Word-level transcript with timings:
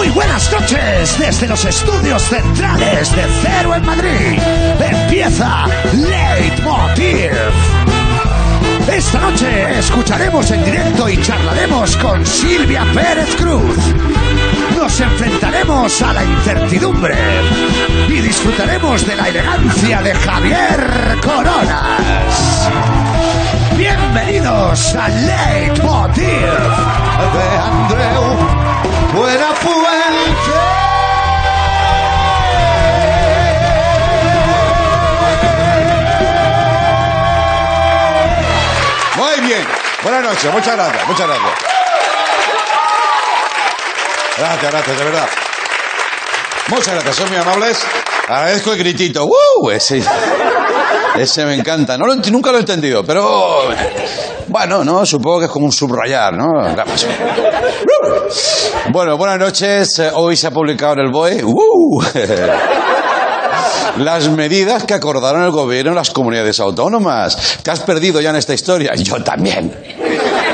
Muy 0.00 0.08
buenas 0.08 0.50
noches 0.50 1.18
desde 1.18 1.46
los 1.46 1.62
estudios 1.62 2.22
centrales 2.22 3.14
de 3.14 3.22
Cero 3.42 3.74
en 3.74 3.84
Madrid. 3.84 4.38
Empieza 4.80 5.66
Leitmotiv. 5.92 7.30
Esta 8.90 9.20
noche 9.20 9.78
escucharemos 9.78 10.50
en 10.52 10.64
directo 10.64 11.06
y 11.06 11.20
charlaremos 11.20 11.98
con 11.98 12.24
Silvia 12.24 12.86
Pérez 12.94 13.36
Cruz. 13.36 13.76
Nos 14.74 14.98
enfrentaremos 15.02 16.00
a 16.00 16.14
la 16.14 16.24
incertidumbre 16.24 17.18
y 18.08 18.20
disfrutaremos 18.22 19.06
de 19.06 19.16
la 19.16 19.28
elegancia 19.28 20.00
de 20.00 20.14
Javier 20.14 21.18
Coronas. 21.22 22.99
Bienvenidos 23.80 24.94
a 24.94 25.08
Leitmotiv 25.08 26.22
de 26.22 27.46
Andreu 27.56 28.22
Buenafuente. 29.14 30.52
Muy 39.16 39.40
bien. 39.46 39.66
Buenas 40.02 40.24
noches. 40.24 40.52
Muchas 40.52 40.76
gracias. 40.76 41.08
Muchas 41.08 41.26
gracias. 41.26 41.52
Gracias, 44.36 44.72
gracias, 44.72 44.98
de 44.98 45.04
verdad. 45.04 45.28
Muchas 46.68 46.88
gracias, 46.88 47.16
son 47.16 47.28
muy 47.30 47.38
amables. 47.38 47.82
Agradezco 48.28 48.72
el 48.72 48.78
gritito. 48.78 49.24
¡Uh! 49.24 49.70
Ese, 49.70 50.02
ese 51.18 51.44
me 51.44 51.54
encanta. 51.54 51.96
No 51.98 52.06
lo 52.06 52.16
nunca 52.16 52.50
lo 52.52 52.58
he 52.58 52.60
entendido, 52.60 53.04
pero. 53.04 53.68
Bueno, 54.48 54.84
no, 54.84 55.06
supongo 55.06 55.40
que 55.40 55.44
es 55.46 55.50
como 55.50 55.66
un 55.66 55.72
subrayar, 55.72 56.34
¿no? 56.34 56.48
Bueno, 58.92 59.16
buenas 59.16 59.38
noches. 59.38 59.98
Eh, 59.98 60.10
Hoy 60.14 60.36
se 60.36 60.48
ha 60.48 60.50
publicado 60.50 60.94
en 60.94 61.00
el 61.00 61.10
BOE. 61.12 61.44
¡Uh! 61.44 62.02
Las 63.98 64.28
medidas 64.28 64.84
que 64.84 64.94
acordaron 64.94 65.42
el 65.42 65.50
gobierno 65.50 65.90
en 65.90 65.96
las 65.96 66.10
comunidades 66.10 66.58
autónomas. 66.60 67.58
¿Te 67.62 67.70
has 67.70 67.80
perdido 67.80 68.20
ya 68.20 68.30
en 68.30 68.36
esta 68.36 68.54
historia? 68.54 68.94
Yo 68.94 69.22
también. 69.22 69.74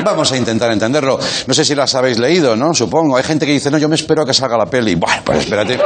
Vamos 0.03 0.31
a 0.31 0.37
intentar 0.37 0.71
entenderlo. 0.71 1.19
No 1.45 1.53
sé 1.53 1.63
si 1.63 1.75
las 1.75 1.93
habéis 1.95 2.19
leído, 2.19 2.55
¿no? 2.55 2.73
Supongo. 2.73 3.15
Hay 3.15 3.23
gente 3.23 3.45
que 3.45 3.53
dice, 3.53 3.71
no, 3.71 3.77
yo 3.77 3.87
me 3.89 3.95
espero 3.95 4.23
a 4.23 4.25
que 4.25 4.33
salga 4.33 4.57
la 4.57 4.65
peli. 4.65 4.95
Bueno, 4.95 5.21
pues 5.23 5.39
espérate. 5.39 5.79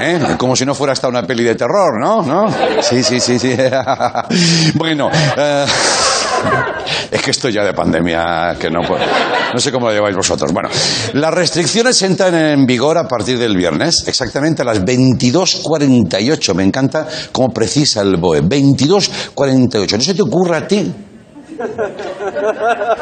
¿Eh? 0.00 0.20
Como 0.38 0.56
si 0.56 0.64
no 0.66 0.74
fuera 0.74 0.92
hasta 0.92 1.08
una 1.08 1.22
peli 1.22 1.44
de 1.44 1.54
terror, 1.54 2.00
¿no? 2.00 2.22
¿No? 2.22 2.52
Sí, 2.82 3.02
sí, 3.02 3.20
sí, 3.20 3.38
sí. 3.38 3.54
bueno, 4.74 5.08
eh, 5.36 5.64
es 7.10 7.22
que 7.22 7.30
esto 7.30 7.48
ya 7.48 7.64
de 7.64 7.72
pandemia, 7.72 8.56
que 8.58 8.70
no 8.70 8.82
puedo- 8.82 9.00
No 9.52 9.60
sé 9.60 9.70
cómo 9.72 9.86
lo 9.88 9.94
lleváis 9.94 10.16
vosotros. 10.16 10.52
Bueno, 10.52 10.68
las 11.14 11.32
restricciones 11.32 12.00
entran 12.02 12.34
en 12.34 12.66
vigor 12.66 12.98
a 12.98 13.06
partir 13.06 13.38
del 13.38 13.56
viernes, 13.56 14.04
exactamente 14.06 14.62
a 14.62 14.64
las 14.64 14.84
22.48. 14.84 16.54
Me 16.54 16.64
encanta 16.64 17.06
cómo 17.32 17.50
precisa 17.50 18.02
el 18.02 18.16
BOE. 18.16 18.42
22.48. 18.42 19.96
¿No 19.96 20.02
se 20.02 20.14
te 20.14 20.22
ocurra 20.22 20.58
a 20.58 20.66
ti? 20.66 20.92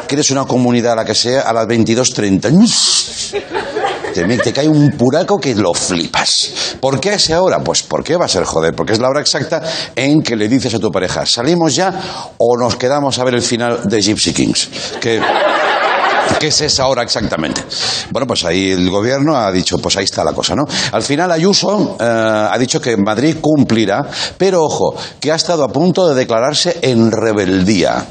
Que 0.06 0.14
eres 0.14 0.30
una 0.30 0.44
comunidad, 0.44 0.94
la 0.94 1.04
que 1.06 1.14
sea, 1.14 1.40
a 1.42 1.52
las 1.54 1.66
22.30. 1.66 3.80
Te, 4.14 4.24
te 4.38 4.52
cae 4.52 4.68
un 4.68 4.92
puraco 4.92 5.38
que 5.38 5.54
lo 5.54 5.74
flipas. 5.74 6.76
¿Por 6.80 7.00
qué 7.00 7.10
a 7.10 7.14
esa? 7.14 7.40
Pues 7.64 7.82
¿por 7.82 8.04
qué 8.04 8.16
va 8.16 8.26
a 8.26 8.28
ser 8.28 8.44
joder? 8.44 8.74
Porque 8.74 8.92
es 8.92 8.98
la 8.98 9.08
hora 9.08 9.20
exacta 9.20 9.62
en 9.94 10.22
que 10.22 10.36
le 10.36 10.48
dices 10.48 10.74
a 10.74 10.78
tu 10.78 10.90
pareja, 10.90 11.26
¿salimos 11.26 11.74
ya 11.74 11.92
o 12.38 12.56
nos 12.56 12.76
quedamos 12.76 13.18
a 13.18 13.24
ver 13.24 13.34
el 13.34 13.42
final 13.42 13.80
de 13.84 14.00
Gypsy 14.00 14.32
Kings? 14.32 14.68
¿Qué 15.00 16.48
es 16.48 16.60
esa 16.60 16.86
hora 16.86 17.02
exactamente? 17.02 17.62
Bueno, 18.10 18.26
pues 18.26 18.44
ahí 18.44 18.72
el 18.72 18.90
gobierno 18.90 19.36
ha 19.36 19.50
dicho, 19.52 19.78
pues 19.78 19.96
ahí 19.96 20.04
está 20.04 20.24
la 20.24 20.32
cosa, 20.32 20.54
¿no? 20.54 20.64
Al 20.92 21.02
final 21.02 21.30
Ayuso 21.30 21.96
eh, 22.00 22.04
ha 22.04 22.56
dicho 22.58 22.80
que 22.80 22.96
Madrid 22.96 23.36
cumplirá, 23.40 24.06
pero 24.38 24.64
ojo, 24.64 24.94
que 25.20 25.30
ha 25.30 25.36
estado 25.36 25.62
a 25.64 25.68
punto 25.68 26.08
de 26.08 26.14
declararse 26.14 26.78
en 26.82 27.10
rebeldía. 27.12 28.06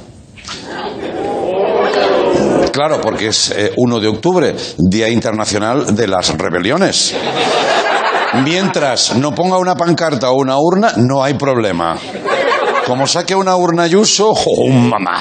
Claro, 2.71 3.01
porque 3.01 3.27
es 3.27 3.51
eh, 3.51 3.73
1 3.75 3.99
de 3.99 4.07
octubre, 4.07 4.55
Día 4.77 5.09
Internacional 5.09 5.93
de 5.95 6.07
las 6.07 6.37
Rebeliones. 6.37 7.13
Mientras 8.43 9.15
no 9.17 9.35
ponga 9.35 9.57
una 9.57 9.75
pancarta 9.75 10.29
o 10.31 10.35
una 10.35 10.57
urna, 10.57 10.93
no 10.95 11.21
hay 11.21 11.33
problema. 11.33 11.97
Como 12.85 13.05
saque 13.05 13.35
una 13.35 13.55
urna 13.57 13.83
Ayuso, 13.83 14.31
¡oh, 14.31 14.67
mamá! 14.69 15.17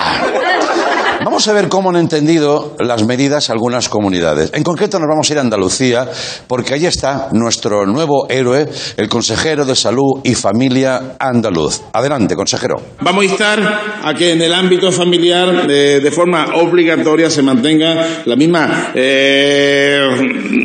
Vamos 1.23 1.47
a 1.49 1.53
ver 1.53 1.69
cómo 1.69 1.91
han 1.91 1.97
entendido 1.97 2.75
las 2.79 3.05
medidas 3.07 3.51
algunas 3.51 3.89
comunidades. 3.89 4.51
En 4.55 4.63
concreto 4.63 4.99
nos 4.99 5.07
vamos 5.09 5.29
a 5.29 5.33
ir 5.35 5.39
a 5.39 5.43
Andalucía 5.43 6.09
porque 6.47 6.75
allí 6.75 6.87
está 6.87 7.29
nuestro 7.33 7.85
nuevo 7.87 8.27
héroe, 8.31 8.67
el 8.97 9.09
consejero 9.09 9.65
de 9.67 9.77
salud 9.77 10.21
y 10.25 10.35
familia 10.35 11.17
andaluz. 11.19 11.83
Adelante, 11.93 12.35
consejero. 12.35 12.77
Vamos 13.01 13.23
a 13.23 13.25
instar 13.27 13.81
a 14.03 14.15
que 14.15 14.33
en 14.33 14.41
el 14.41 14.53
ámbito 14.55 14.91
familiar 14.91 15.67
eh, 15.71 16.01
de 16.03 16.11
forma 16.11 16.55
obligatoria 16.57 17.29
se 17.29 17.43
mantenga 17.43 18.23
la 18.25 18.37
misma 18.37 18.91
eh, 18.95 20.01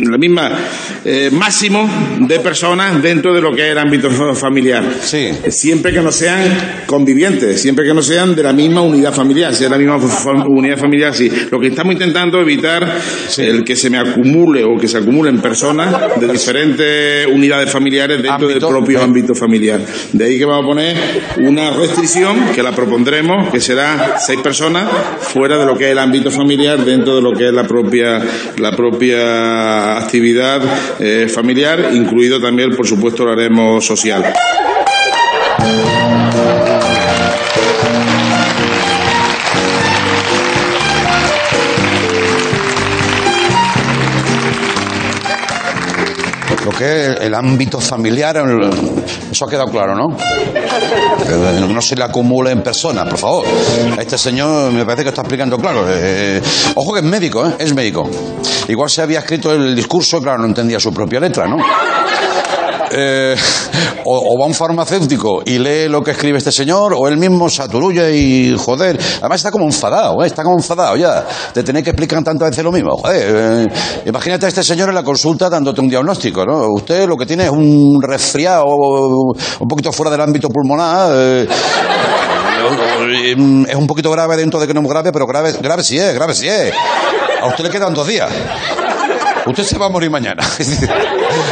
la 0.10 0.18
misma 0.18 0.52
eh, 1.04 1.30
máximo 1.32 1.88
de 2.20 2.40
personas 2.40 3.02
dentro 3.04 3.34
de 3.34 3.42
lo 3.42 3.54
que 3.54 3.66
es 3.66 3.72
el 3.72 3.78
ámbito 3.78 4.10
fa- 4.10 4.34
familiar. 4.34 4.84
Sí. 5.02 5.32
Siempre 5.50 5.92
que 5.92 6.02
no 6.02 6.12
sean 6.12 6.84
convivientes, 6.86 7.62
siempre 7.62 7.86
que 7.86 7.94
no 7.94 8.02
sean 8.02 8.34
de 8.36 8.44
la 8.44 8.54
misma 8.54 8.82
unidad 8.82 9.14
familiar, 9.14 9.54
si 9.54 9.66
es 9.66 9.70
la 9.70 9.78
misma 9.78 10.00
fa- 10.45 10.50
unidad 10.50 10.78
familiar, 10.78 11.13
sí. 11.13 11.29
Lo 11.51 11.59
que 11.59 11.67
estamos 11.67 11.94
intentando 11.94 12.39
evitar 12.41 12.88
el 13.38 13.63
que 13.63 13.75
se 13.75 13.89
me 13.89 13.97
acumule 13.97 14.63
o 14.63 14.78
que 14.78 14.88
se 14.88 14.97
acumulen 14.97 15.39
personas 15.39 16.19
de 16.19 16.28
diferentes 16.28 17.28
unidades 17.28 17.69
familiares 17.72 18.22
dentro 18.22 18.47
del 18.47 18.59
propio 18.59 19.00
eh. 19.00 19.03
ámbito 19.03 19.33
familiar. 19.35 19.79
De 20.13 20.25
ahí 20.25 20.38
que 20.38 20.45
vamos 20.45 20.66
a 20.66 20.67
poner 20.67 20.97
una 21.39 21.72
restricción 21.72 22.38
que 22.53 22.63
la 22.63 22.72
propondremos, 22.72 23.50
que 23.51 23.59
será 23.59 24.16
seis 24.19 24.39
personas 24.41 24.89
fuera 25.19 25.57
de 25.57 25.66
lo 25.66 25.78
que 25.78 25.85
es 25.85 25.91
el 25.91 26.00
ámbito 26.00 26.31
familiar, 26.31 26.83
dentro 26.83 27.16
de 27.16 27.22
lo 27.22 27.33
que 27.33 27.47
es 27.47 27.53
la 27.53 27.63
propia, 27.66 28.22
la 28.57 28.72
propia 28.72 29.97
actividad 29.97 30.62
eh, 31.00 31.27
familiar, 31.27 31.89
incluido 31.94 32.39
también, 32.39 32.75
por 32.75 32.88
supuesto, 32.88 33.25
lo 33.25 33.31
haremos 33.33 33.85
social. 33.85 34.23
Es 46.80 47.22
el 47.22 47.34
ámbito 47.34 47.80
familiar, 47.80 48.36
eso 49.31 49.46
ha 49.46 49.50
quedado 49.50 49.72
claro, 49.72 49.96
¿no? 49.96 50.18
No 51.68 51.81
se 51.81 51.96
le 51.96 52.03
acumule 52.03 52.52
en 52.52 52.62
personas, 52.62 53.08
por 53.08 53.18
favor. 53.18 53.46
Este 53.97 54.18
señor 54.18 54.72
me 54.72 54.84
parece 54.86 55.03
que 55.03 55.09
está 55.09 55.22
explicando 55.22 55.58
claro. 55.58 55.86
Eh, 55.88 56.41
ojo 56.75 56.94
que 56.94 57.00
es 57.00 57.06
médico, 57.06 57.47
¿eh? 57.47 57.56
Es 57.59 57.74
médico. 57.74 58.09
Igual 58.68 58.90
se 58.90 59.02
había 59.02 59.19
escrito 59.19 59.53
el 59.53 59.75
discurso, 59.75 60.22
claro, 60.22 60.40
no 60.40 60.46
entendía 60.46 60.80
su 60.80 60.94
propia 60.94 61.19
letra, 61.19 61.47
¿no? 61.47 61.58
Eh, 62.97 63.35
o, 64.06 64.33
o 64.33 64.39
va 64.39 64.45
un 64.45 64.53
farmacéutico 64.53 65.41
y 65.45 65.59
lee 65.59 65.89
lo 65.89 66.01
que 66.01 66.11
escribe 66.11 66.38
este 66.38 66.51
señor, 66.51 66.94
o 66.95 67.07
él 67.07 67.17
mismo 67.17 67.50
se 67.50 67.63
y 68.13 68.56
joder. 68.57 68.97
Además 69.19 69.38
está 69.38 69.51
como 69.51 69.66
enfadado, 69.66 70.23
¿eh? 70.23 70.28
está 70.28 70.44
como 70.44 70.57
enfadado 70.57 70.95
ya. 70.95 71.25
Te 71.53 71.63
tenéis 71.63 71.83
que 71.83 71.91
explicar 71.91 72.23
tantas 72.23 72.51
veces 72.51 72.63
lo 72.63 72.72
mismo. 72.72 72.95
Joder, 72.95 73.67
eh, 73.67 73.73
imagínate 74.06 74.45
a 74.45 74.50
este 74.50 74.63
señor 74.63 74.89
en 74.89 74.95
la 74.95 75.03
consulta 75.03 75.50
dándote 75.50 75.81
un 75.81 75.89
diagnóstico, 75.89 76.45
¿no? 76.45 76.67
Usted 76.73 77.07
lo 77.07 77.17
que 77.17 77.25
tiene 77.25 77.45
es 77.45 77.51
un 77.51 78.00
resfriado 78.01 78.66
un 78.66 79.67
poquito 79.67 79.91
fuera 79.91 80.12
del 80.12 80.22
ámbito 80.22 80.50
pulmonar. 80.50 81.12
eh, 81.13 81.47
es 83.67 83.75
un 83.75 83.88
poquito 83.88 84.12
grave 84.12 84.38
dentro 84.38 84.59
de 84.59 84.67
que 84.67 84.73
no 84.73 84.81
es 84.81 84.88
grave, 84.88 85.12
pero 85.12 85.25
grave, 85.25 85.53
grave 85.62 85.83
sí 85.83 85.97
es, 85.97 86.13
grave 86.13 86.33
sí 86.33 86.47
es. 86.47 86.73
A 87.41 87.47
usted 87.47 87.66
le 87.66 87.69
quedan 87.69 87.94
dos 87.94 88.07
días. 88.07 88.29
Usted 89.45 89.63
se 89.63 89.78
va 89.78 89.85
a 89.85 89.89
morir 89.89 90.09
mañana. 90.09 90.44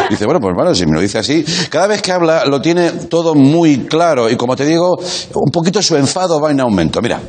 dice, 0.10 0.26
bueno, 0.26 0.40
pues 0.40 0.56
bueno, 0.56 0.74
si 0.74 0.86
me 0.86 0.94
lo 0.94 1.02
dice 1.02 1.20
así. 1.20 1.46
Cada 1.70 1.88
vez 1.88 2.02
que 2.02 2.12
habla 2.12 2.46
lo 2.46 2.60
tiene 2.62 2.92
todo 3.10 3.36
muy 3.36 3.86
claro 3.86 4.30
y 4.30 4.36
como 4.36 4.56
te 4.56 4.66
digo, 4.66 4.98
un 4.98 5.52
poquito 5.52 5.82
su 5.82 5.96
enfado 5.96 6.40
va 6.42 6.52
en 6.52 6.60
aumento. 6.60 7.02
Mira. 7.02 7.20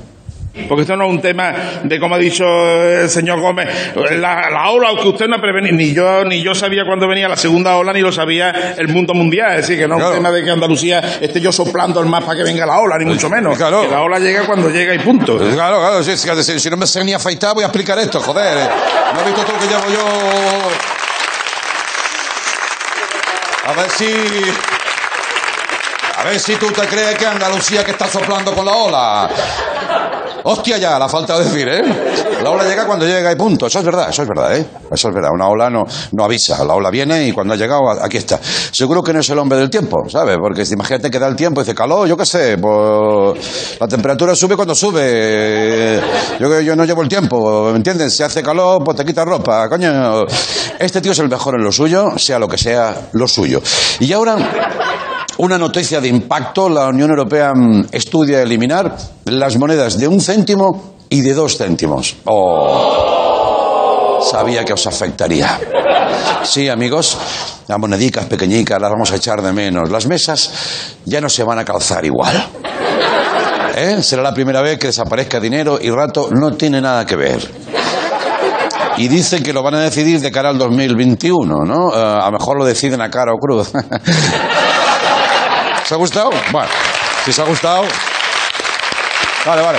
Porque 0.68 0.82
esto 0.82 0.96
no 0.96 1.04
es 1.06 1.10
un 1.10 1.20
tema 1.20 1.52
de, 1.82 1.98
como 1.98 2.14
ha 2.14 2.18
dicho 2.18 2.44
el 2.44 3.10
señor 3.10 3.40
Gómez, 3.40 3.68
la, 3.96 4.48
la 4.50 4.70
ola 4.70 4.90
que 5.02 5.08
usted 5.08 5.26
no 5.26 5.36
ha 5.36 5.40
prevenido. 5.40 5.74
Ni 5.76 5.92
yo, 5.92 6.24
ni 6.24 6.42
yo 6.44 6.54
sabía 6.54 6.84
cuándo 6.86 7.08
venía 7.08 7.28
la 7.28 7.36
segunda 7.36 7.74
ola, 7.76 7.92
ni 7.92 8.00
lo 8.00 8.12
sabía 8.12 8.74
el 8.78 8.86
mundo 8.88 9.14
mundial. 9.14 9.50
Es 9.54 9.62
decir, 9.62 9.78
que 9.78 9.88
no 9.88 9.96
es 9.96 10.00
Claro. 10.00 10.12
un 10.12 10.16
tema 10.18 10.30
de 10.30 10.44
que 10.44 10.50
Andalucía 10.50 11.00
esté 11.20 11.40
yo 11.40 11.50
soplando 11.50 12.00
el 12.00 12.08
para 12.08 12.36
que 12.36 12.44
venga 12.44 12.64
la 12.66 12.78
ola, 12.78 12.96
ni 12.98 13.04
mucho 13.04 13.28
menos. 13.28 13.56
Claro. 13.58 13.82
Que 13.82 13.88
la 13.88 14.02
ola 14.02 14.18
llega 14.20 14.46
cuando 14.46 14.70
llega 14.70 14.94
y 14.94 14.98
punto. 15.00 15.36
Claro, 15.38 15.78
claro, 15.80 16.02
si, 16.04 16.16
si- 16.16 16.60
si 16.60 16.70
no 16.70 16.76
me 16.76 16.86
sé 16.86 17.02
ni 17.02 17.12
afeitar, 17.12 17.52
voy 17.54 17.64
a 17.64 17.66
explicar 17.66 17.98
esto, 17.98 18.20
joder. 18.20 18.54
¿No 19.12 19.20
has 19.20 19.26
visto 19.26 19.42
todo 19.42 19.54
lo 19.54 19.58
que 19.60 19.66
llevo 19.66 19.88
yo? 19.88 20.06
A 23.66 23.72
ver 23.72 23.90
si... 23.90 24.06
A 26.16 26.22
ver 26.22 26.38
si 26.38 26.54
tú 26.56 26.68
te 26.70 26.86
crees 26.86 27.16
que 27.16 27.26
Andalucía 27.26 27.84
que 27.84 27.90
está 27.90 28.06
soplando 28.06 28.54
con 28.54 28.64
la 28.64 28.72
ola. 28.72 29.28
Hostia 30.46 30.76
ya, 30.76 30.98
la 30.98 31.08
falta 31.08 31.38
de 31.38 31.44
decir, 31.44 31.66
¿eh? 31.68 31.82
La 32.42 32.50
ola 32.50 32.64
llega 32.64 32.86
cuando 32.86 33.06
llega 33.06 33.32
y 33.32 33.36
punto. 33.36 33.66
Eso 33.66 33.78
es 33.78 33.84
verdad, 33.86 34.10
eso 34.10 34.22
es 34.22 34.28
verdad, 34.28 34.54
¿eh? 34.54 34.66
Eso 34.92 35.08
es 35.08 35.14
verdad. 35.14 35.30
Una 35.32 35.48
ola 35.48 35.70
no, 35.70 35.84
no 36.12 36.24
avisa. 36.24 36.62
La 36.64 36.74
ola 36.74 36.90
viene 36.90 37.26
y 37.26 37.32
cuando 37.32 37.54
ha 37.54 37.56
llegado, 37.56 37.90
aquí 37.90 38.18
está. 38.18 38.38
Seguro 38.42 39.02
que 39.02 39.14
no 39.14 39.20
es 39.20 39.30
el 39.30 39.38
hombre 39.38 39.58
del 39.58 39.70
tiempo, 39.70 40.02
¿sabes? 40.08 40.36
Porque 40.38 40.62
imagínate 40.70 41.10
que 41.10 41.18
da 41.18 41.28
el 41.28 41.36
tiempo 41.36 41.60
y 41.60 41.64
dice 41.64 41.74
calor, 41.74 42.06
yo 42.06 42.16
qué 42.16 42.26
sé, 42.26 42.58
pues 42.58 43.78
la 43.80 43.88
temperatura 43.88 44.34
sube 44.36 44.54
cuando 44.54 44.74
sube. 44.74 45.98
Yo, 46.38 46.60
yo 46.60 46.76
no 46.76 46.84
llevo 46.84 47.00
el 47.00 47.08
tiempo, 47.08 47.70
¿me 47.70 47.76
entiendes? 47.76 48.14
Si 48.14 48.22
hace 48.22 48.42
calor, 48.42 48.84
pues 48.84 48.98
te 48.98 49.04
quita 49.06 49.24
ropa, 49.24 49.66
coño. 49.70 50.26
Este 50.78 51.00
tío 51.00 51.12
es 51.12 51.18
el 51.20 51.30
mejor 51.30 51.54
en 51.54 51.64
lo 51.64 51.72
suyo, 51.72 52.18
sea 52.18 52.38
lo 52.38 52.48
que 52.48 52.58
sea 52.58 53.08
lo 53.12 53.26
suyo. 53.26 53.62
Y 54.00 54.12
ahora 54.12 54.36
una 55.38 55.58
noticia 55.58 56.00
de 56.00 56.08
impacto, 56.08 56.68
la 56.68 56.86
Unión 56.88 57.10
Europea 57.10 57.52
mm, 57.54 57.86
estudia 57.92 58.42
eliminar 58.42 58.96
las 59.24 59.56
monedas 59.58 59.98
de 59.98 60.06
un 60.08 60.20
céntimo 60.20 60.94
y 61.08 61.20
de 61.22 61.34
dos 61.34 61.56
céntimos. 61.56 62.16
Oh, 62.24 64.20
sabía 64.22 64.64
que 64.64 64.72
os 64.72 64.86
afectaría. 64.86 65.58
Sí, 66.42 66.68
amigos, 66.68 67.16
las 67.66 67.78
monedicas 67.78 68.26
pequeñicas 68.26 68.80
las 68.80 68.90
vamos 68.90 69.10
a 69.12 69.16
echar 69.16 69.42
de 69.42 69.52
menos. 69.52 69.90
Las 69.90 70.06
mesas 70.06 70.50
ya 71.04 71.20
no 71.20 71.28
se 71.28 71.42
van 71.42 71.58
a 71.58 71.64
calzar 71.64 72.04
igual. 72.04 72.46
¿Eh? 73.76 74.02
Será 74.02 74.22
la 74.22 74.32
primera 74.32 74.62
vez 74.62 74.78
que 74.78 74.86
desaparezca 74.88 75.40
dinero 75.40 75.78
y 75.80 75.90
rato 75.90 76.28
no 76.30 76.52
tiene 76.52 76.80
nada 76.80 77.04
que 77.04 77.16
ver. 77.16 77.50
Y 78.96 79.08
dicen 79.08 79.42
que 79.42 79.52
lo 79.52 79.62
van 79.62 79.74
a 79.74 79.80
decidir 79.80 80.20
de 80.20 80.30
cara 80.30 80.50
al 80.50 80.58
2021, 80.58 81.64
¿no? 81.64 81.92
Eh, 81.92 81.96
a 81.96 82.26
lo 82.26 82.38
mejor 82.38 82.56
lo 82.58 82.64
deciden 82.64 83.00
a 83.00 83.10
cara 83.10 83.32
o 83.32 83.38
cruz. 83.38 83.72
¿Os 85.84 85.92
ha 85.92 85.96
gustado? 85.96 86.30
Bueno, 86.50 86.68
si 87.24 87.30
os 87.30 87.38
ha 87.38 87.44
gustado. 87.44 87.84
Vale, 89.44 89.62
vale. 89.62 89.78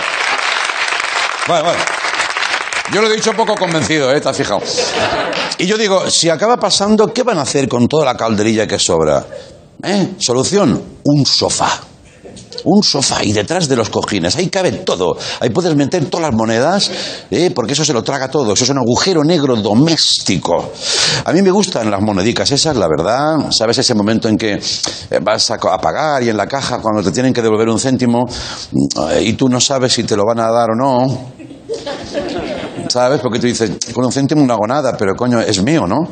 Vale, 1.48 1.64
vale. 1.64 1.80
Yo 2.94 3.02
lo 3.02 3.08
he 3.08 3.16
dicho 3.16 3.34
poco 3.34 3.56
convencido, 3.56 4.14
¿eh? 4.14 4.22
¿Te 4.22 4.30
has 4.30 4.38
fijado? 4.38 4.62
Y 5.58 5.66
yo 5.66 5.78
digo, 5.78 6.10
si 6.10 6.30
acaba 6.30 6.58
pasando, 6.58 7.12
¿qué 7.12 7.24
van 7.24 7.40
a 7.40 7.42
hacer 7.42 7.68
con 7.68 7.88
toda 7.88 8.06
la 8.06 8.16
calderilla 8.16 8.68
que 8.68 8.78
sobra? 8.78 9.26
¿Eh? 9.84 10.14
Solución, 10.20 11.00
un 11.04 11.26
sofá 11.26 11.80
un 12.66 12.84
sofá 12.84 13.24
y 13.24 13.32
detrás 13.32 13.68
de 13.68 13.76
los 13.76 13.90
cojines. 13.90 14.36
Ahí 14.36 14.50
cabe 14.50 14.72
todo. 14.72 15.18
Ahí 15.40 15.50
puedes 15.50 15.76
meter 15.76 16.06
todas 16.06 16.28
las 16.30 16.36
monedas, 16.36 16.92
¿eh? 17.32 17.52
porque 17.54 17.74
eso 17.74 17.86
se 17.86 17.94
lo 17.94 18.04
traga 18.04 18.30
todo. 18.30 18.54
Eso 18.54 18.64
es 18.64 18.70
un 18.70 18.80
agujero 18.80 19.24
negro 19.24 19.56
doméstico. 19.56 20.72
A 21.24 21.32
mí 21.32 21.42
me 21.42 21.52
gustan 21.52 21.90
las 21.90 22.02
monedicas 22.02 22.52
esas, 22.52 22.76
la 22.76 22.88
verdad. 22.88 23.52
¿Sabes 23.52 23.78
ese 23.78 23.94
momento 23.94 24.28
en 24.28 24.38
que 24.38 24.54
eh, 24.54 25.20
vas 25.22 25.52
a 25.52 25.58
pagar 25.58 26.24
y 26.24 26.30
en 26.30 26.38
la 26.38 26.48
caja 26.48 26.80
cuando 26.80 27.02
te 27.04 27.12
tienen 27.12 27.34
que 27.34 27.42
devolver 27.42 27.70
un 27.70 27.80
céntimo 27.80 28.26
eh, 29.12 29.24
y 29.24 29.34
tú 29.34 29.48
no 29.50 29.60
sabes 29.60 29.94
si 29.94 30.04
te 30.04 30.16
lo 30.16 30.24
van 30.26 30.40
a 30.40 30.52
dar 30.52 30.70
o 30.72 30.76
no? 30.76 31.32
¿Sabes? 32.88 33.20
Porque 33.20 33.40
tú 33.40 33.48
dices, 33.48 33.72
con 33.94 34.06
un 34.06 34.12
céntimo 34.12 34.46
no 34.46 34.54
hago 34.54 34.68
nada, 34.68 34.96
pero 34.98 35.16
coño, 35.16 35.40
es 35.40 35.62
mío, 35.64 35.86
¿no? 35.88 36.08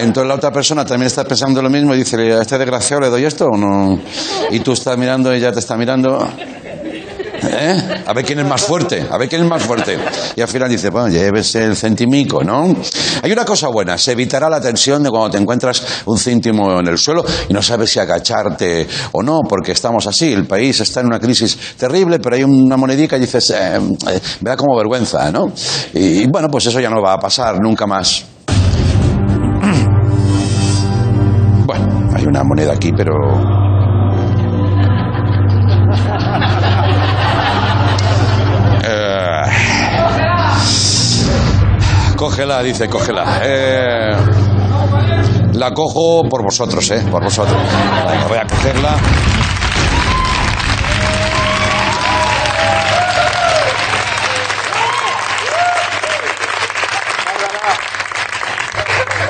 Entonces 0.00 0.28
la 0.28 0.34
otra 0.34 0.50
persona 0.50 0.84
también 0.84 1.08
está 1.08 1.24
pensando 1.24 1.60
lo 1.60 1.68
mismo 1.68 1.94
y 1.94 1.98
dice, 1.98 2.16
¿a 2.32 2.40
este 2.40 2.56
desgraciado 2.56 3.02
le 3.02 3.10
doy 3.10 3.24
esto 3.24 3.46
o 3.46 3.56
no? 3.56 4.00
Y 4.50 4.60
tú 4.60 4.72
estás 4.72 4.96
mirando 4.96 5.32
y 5.34 5.38
ella 5.38 5.52
te 5.52 5.58
está 5.58 5.76
mirando. 5.76 6.26
¿Eh? 7.42 8.02
A 8.06 8.12
ver 8.12 8.24
quién 8.24 8.38
es 8.38 8.46
más 8.46 8.62
fuerte, 8.62 9.06
a 9.10 9.16
ver 9.16 9.28
quién 9.28 9.42
es 9.42 9.48
más 9.48 9.62
fuerte. 9.62 9.98
Y 10.36 10.40
al 10.40 10.48
final 10.48 10.68
dice, 10.68 10.90
bueno, 10.90 11.08
llévese 11.08 11.64
el 11.64 11.76
centimico, 11.76 12.42
¿no? 12.42 12.74
Hay 13.22 13.32
una 13.32 13.44
cosa 13.44 13.68
buena, 13.68 13.98
se 13.98 14.12
evitará 14.12 14.48
la 14.48 14.60
tensión 14.60 15.02
de 15.02 15.10
cuando 15.10 15.30
te 15.30 15.38
encuentras 15.38 15.82
un 16.06 16.18
céntimo 16.18 16.78
en 16.78 16.86
el 16.86 16.98
suelo 16.98 17.24
y 17.48 17.52
no 17.52 17.62
sabes 17.62 17.90
si 17.90 17.98
agacharte 17.98 18.86
o 19.12 19.22
no, 19.22 19.40
porque 19.48 19.72
estamos 19.72 20.06
así, 20.06 20.32
el 20.32 20.46
país 20.46 20.80
está 20.80 21.00
en 21.00 21.06
una 21.06 21.18
crisis 21.18 21.58
terrible, 21.76 22.18
pero 22.18 22.36
hay 22.36 22.44
una 22.44 22.76
monedica 22.76 23.16
y 23.16 23.20
dices, 23.20 23.50
eh, 23.50 23.76
eh 23.76 24.20
me 24.40 24.50
da 24.50 24.56
como 24.56 24.76
vergüenza, 24.76 25.30
¿no? 25.30 25.52
y 25.94 26.26
bueno, 26.26 26.48
pues 26.48 26.66
eso 26.66 26.80
ya 26.80 26.90
no 26.90 27.02
va 27.02 27.14
a 27.14 27.18
pasar 27.18 27.58
nunca 27.60 27.86
más. 27.86 28.24
Una 32.30 32.44
moneda 32.44 32.72
aquí, 32.74 32.92
pero... 32.92 33.12
Eh, 38.84 39.42
cógela, 42.16 42.62
dice, 42.62 42.88
cógela. 42.88 43.40
Eh, 43.42 44.12
la 45.54 45.72
cojo 45.72 46.22
por 46.28 46.44
vosotros, 46.44 46.88
¿eh? 46.92 47.04
Por 47.10 47.24
vosotros. 47.24 47.58
voy 48.28 48.38
a 48.38 48.46
cogerla. 48.46 48.96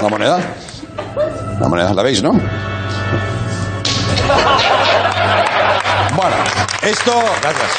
¿La 0.03 0.09
moneda? 0.09 0.39
La 1.61 1.69
moneda 1.69 1.93
la 1.93 2.03
veis, 2.03 2.23
¿no? 2.23 2.33
Esto. 6.83 7.13
Gracias. 7.43 7.71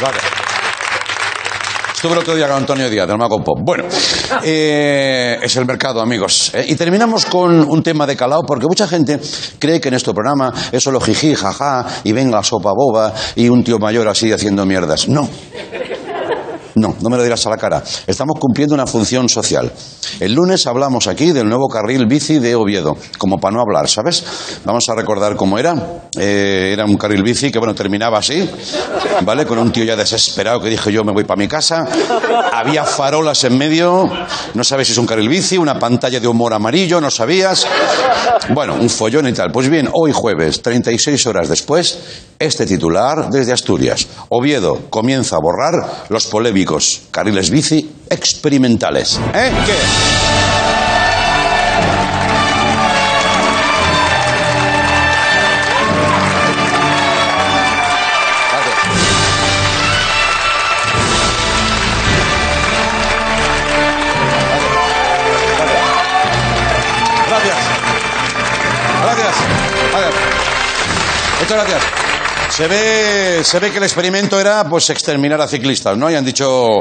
Gracias. 0.00 0.24
Estuve 1.94 2.14
el 2.14 2.18
otro 2.20 2.34
día 2.34 2.48
con 2.48 2.56
Antonio 2.56 2.88
Díaz, 2.88 3.06
del 3.06 3.18
Mago 3.18 3.44
Pop. 3.44 3.58
Bueno, 3.62 3.84
eh, 4.42 5.38
es 5.42 5.54
el 5.56 5.66
mercado, 5.66 6.00
amigos. 6.00 6.50
Eh, 6.54 6.64
y 6.68 6.74
terminamos 6.74 7.26
con 7.26 7.60
un 7.60 7.82
tema 7.82 8.06
de 8.06 8.16
calado, 8.16 8.42
porque 8.42 8.66
mucha 8.66 8.88
gente 8.88 9.20
cree 9.58 9.82
que 9.82 9.88
en 9.88 9.94
este 9.94 10.14
programa 10.14 10.50
es 10.72 10.82
solo 10.82 10.98
jiji, 10.98 11.34
jaja, 11.34 11.86
y 12.02 12.12
venga 12.12 12.42
sopa 12.42 12.72
boba, 12.74 13.12
y 13.36 13.50
un 13.50 13.62
tío 13.62 13.78
mayor 13.78 14.08
así 14.08 14.32
haciendo 14.32 14.64
mierdas. 14.64 15.08
No. 15.08 15.28
No, 16.76 16.94
no 17.00 17.10
me 17.10 17.16
lo 17.16 17.22
dirás 17.22 17.46
a 17.46 17.50
la 17.50 17.56
cara. 17.56 17.82
Estamos 18.06 18.38
cumpliendo 18.38 18.74
una 18.74 18.86
función 18.86 19.28
social. 19.28 19.70
El 20.18 20.34
lunes 20.34 20.66
hablamos 20.66 21.06
aquí 21.06 21.32
del 21.32 21.48
nuevo 21.48 21.68
carril 21.68 22.06
bici 22.06 22.38
de 22.38 22.54
Oviedo, 22.54 22.96
como 23.18 23.38
para 23.38 23.56
no 23.56 23.62
hablar, 23.62 23.88
¿sabes? 23.88 24.24
Vamos 24.64 24.88
a 24.88 24.94
recordar 24.94 25.36
cómo 25.36 25.58
era. 25.58 25.74
Eh, 26.18 26.70
era 26.72 26.84
un 26.84 26.96
carril 26.96 27.22
bici 27.22 27.50
que, 27.50 27.58
bueno, 27.58 27.74
terminaba 27.74 28.18
así, 28.18 28.48
¿vale? 29.22 29.46
Con 29.46 29.58
un 29.58 29.72
tío 29.72 29.84
ya 29.84 29.96
desesperado 29.96 30.60
que 30.60 30.68
dije 30.68 30.92
yo 30.92 31.04
me 31.04 31.12
voy 31.12 31.24
para 31.24 31.38
mi 31.38 31.48
casa. 31.48 31.86
Había 32.52 32.84
farolas 32.84 33.44
en 33.44 33.56
medio. 33.56 34.10
No 34.54 34.64
sabes 34.64 34.88
si 34.88 34.92
es 34.92 34.98
un 34.98 35.06
carril 35.06 35.28
bici, 35.28 35.58
una 35.58 35.78
pantalla 35.78 36.20
de 36.20 36.28
humor 36.28 36.54
amarillo, 36.54 37.00
no 37.00 37.10
sabías. 37.10 37.66
Bueno, 38.54 38.74
un 38.74 38.90
follón 38.90 39.28
y 39.28 39.32
tal. 39.32 39.52
Pues 39.52 39.68
bien, 39.68 39.88
hoy 39.92 40.12
jueves, 40.12 40.62
36 40.62 41.26
horas 41.26 41.48
después, 41.48 41.98
este 42.38 42.66
titular 42.66 43.30
desde 43.30 43.52
Asturias. 43.52 44.06
Oviedo 44.28 44.90
comienza 44.90 45.36
a 45.36 45.40
borrar 45.40 46.06
los 46.08 46.26
polémicos 46.26 47.02
carriles 47.10 47.50
bici 47.50 47.90
experimentales. 48.08 49.20
¿Eh? 49.34 49.50
¿Qué? 49.66 50.59
Se 72.60 72.68
ve, 72.68 73.42
se 73.42 73.58
ve 73.58 73.70
que 73.70 73.78
el 73.78 73.84
experimento 73.84 74.38
era 74.38 74.68
pues 74.68 74.90
exterminar 74.90 75.40
a 75.40 75.48
ciclistas, 75.48 75.96
¿no? 75.96 76.10
Y 76.10 76.14
han 76.14 76.26
dicho, 76.26 76.80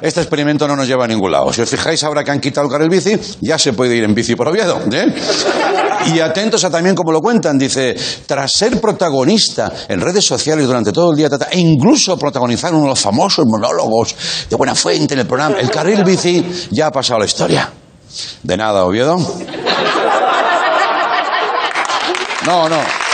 este 0.00 0.20
experimento 0.20 0.68
no 0.68 0.76
nos 0.76 0.86
lleva 0.86 1.04
a 1.04 1.08
ningún 1.08 1.32
lado. 1.32 1.52
Si 1.52 1.60
os 1.60 1.68
fijáis 1.68 2.04
ahora 2.04 2.22
que 2.22 2.30
han 2.30 2.38
quitado 2.38 2.68
el 2.68 2.72
carril 2.72 2.88
bici, 2.88 3.18
ya 3.40 3.58
se 3.58 3.72
puede 3.72 3.96
ir 3.96 4.04
en 4.04 4.14
bici 4.14 4.36
por 4.36 4.46
Oviedo, 4.46 4.80
¿eh? 4.92 5.12
Y 6.14 6.20
atentos 6.20 6.62
a 6.62 6.70
también 6.70 6.94
como 6.94 7.10
lo 7.10 7.20
cuentan, 7.20 7.58
dice, 7.58 7.96
tras 8.24 8.52
ser 8.52 8.80
protagonista 8.80 9.72
en 9.88 10.00
redes 10.00 10.24
sociales 10.24 10.64
durante 10.64 10.92
todo 10.92 11.10
el 11.10 11.16
día, 11.16 11.28
e 11.50 11.58
incluso 11.58 12.16
protagonizar 12.16 12.72
uno 12.72 12.84
de 12.84 12.90
los 12.90 13.00
famosos 13.00 13.44
monólogos 13.48 14.14
de 14.48 14.54
Buena 14.54 14.76
Fuente 14.76 15.14
en 15.14 15.20
el 15.20 15.26
programa, 15.26 15.56
el 15.58 15.72
carril 15.72 16.04
bici 16.04 16.68
ya 16.70 16.86
ha 16.86 16.92
pasado 16.92 17.18
la 17.18 17.26
historia. 17.26 17.68
De 18.44 18.56
nada, 18.56 18.84
Oviedo. 18.84 19.16
No, 22.46 22.68
no. 22.68 23.05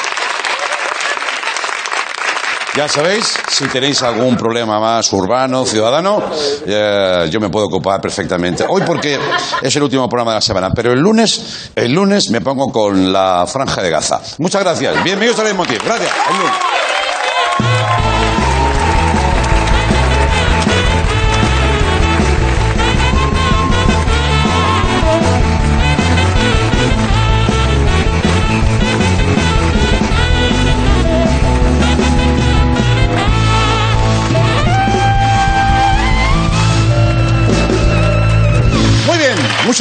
Ya 2.74 2.88
sabéis, 2.88 3.34
si 3.50 3.66
tenéis 3.66 4.02
algún 4.02 4.34
problema 4.34 4.80
más 4.80 5.12
urbano, 5.12 5.66
ciudadano, 5.66 6.22
eh, 6.66 7.28
yo 7.30 7.38
me 7.38 7.50
puedo 7.50 7.66
ocupar 7.66 8.00
perfectamente. 8.00 8.64
Hoy 8.66 8.82
porque 8.86 9.18
es 9.60 9.76
el 9.76 9.82
último 9.82 10.08
programa 10.08 10.30
de 10.30 10.36
la 10.36 10.40
semana, 10.40 10.70
pero 10.74 10.90
el 10.90 10.98
lunes, 10.98 11.70
el 11.76 11.92
lunes 11.92 12.30
me 12.30 12.40
pongo 12.40 12.72
con 12.72 13.12
la 13.12 13.44
franja 13.46 13.82
de 13.82 13.90
Gaza. 13.90 14.22
Muchas 14.38 14.62
gracias. 14.62 15.04
Bienvenidos 15.04 15.38
a 15.38 15.52
Motiv. 15.52 15.82
Gracias. 15.84 16.10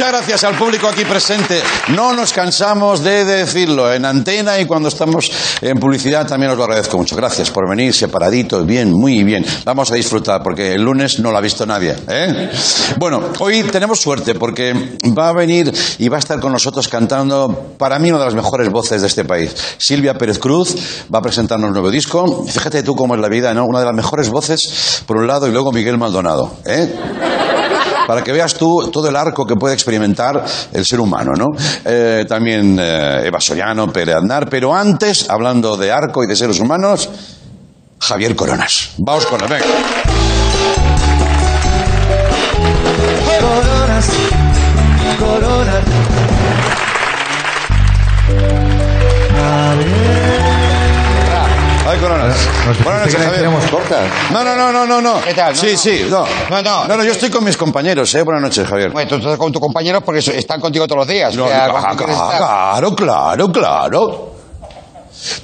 Muchas 0.02 0.18
gracias 0.18 0.42
al 0.42 0.58
público 0.58 0.88
aquí 0.88 1.04
presente. 1.04 1.62
No 1.90 2.12
nos 2.12 2.32
cansamos 2.32 3.04
de 3.04 3.24
decirlo 3.24 3.92
en 3.92 4.04
antena 4.04 4.58
y 4.58 4.66
cuando 4.66 4.88
estamos 4.88 5.30
en 5.60 5.78
publicidad 5.78 6.26
también 6.26 6.50
os 6.50 6.58
lo 6.58 6.64
agradezco 6.64 6.98
mucho. 6.98 7.14
Gracias 7.14 7.52
por 7.52 7.70
venir 7.70 7.94
separaditos, 7.94 8.66
bien, 8.66 8.90
muy 8.92 9.22
bien. 9.22 9.46
Vamos 9.64 9.92
a 9.92 9.94
disfrutar 9.94 10.42
porque 10.42 10.74
el 10.74 10.82
lunes 10.82 11.20
no 11.20 11.30
lo 11.30 11.38
ha 11.38 11.40
visto 11.40 11.64
nadie. 11.66 11.94
¿eh? 12.08 12.50
Bueno, 12.98 13.22
hoy 13.38 13.62
tenemos 13.62 14.00
suerte 14.00 14.34
porque 14.34 14.74
va 15.16 15.28
a 15.28 15.32
venir 15.34 15.72
y 15.98 16.08
va 16.08 16.16
a 16.16 16.18
estar 16.18 16.40
con 16.40 16.50
nosotros 16.50 16.88
cantando 16.88 17.76
para 17.78 18.00
mí 18.00 18.10
una 18.10 18.18
de 18.18 18.24
las 18.24 18.34
mejores 18.34 18.70
voces 18.70 19.02
de 19.02 19.06
este 19.06 19.24
país. 19.24 19.54
Silvia 19.78 20.14
Pérez 20.14 20.40
Cruz 20.40 21.04
va 21.14 21.20
a 21.20 21.22
presentarnos 21.22 21.68
un 21.68 21.74
nuevo 21.74 21.92
disco. 21.92 22.44
Fíjate 22.44 22.82
tú 22.82 22.96
cómo 22.96 23.14
es 23.14 23.20
la 23.20 23.28
vida, 23.28 23.54
¿no? 23.54 23.66
Una 23.66 23.78
de 23.78 23.84
las 23.84 23.94
mejores 23.94 24.30
voces 24.30 25.04
por 25.06 25.18
un 25.18 25.28
lado 25.28 25.46
y 25.46 25.52
luego 25.52 25.70
Miguel 25.70 25.96
Maldonado. 25.96 26.56
¿eh? 26.66 26.92
Para 28.06 28.22
que 28.22 28.32
veas 28.32 28.54
tú 28.54 28.90
todo 28.92 29.08
el 29.08 29.16
arco 29.16 29.46
que 29.46 29.56
puede 29.56 29.74
experimentar 29.74 30.44
el 30.72 30.84
ser 30.84 31.00
humano, 31.00 31.32
¿no? 31.36 31.46
Eh, 31.84 32.24
también 32.28 32.78
eh, 32.78 33.26
Eva 33.26 33.40
Soriano, 33.40 33.88
Pere 33.92 34.14
Aznar, 34.14 34.48
pero 34.48 34.74
antes, 34.74 35.28
hablando 35.28 35.76
de 35.76 35.92
arco 35.92 36.22
y 36.24 36.26
de 36.26 36.36
seres 36.36 36.60
humanos, 36.60 37.08
Javier 38.00 38.34
Coronas. 38.34 38.90
Vamos 38.98 39.26
con 39.26 39.40
él, 39.42 39.48
venga. 39.48 39.64
Coronas, 43.40 44.08
coronas. 45.18 45.91
Coronas. 52.02 52.36
Buenas 52.82 53.06
noches, 53.06 53.16
Javier. 53.22 53.44
No, 54.32 54.42
no, 54.44 54.56
no, 54.56 54.72
no, 54.72 54.86
no, 54.86 55.00
no. 55.00 55.20
¿Qué 55.22 55.34
tal? 55.34 55.54
No, 55.54 55.60
Sí, 55.60 55.72
no. 55.72 55.78
sí, 55.78 56.06
no. 56.10 56.24
No, 56.50 56.60
no. 56.62 56.84
No, 56.88 56.96
no, 56.96 57.04
yo 57.04 57.12
estoy 57.12 57.30
con 57.30 57.44
mis 57.44 57.56
compañeros, 57.56 58.12
¿eh? 58.16 58.22
Buenas 58.22 58.42
noches, 58.42 58.66
Javier. 58.68 58.90
Bueno, 58.90 59.08
tú 59.08 59.16
estás 59.16 59.36
con 59.38 59.52
tus 59.52 59.60
compañeros 59.62 60.02
porque 60.04 60.18
están 60.18 60.60
contigo 60.60 60.86
todos 60.86 60.98
los 60.98 61.06
días. 61.08 61.34
No, 61.36 61.44
o 61.44 61.48
sea, 61.48 61.66
ah, 61.66 61.94
claro, 61.96 62.94
claro, 62.96 63.52
claro. 63.52 64.28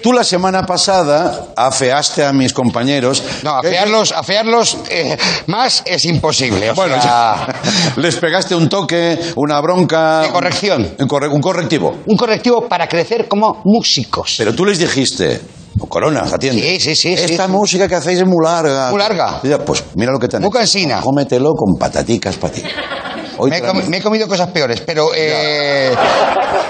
Tú 0.03 0.13
la 0.13 0.25
semana 0.25 0.65
pasada 0.67 1.51
afeaste 1.55 2.25
a 2.25 2.33
mis 2.33 2.53
compañeros. 2.53 3.23
No, 3.45 3.51
afearlos, 3.59 4.11
afearlos 4.11 4.79
eh, 4.91 5.17
más 5.47 5.85
es 5.87 6.05
imposible. 6.07 6.71
o 6.71 6.75
Bueno, 6.75 7.01
sea, 7.01 7.47
ya. 7.63 7.93
les 7.97 8.17
pegaste 8.17 8.57
un 8.57 8.69
toque, 8.69 9.17
una 9.37 9.61
bronca. 9.61 10.23
De 10.23 10.31
corrección. 10.31 10.97
Un, 10.99 11.07
corre- 11.07 11.29
un 11.29 11.41
correctivo. 11.41 11.99
un 12.07 12.17
correctivo 12.17 12.67
para 12.67 12.89
crecer 12.89 13.29
como 13.29 13.63
músicos. 13.65 14.35
Pero 14.39 14.53
tú 14.53 14.65
les 14.65 14.79
dijiste, 14.81 15.41
"Oh, 15.81 15.87
Coronas, 15.89 16.33
atiende. 16.33 16.61
Sí, 16.63 16.81
sí, 16.81 16.97
sí, 16.97 17.13
Esta 17.15 17.47
sí. 17.47 17.53
música 17.53 17.87
que 17.89 17.95
hacéis 17.97 18.19
es 18.21 18.27
muy 18.27 18.45
larga. 18.45 18.91
Muy 18.91 18.99
larga. 18.99 19.41
Pues 19.65 19.85
mira 19.95 20.13
lo 20.13 20.19
que 20.19 20.29
tenés. 20.29 20.43
Muy 20.49 20.53
cansina. 20.59 21.01
Cómetelo 21.01 21.53
con 21.55 21.79
pataticas 21.79 22.37
para 22.37 22.53
ti. 22.55 22.63
Hoy 23.41 23.51
me, 23.51 23.61
la- 23.61 23.73
me 23.73 23.97
he 23.99 24.03
comido 24.03 24.27
cosas 24.27 24.51
peores, 24.51 24.81
pero... 24.85 25.15
eh, 25.15 25.93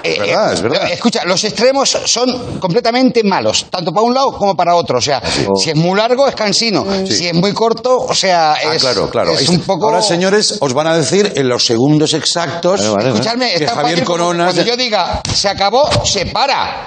eh, 0.03 0.17
verdad, 0.21 0.53
es 0.53 0.61
verdad. 0.63 0.87
eh, 0.91 0.93
Escucha, 0.93 1.25
los 1.25 1.43
extremos 1.45 1.89
son 2.05 2.59
completamente 2.61 3.23
malos, 3.25 3.67
tanto 3.71 3.91
para 3.91 4.05
un 4.05 4.13
lado 4.13 4.33
como 4.37 4.55
para 4.55 4.75
otro. 4.77 4.99
O 4.99 5.01
sea, 5.01 5.23
si 5.57 5.71
es 5.71 5.77
muy 5.77 5.97
largo 5.97 6.29
es 6.29 6.35
cansino, 6.35 6.85
si 7.07 7.29
es 7.29 7.35
muy 7.35 7.55
corto, 7.55 7.97
o 7.97 8.15
sea, 8.15 8.53
Ah, 8.53 8.75
es, 8.75 8.83
claro, 8.83 9.09
claro. 9.11 9.33
es 9.33 9.49
un 9.49 9.61
poco... 9.61 9.87
Ahora, 9.87 10.03
señores, 10.03 10.59
os 10.61 10.75
van 10.75 10.89
a 10.89 10.97
decir 10.97 11.33
en 11.37 11.49
los 11.49 11.65
segundos 11.65 12.13
exactos 12.13 12.83
Escuchadme, 12.83 13.49
que 13.57 13.65
está 13.65 13.75
Javier. 13.77 14.05
Cuando 14.05 14.53
yo 14.63 14.77
diga, 14.77 15.23
se 15.35 15.49
acabó, 15.49 15.89
se 16.05 16.27
para. 16.27 16.87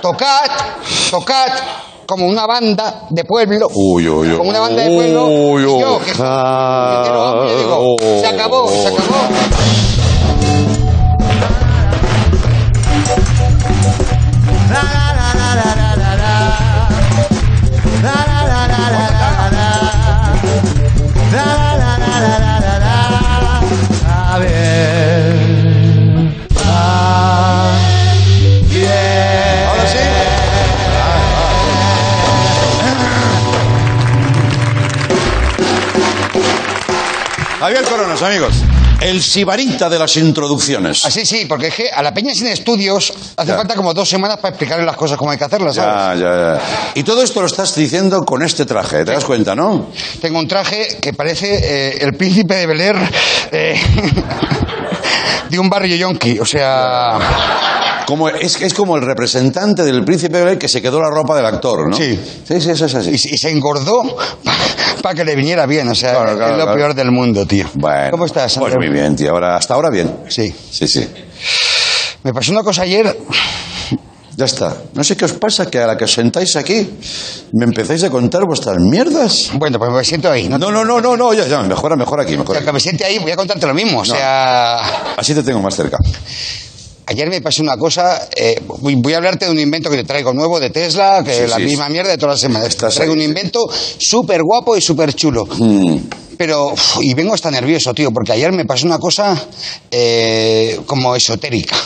Tocad, 0.00 0.50
tocad, 1.10 1.48
como 2.06 2.26
una 2.26 2.46
banda 2.46 3.06
de 3.10 3.24
pueblo. 3.24 3.68
Uy, 3.74 4.08
uy, 4.08 4.30
uy. 4.30 4.36
Como 4.36 4.50
una 4.50 4.60
banda 4.60 4.82
de 4.82 4.94
pueblo. 4.94 5.26
Uy, 5.26 5.62
y 5.62 5.66
uy. 5.66 5.80
yo, 5.80 5.98
que 5.98 6.12
digo, 6.12 7.96
se 8.20 8.26
acabó, 8.26 8.68
se 8.68 8.88
acabó. 8.88 9.87
Javier 37.60 37.82
Coronas, 37.84 38.22
amigos. 38.22 38.54
El 39.00 39.22
sibarita 39.22 39.88
de 39.88 39.98
las 39.98 40.16
introducciones. 40.16 41.04
Así 41.04 41.24
sí, 41.24 41.44
porque 41.48 41.68
es 41.68 41.74
que 41.74 41.88
a 41.90 42.02
la 42.02 42.12
peña 42.12 42.34
sin 42.34 42.48
estudios 42.48 43.12
hace 43.36 43.48
Ya. 43.50 43.56
falta 43.56 43.74
como 43.74 43.94
dos 43.94 44.08
semanas 44.08 44.38
para 44.38 44.50
explicarle 44.50 44.84
las 44.84 44.96
cosas 44.96 45.16
como 45.16 45.30
hay 45.30 45.38
que 45.38 45.44
hacerlas, 45.44 45.76
¿sabes? 45.76 46.20
Ya, 46.20 46.28
ya, 46.28 46.36
ya. 46.56 46.60
Y 46.94 47.02
todo 47.04 47.22
esto 47.22 47.40
lo 47.40 47.46
estás 47.46 47.74
diciendo 47.76 48.24
con 48.24 48.42
este 48.42 48.64
traje, 48.66 49.04
¿te 49.04 49.12
das 49.12 49.24
cuenta, 49.24 49.54
no? 49.54 49.90
Tengo 50.20 50.38
un 50.40 50.48
traje 50.48 50.98
que 51.00 51.12
parece 51.12 51.58
eh, 51.62 51.98
el 52.00 52.14
príncipe 52.14 52.54
de 52.56 52.66
Bel 52.66 52.80
Air 52.80 52.96
eh, 53.52 53.80
de 55.48 55.58
un 55.58 55.70
barrio 55.70 55.94
yonki, 55.96 56.38
o 56.40 56.44
sea... 56.46 57.18
Como, 58.08 58.28
es, 58.30 58.60
es 58.62 58.72
como 58.72 58.96
el 58.96 59.02
representante 59.02 59.84
del 59.84 60.02
príncipe 60.02 60.40
Belén 60.42 60.58
que 60.58 60.66
se 60.66 60.80
quedó 60.80 60.98
la 60.98 61.10
ropa 61.10 61.36
del 61.36 61.44
actor, 61.44 61.90
¿no? 61.90 61.94
Sí. 61.96 62.18
Sí, 62.48 62.58
sí, 62.60 62.70
eso 62.70 62.86
es 62.86 62.94
así. 62.94 63.10
Y, 63.10 63.18
se- 63.18 63.34
y 63.34 63.36
se 63.36 63.50
engordó 63.50 64.02
para 65.02 65.14
que 65.14 65.24
le 65.26 65.36
viniera 65.36 65.66
bien, 65.66 65.86
o 65.88 65.94
sea, 65.94 66.12
Claro, 66.12 66.34
claro, 66.36 66.52
es 66.52 66.58
lo 66.58 66.64
claro. 66.64 66.78
peor 66.78 66.94
del 66.94 67.10
mundo, 67.10 67.44
tío. 67.46 67.66
Bueno, 67.74 68.10
¿Cómo 68.10 68.24
estás, 68.24 68.44
Pues 68.56 68.72
Santiago? 68.72 68.80
muy 68.80 68.88
bien, 68.88 69.14
tío. 69.14 69.30
Ahora, 69.32 69.56
hasta 69.56 69.74
ahora 69.74 69.90
bien. 69.90 70.20
Sí. 70.28 70.50
Sí, 70.70 70.88
sí. 70.88 71.06
Me 72.22 72.32
pasó 72.32 72.50
una 72.52 72.62
cosa 72.62 72.82
ayer. 72.82 73.14
Ya 74.36 74.44
está. 74.46 74.74
No 74.94 75.02
sé 75.04 75.16
qué 75.16 75.24
os 75.26 75.32
pasa, 75.34 75.66
que 75.68 75.78
a 75.78 75.86
la 75.88 75.96
que 75.96 76.04
os 76.04 76.12
sentáis 76.12 76.54
aquí 76.56 76.88
me 77.52 77.64
empezáis 77.66 78.04
a 78.04 78.10
contar 78.10 78.44
vuestras 78.46 78.78
mierdas. 78.78 79.50
Bueno, 79.54 79.78
pues 79.78 79.90
me 79.90 80.04
siento 80.04 80.30
ahí. 80.30 80.48
¿no? 80.48 80.56
No, 80.58 80.70
no, 80.70 80.84
no, 80.84 81.00
no, 81.00 81.16
no, 81.16 81.34
ya, 81.34 81.46
ya, 81.46 81.60
mejora, 81.62 81.96
mejor 81.96 82.20
aquí, 82.20 82.34
O 82.36 82.38
mejor 82.38 82.54
sea, 82.54 82.62
que 82.62 82.70
aquí. 82.70 82.74
me 82.74 82.80
siente 82.80 83.04
ahí, 83.04 83.18
voy 83.18 83.32
a 83.32 83.36
contarte 83.36 83.66
lo 83.66 83.74
mismo. 83.74 83.98
O 84.00 84.04
sea, 84.04 84.78
Así 85.16 85.34
te 85.34 85.42
tengo 85.42 85.60
más 85.60 85.74
cerca. 85.74 85.98
Ayer 87.08 87.28
me 87.30 87.40
pasó 87.40 87.62
una 87.62 87.76
cosa. 87.76 88.28
eh, 88.36 88.60
voy, 88.66 88.94
voy 88.96 89.12
a 89.14 89.16
hablarte 89.18 89.46
de 89.46 89.50
un 89.50 89.58
invento 89.58 89.90
que 89.90 89.96
te 89.96 90.04
traigo 90.04 90.32
nuevo 90.32 90.60
de 90.60 90.70
Tesla, 90.70 91.22
que 91.24 91.34
Sí, 91.34 91.42
es 91.42 91.50
la 91.50 91.56
sí, 91.56 91.62
misma 91.62 91.86
sí. 91.86 91.92
mierda 91.92 92.10
de 92.10 92.18
todas 92.18 92.34
las 92.34 92.40
semanas. 92.40 92.68
Estás 92.68 92.94
traigo 92.94 93.12
ahí, 93.14 93.18
un 93.18 93.24
invento 93.24 93.60
súper 93.98 94.42
guapo 94.42 94.76
y 94.76 94.80
súper 94.80 95.12
chulo. 95.14 95.44
Mm. 95.46 95.96
Pero, 96.36 96.72
uf, 96.72 96.98
y 97.02 97.14
vengo 97.14 97.34
hasta 97.34 97.50
nervioso, 97.50 97.92
tío, 97.92 98.10
porque 98.12 98.32
ayer 98.32 98.52
me 98.52 98.64
pasó 98.64 98.86
una 98.86 98.98
cosa 98.98 99.36
eh, 99.90 100.78
como 100.86 101.16
esotérica. 101.16 101.76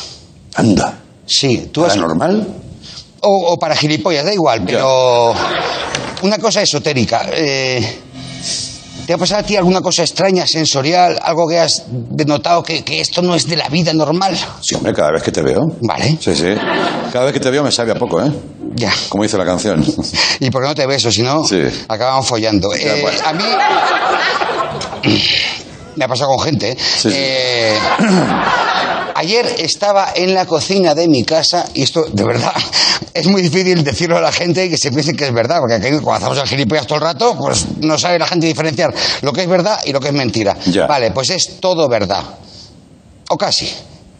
Anda. 0.55 0.99
Sí, 1.25 1.69
tú 1.73 1.85
has, 1.85 1.97
normal? 1.97 2.47
o, 3.21 3.53
o 3.53 3.59
para 3.59 3.75
gilipollas, 3.77 4.25
da 4.25 4.35
igual, 4.35 4.63
pero 4.67 5.33
una 6.23 6.37
cosa 6.39 6.61
esotérica. 6.61 7.31
eh, 7.33 8.02
¿Te 9.07 9.13
ha 9.15 9.19
pasado 9.19 9.41
a 9.41 9.43
ti 9.45 9.57
alguna 9.57 9.81
cosa 9.81 10.03
extraña, 10.03 10.47
sensorial, 10.47 11.19
algo 11.23 11.49
que 11.49 11.59
has 11.59 11.83
notado 12.27 12.63
que, 12.63 12.85
que 12.85 13.01
esto 13.01 13.21
no 13.21 13.35
es 13.35 13.47
de 13.49 13.57
la 13.57 13.69
vida 13.69 13.93
normal? 13.93 14.39
Sí, 14.61 14.75
hombre, 14.77 14.93
cada 14.95 15.11
vez 15.13 15.23
que 15.23 15.33
te 15.33 15.43
veo. 15.43 15.61
Vale, 15.81 16.17
Sí, 16.21 16.35
sí. 16.35 16.55
Cada 17.13 17.25
vez 17.27 17.35
que 17.35 17.41
te 17.41 17.51
veo 17.51 17.65
me 17.65 17.73
sabe 17.73 17.93
a 17.93 17.97
poco, 17.97 18.23
¿eh? 18.23 18.31
ya. 18.75 18.93
Como 19.09 19.23
dice 19.25 19.37
la 19.37 19.45
canción. 19.45 19.85
¿Y 20.41 20.51
por 20.51 20.63
qué 20.63 20.69
no 20.69 20.75
te 20.75 20.87
beso? 20.87 21.11
Si 21.11 21.23
no, 21.23 21.45
Sí. 21.45 21.61
acababan 21.89 22.23
follando. 22.25 22.69
Ya, 22.75 22.97
Eh, 22.97 23.03
bueno. 23.03 23.19
A 23.27 23.33
mí... 23.33 23.45
Me 25.95 26.07
ha 26.07 26.09
pasado 26.09 26.31
con 26.31 26.41
gente. 26.41 26.71
¿eh? 26.71 26.77
Sí, 26.79 27.11
sí. 27.11 27.15
Eh, 27.15 27.77
ayer 29.23 29.47
estaba 29.59 30.13
en 30.17 30.35
la 30.35 30.47
cocina 30.47 30.95
de 30.95 31.07
mi 31.09 31.23
casa 31.25 31.69
y 31.75 31.83
esto, 31.83 32.05
de 32.13 32.25
verdad, 32.25 32.53
es 33.15 33.27
muy 33.29 33.41
difícil 33.43 33.83
decirlo 33.85 34.19
a 34.19 34.21
la 34.21 34.33
gente 34.33 34.67
y 34.67 34.71
que 34.71 34.77
se 34.77 34.91
piense 34.91 35.15
que 35.15 35.27
es 35.27 35.33
verdad, 35.33 35.59
porque 35.61 35.75
aquí 35.75 35.89
cuando 36.03 36.27
hacemos 36.27 36.39
el 36.39 36.49
gilipollas 36.49 36.87
todo 36.87 36.97
el 36.97 37.05
rato, 37.05 37.37
pues 37.39 37.67
no 37.81 37.97
sabe 37.99 38.19
la 38.19 38.27
gente 38.27 38.47
diferenciar 38.49 38.93
lo 39.23 39.33
que 39.33 39.43
es 39.43 39.49
verdad 39.49 39.79
y 39.85 39.93
lo 39.93 40.01
que 40.01 40.09
es 40.09 40.15
mentira. 40.15 40.57
Ya. 40.67 40.87
Vale, 40.87 41.13
pues 41.13 41.31
es 41.31 41.61
todo 41.61 41.89
verdad. 41.89 42.23
O 43.29 43.39
casi. 43.39 43.71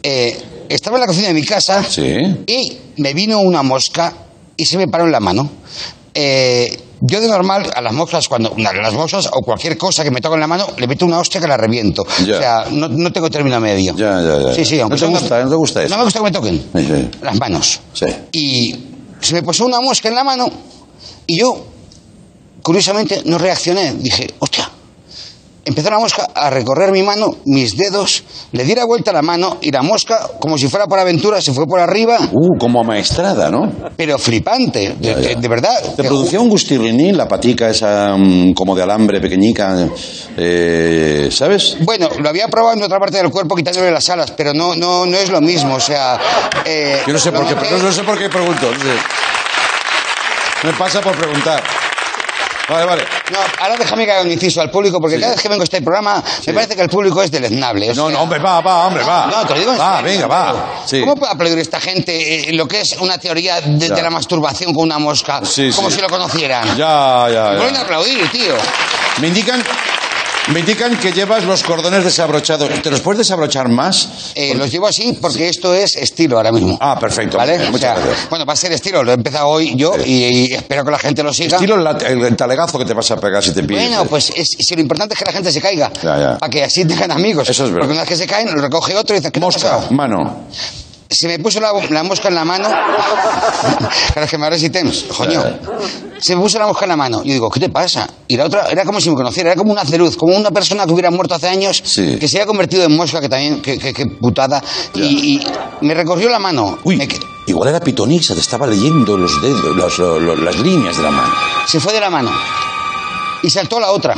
Eh, 0.01 0.65
estaba 0.69 0.97
en 0.97 1.01
la 1.01 1.07
cocina 1.07 1.27
de 1.27 1.33
mi 1.33 1.43
casa 1.45 1.83
Sí. 1.83 2.03
y 2.47 2.77
me 2.97 3.13
vino 3.13 3.39
una 3.39 3.61
mosca 3.61 4.13
y 4.55 4.65
se 4.65 4.77
me 4.77 4.87
paró 4.87 5.05
en 5.05 5.11
la 5.11 5.19
mano. 5.19 5.49
Eh, 6.13 6.79
yo 7.01 7.19
de 7.19 7.27
normal 7.27 7.69
a 7.75 7.81
las 7.81 7.91
moscas, 7.93 8.27
cuando 8.29 8.53
las 8.57 8.93
moscas 8.93 9.27
o 9.33 9.41
cualquier 9.41 9.77
cosa 9.77 10.03
que 10.03 10.11
me 10.11 10.21
toque 10.21 10.35
en 10.35 10.39
la 10.41 10.47
mano, 10.47 10.67
le 10.77 10.87
meto 10.87 11.05
una 11.05 11.19
hostia 11.19 11.41
que 11.41 11.47
la 11.47 11.57
reviento. 11.57 12.05
Ya. 12.25 12.35
O 12.35 12.39
sea, 12.39 12.65
no, 12.71 12.87
no 12.87 13.11
tengo 13.11 13.29
término 13.29 13.59
medio. 13.59 13.93
Ya, 13.95 14.21
ya. 14.21 14.53
Sí, 14.53 14.63
sí, 14.63 14.77
¿No 14.77 14.83
aunque 14.83 14.95
te 14.95 14.99
sea 14.99 15.09
una- 15.09 15.19
gusta, 15.19 15.43
no 15.43 15.49
te 15.49 15.55
gusta 15.55 15.83
eso? 15.83 15.89
No 15.89 15.97
me 15.97 16.03
gusta 16.05 16.19
que 16.19 16.23
me 16.25 16.31
toquen 16.31 16.63
Sí, 16.75 16.85
sí. 16.87 17.09
las 17.21 17.37
manos. 17.39 17.79
Sí. 17.93 18.05
Y 18.31 18.75
se 19.19 19.33
me 19.33 19.43
puso 19.43 19.65
una 19.65 19.81
mosca 19.81 20.07
en 20.07 20.15
la 20.15 20.23
mano 20.23 20.49
y 21.27 21.39
yo, 21.39 21.65
curiosamente, 22.61 23.21
no 23.25 23.37
reaccioné. 23.37 23.93
Dije, 23.95 24.27
hostia, 24.39 24.69
empezó 25.65 25.89
la 25.89 25.97
mosca 25.99 26.27
a 26.35 26.49
recorrer 26.49 26.91
mi 26.91 27.03
mano, 27.03 27.37
mis 27.45 27.77
dedos, 27.77 28.23
le 28.51 28.63
di 28.65 28.75
la 28.75 28.85
vuelta 28.85 29.11
a 29.11 29.13
la 29.13 29.21
mano 29.21 29.57
y 29.61 29.71
la 29.71 29.81
mosca, 29.81 30.27
como 30.39 30.57
si 30.57 30.67
fuera 30.67 30.87
por 30.87 30.99
aventura, 30.99 31.41
se 31.41 31.53
fue 31.53 31.65
por 31.65 31.79
arriba, 31.79 32.17
Uh, 32.31 32.57
como 32.59 32.81
amaestrada, 32.81 33.49
¿no? 33.49 33.71
pero 33.95 34.17
flipante, 34.17 34.95
de, 34.99 35.15
de- 35.15 35.35
de 35.35 35.47
verdad. 35.47 35.73
¿Te 35.95 36.03
producía 36.03 36.39
un 36.39 36.49
gustirrinín 36.49 37.15
la 37.17 37.27
patica 37.27 37.69
esa 37.69 38.15
mm, 38.17 38.53
como 38.53 38.75
de 38.75 38.83
alambre 38.83 39.21
pequeñica? 39.21 39.87
eh, 40.37 41.29
¿Sabes? 41.31 41.77
Bueno, 41.81 42.09
lo 42.19 42.27
había 42.29 42.47
probado 42.47 42.75
en 42.75 42.83
otra 42.83 42.99
parte 42.99 43.17
del 43.17 43.29
cuerpo 43.29 43.55
quitándole 43.55 43.91
las 43.91 44.09
alas, 44.09 44.31
pero 44.35 44.53
no, 44.53 44.75
no, 44.75 45.05
no 45.05 45.17
es 45.17 45.29
lo 45.29 45.39
mismo. 45.41 45.75
O 45.75 45.79
sea, 45.79 46.19
eh, 46.65 47.01
Yo 47.07 47.13
no 47.13 47.19
sé 47.19 47.31
por 47.31 47.47
qué, 47.47 47.55
pero 47.55 47.77
no 47.77 47.91
sé 47.91 48.03
por 48.03 48.17
qué 48.17 48.29
pregunto. 48.29 48.71
no 48.71 48.79
sé. 48.79 48.97
Me 50.67 50.73
pasa 50.73 51.01
por 51.01 51.15
preguntar. 51.15 51.61
Vale, 52.69 52.85
vale. 52.85 53.03
No, 53.31 53.39
ahora 53.59 53.75
déjame 53.77 54.05
que 54.05 54.11
haga 54.13 54.21
un 54.21 54.31
inciso 54.31 54.61
al 54.61 54.71
público, 54.71 54.99
porque 55.01 55.15
Sí. 55.15 55.21
cada 55.21 55.33
vez 55.33 55.41
que 55.41 55.49
vengo 55.49 55.61
a 55.61 55.65
este 55.65 55.81
programa 55.81 56.23
me 56.47 56.53
parece 56.53 56.75
que 56.75 56.81
el 56.81 56.89
público 56.89 57.21
es 57.21 57.29
deleznable. 57.29 57.91
o 57.91 57.93
No, 57.93 58.07
sea- 58.07 58.15
no, 58.17 58.23
hombre, 58.23 58.39
va, 58.39 58.61
va, 58.61 58.85
hombre, 58.87 59.03
va. 59.03 59.27
No, 59.27 59.45
te 59.45 59.53
lo 59.53 59.59
digo 59.59 59.73
en 59.73 59.79
Va, 59.79 59.97
serio, 59.97 60.11
venga, 60.11 60.27
va. 60.27 60.83
Sí. 60.85 60.99
¿Cómo 61.01 61.15
puede 61.15 61.31
aplaudir 61.33 61.59
esta 61.59 61.79
gente 61.81 62.49
eh, 62.49 62.53
lo 62.53 62.67
que 62.67 62.81
es 62.81 62.93
una 62.99 63.17
teoría 63.17 63.59
de, 63.61 63.89
la 63.89 64.09
masturbación 64.09 64.73
con 64.73 64.83
una 64.83 64.97
mosca? 64.99 65.41
Sí, 65.43 65.71
como 65.75 65.91
si 65.91 65.99
lo 65.99 66.07
conocieran. 66.07 66.77
Ya, 66.77 67.27
ya, 67.31 67.57
Pueden 67.57 67.75
ya. 67.75 67.81
aplaudir, 67.81 68.29
tío. 68.31 68.55
Me 69.19 69.27
indican, 69.27 69.61
me 70.51 70.59
indican 70.59 70.97
que 70.97 71.11
llevas 71.11 71.43
los 71.45 71.63
cordones 71.63 72.03
desabrochados. 72.03 72.69
¿Te 72.81 72.89
los 72.91 72.99
puedes 72.99 73.19
desabrochar 73.19 73.69
más? 73.69 74.31
Eh, 74.35 74.53
los 74.55 74.69
llevo 74.71 74.87
así 74.87 75.17
porque 75.21 75.47
esto 75.47 75.73
es 75.73 75.95
estilo 75.95 76.37
ahora 76.37 76.51
mismo. 76.51 76.77
Ah, 76.81 76.97
perfecto. 76.99 77.37
¿Vale? 77.37 77.57
Muchas 77.69 77.73
O 77.73 77.77
sea, 77.77 77.93
gracias. 77.95 78.29
bueno, 78.29 78.45
va 78.45 78.53
a 78.53 78.57
ser 78.57 78.71
estilo, 78.73 79.03
lo 79.03 79.11
he 79.11 79.15
empezado 79.15 79.47
hoy 79.47 79.73
yo 79.75 79.93
y, 80.05 80.11
y 80.49 80.53
espero 80.53 80.83
que 80.83 80.91
la 80.91 80.99
gente 80.99 81.23
lo 81.23 81.33
siga. 81.33 81.55
Estilo 81.57 81.75
el, 81.75 82.21
el 82.25 82.35
talegazo 82.35 82.77
que 82.77 82.85
te 82.85 82.93
vas 82.93 83.09
a 83.11 83.17
pegar 83.17 83.41
si 83.43 83.51
te 83.53 83.63
pillas. 83.63 83.87
Bueno, 83.87 84.05
pues 84.05 84.31
es, 84.35 84.47
si 84.59 84.75
lo 84.75 84.81
importante 84.81 85.13
es 85.13 85.19
que 85.19 85.25
la 85.25 85.31
gente 85.31 85.51
se 85.51 85.61
caiga. 85.61 85.91
Ya, 86.01 86.17
ya. 86.19 86.37
Para 86.37 86.49
que 86.49 86.63
así 86.63 86.85
tengan 86.85 87.11
amigos. 87.11 87.49
Eso 87.49 87.65
es 87.65 87.69
verdad. 87.71 87.81
Porque 87.87 87.93
una 87.93 88.01
vez 88.01 88.09
que 88.09 88.17
se 88.17 88.27
caen, 88.27 88.53
lo 88.53 88.61
recoge 88.61 88.95
otro 88.95 89.15
y 89.15 89.19
dice, 89.19 89.31
¿qué 89.31 89.39
Mosca, 89.39 89.79
mano. 89.91 90.47
Se 91.09 91.27
me 91.27 91.37
puso 91.39 91.59
la, 91.59 91.71
la 91.89 92.03
mosca 92.03 92.27
en 92.29 92.35
la 92.35 92.43
mano. 92.45 92.67
claro, 94.13 94.27
que 94.27 94.37
me 94.37 94.69
tems, 94.69 95.05
coño. 95.15 95.43
Se 96.19 96.35
me 96.35 96.41
puso 96.41 96.57
la 96.59 96.65
mosca 96.67 96.85
en 96.85 96.89
la 96.89 96.95
mano. 96.95 97.23
Yo 97.23 97.33
digo, 97.33 97.49
¿qué 97.49 97.59
te 97.59 97.69
pasa? 97.69 98.09
Y 98.27 98.35
la 98.37 98.45
otra 98.45 98.67
era 98.69 98.83
como 98.85 98.99
si 98.99 99.09
me 99.09 99.15
conociera, 99.15 99.51
era 99.51 99.57
como 99.57 99.71
una 99.71 99.83
luz, 99.83 100.15
como 100.17 100.35
una 100.35 100.51
persona 100.51 100.85
que 100.85 100.91
hubiera 100.93 101.11
muerto 101.11 101.35
hace 101.35 101.47
años, 101.49 101.81
Sí. 101.85 102.17
que 102.19 102.27
se 102.27 102.37
había 102.37 102.47
convertido 102.47 102.83
en 102.85 102.95
mosca, 102.95 103.21
que 103.21 103.29
también, 103.29 103.61
que, 103.61 103.77
que- 103.77 103.93
que 103.93 104.05
putada. 104.07 104.61
Y, 104.95 105.35
y 105.35 105.47
me 105.81 105.93
recorrió 105.93 106.29
la 106.29 106.39
mano. 106.39 106.79
Uy, 106.83 106.95
Me 106.95 107.07
igual 107.47 107.69
era 107.69 107.79
pitonisa, 107.79 108.33
te 108.33 108.39
estaba 108.39 108.65
leyendo 108.67 109.17
los 109.17 109.41
dedos, 109.41 109.75
los- 109.75 109.97
lo- 109.99 110.19
lo- 110.19 110.35
las 110.35 110.57
líneas 110.57 110.97
de 110.97 111.03
la 111.03 111.11
mano. 111.11 111.33
se 111.67 111.79
fue 111.79 111.93
de 111.93 111.99
la 111.99 112.09
mano. 112.09 112.31
Y 113.43 113.49
saltó 113.49 113.79
la 113.79 113.91
otra. 113.91 114.15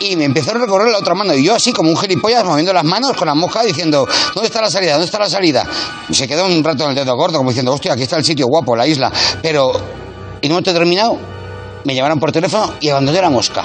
Y 0.00 0.16
me 0.16 0.24
empezó 0.24 0.52
a 0.52 0.54
recorrer 0.54 0.90
la 0.90 0.98
otra 0.98 1.14
mano. 1.14 1.34
Y 1.34 1.44
yo 1.44 1.54
así, 1.54 1.72
como 1.72 1.90
un 1.90 1.96
gilipollas, 1.96 2.44
moviendo 2.44 2.72
las 2.72 2.84
manos 2.84 3.16
con 3.16 3.26
la 3.26 3.34
mosca, 3.34 3.62
diciendo, 3.62 4.06
¿dónde 4.34 4.46
está 4.46 4.60
la 4.60 4.70
salida? 4.70 4.92
¿Dónde 4.92 5.06
está 5.06 5.18
la 5.18 5.28
salida? 5.28 5.66
Y 6.08 6.14
se 6.14 6.28
quedó 6.28 6.46
un 6.46 6.62
rato 6.62 6.84
en 6.84 6.90
el 6.90 6.94
dedo 6.94 7.16
gordo, 7.16 7.38
como 7.38 7.50
diciendo, 7.50 7.72
hostia, 7.72 7.92
aquí 7.92 8.02
está 8.02 8.16
el 8.16 8.24
sitio 8.24 8.46
guapo, 8.46 8.76
la 8.76 8.86
isla. 8.86 9.12
Pero, 9.42 9.72
y 10.40 10.48
no 10.48 10.58
he 10.58 10.62
terminado, 10.62 11.18
me 11.84 11.94
llamaron 11.94 12.20
por 12.20 12.32
teléfono 12.32 12.74
y 12.80 12.88
abandoné 12.88 13.20
la 13.20 13.30
mosca. 13.30 13.64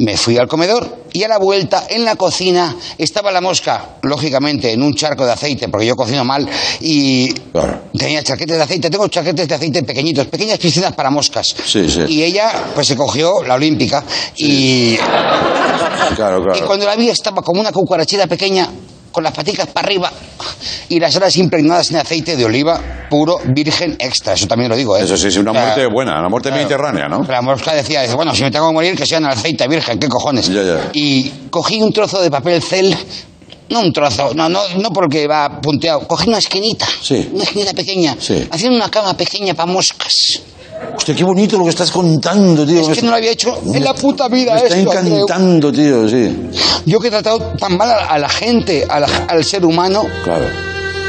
Me 0.00 0.16
fui 0.16 0.38
al 0.38 0.48
comedor 0.48 1.04
y 1.12 1.24
a 1.24 1.28
la 1.28 1.38
vuelta, 1.38 1.84
en 1.90 2.04
la 2.04 2.16
cocina, 2.16 2.74
estaba 2.96 3.30
la 3.30 3.40
mosca, 3.40 3.96
lógicamente, 4.02 4.72
en 4.72 4.82
un 4.82 4.94
charco 4.94 5.26
de 5.26 5.32
aceite, 5.32 5.68
porque 5.68 5.86
yo 5.86 5.94
cocino 5.94 6.24
mal, 6.24 6.48
y 6.80 7.32
tenía 7.98 8.22
chaquetes 8.22 8.56
de 8.56 8.62
aceite. 8.62 8.88
Tengo 8.88 9.08
chaquetes 9.08 9.46
de 9.46 9.54
aceite 9.54 9.82
pequeñitos, 9.82 10.26
pequeñas 10.28 10.58
piscinas 10.58 10.94
para 10.94 11.10
moscas. 11.10 11.54
Sí, 11.66 11.90
sí. 11.90 12.04
Y 12.08 12.22
ella, 12.22 12.50
pues 12.74 12.86
se 12.86 12.96
cogió 12.96 13.42
la 13.42 13.54
olímpica 13.54 14.02
y 14.36 14.96
claro, 16.16 16.40
y 16.40 16.42
claro. 16.44 16.66
cuando 16.66 16.86
la 16.86 16.96
vi 16.96 17.10
estaba 17.10 17.42
como 17.42 17.60
una 17.60 17.72
cucarachita 17.72 18.26
pequeña, 18.26 18.70
con 19.10 19.24
las 19.24 19.32
paticas 19.32 19.66
para 19.68 19.86
arriba 19.86 20.12
y 20.88 21.00
las 21.00 21.14
alas 21.16 21.36
impregnadas 21.36 21.90
en 21.90 21.96
aceite 21.96 22.36
de 22.36 22.44
oliva 22.44 23.06
puro, 23.10 23.38
virgen, 23.44 23.96
extra. 23.98 24.34
Eso 24.34 24.46
también 24.46 24.70
lo 24.70 24.76
digo, 24.76 24.96
¿eh? 24.96 25.02
Eso 25.02 25.16
sí, 25.16 25.28
es 25.28 25.36
una 25.36 25.52
muerte 25.52 25.86
buena, 25.86 26.18
una 26.20 26.28
muerte 26.28 26.48
claro. 26.48 26.62
mediterránea, 26.62 27.08
¿no? 27.08 27.24
La 27.24 27.42
mosca 27.42 27.74
decía, 27.74 28.02
dice, 28.02 28.14
bueno, 28.14 28.34
si 28.34 28.42
me 28.42 28.50
tengo 28.50 28.68
que 28.68 28.74
morir, 28.74 28.96
que 28.96 29.06
sea 29.06 29.18
en 29.18 29.26
aceite 29.26 29.66
virgen, 29.68 29.98
¿qué 29.98 30.08
cojones? 30.08 30.48
Ya, 30.48 30.62
ya. 30.62 30.90
Y 30.92 31.28
cogí 31.50 31.82
un 31.82 31.92
trozo 31.92 32.20
de 32.22 32.30
papel 32.30 32.62
cel, 32.62 32.96
no 33.70 33.80
un 33.80 33.92
trozo, 33.92 34.32
no, 34.34 34.48
no, 34.48 34.60
no 34.78 34.90
porque 34.92 35.26
va 35.26 35.60
punteado, 35.60 36.06
cogí 36.06 36.28
una 36.28 36.38
esquinita, 36.38 36.86
Sí. 37.02 37.28
una 37.32 37.44
esquinita 37.44 37.72
pequeña, 37.72 38.16
Sí. 38.18 38.46
haciendo 38.50 38.76
una 38.76 38.90
cama 38.90 39.14
pequeña 39.14 39.54
para 39.54 39.70
moscas. 39.70 40.42
Hostia, 40.96 41.14
qué 41.14 41.24
bonito 41.24 41.56
lo 41.56 41.64
que 41.64 41.70
estás 41.70 41.90
contando, 41.90 42.66
tío. 42.66 42.80
Es 42.90 42.96
que 42.98 43.02
no 43.02 43.10
lo 43.10 43.16
había 43.16 43.30
hecho 43.30 43.56
en 43.74 43.82
la 43.84 43.94
puta 43.94 44.28
vida 44.28 44.54
Me 44.54 44.62
está 44.62 44.76
esto, 44.76 44.92
Andreu. 44.92 45.16
encantando, 45.22 45.72
tío, 45.72 46.08
sí. 46.08 46.50
Yo 46.86 46.98
que 47.00 47.08
he 47.08 47.10
tratado 47.10 47.38
tan 47.58 47.76
mal 47.76 47.90
a, 47.90 48.18
la 48.18 48.28
gente, 48.28 48.86
a 48.88 49.00
la- 49.00 49.24
al 49.28 49.44
ser 49.44 49.64
humano, 49.64 50.04
Claro. 50.24 50.46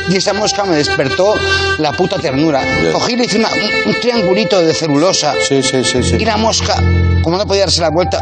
y 0.10 0.16
esa 0.18 0.34
mosca 0.34 0.64
me 0.66 0.76
despertó 0.76 1.34
la 1.80 1.92
puta 1.94 2.18
ternura. 2.18 2.62
Ya. 2.84 2.92
Cogí 2.92 3.14
y 3.14 3.16
le 3.18 3.26
hice 3.26 3.38
una- 3.38 3.50
un, 3.50 3.90
un 3.94 4.00
triangulito 4.00 4.60
de 4.62 4.74
celulosa 4.74 5.34
Sí, 5.48 5.62
sí, 5.64 5.84
sí, 5.84 6.04
sí. 6.04 6.16
y 6.20 6.26
la 6.26 6.38
mosca, 6.38 6.76
como 7.24 7.38
no 7.38 7.46
podía 7.46 7.62
darse 7.62 7.82
la 7.82 7.90
vuelta, 7.90 8.20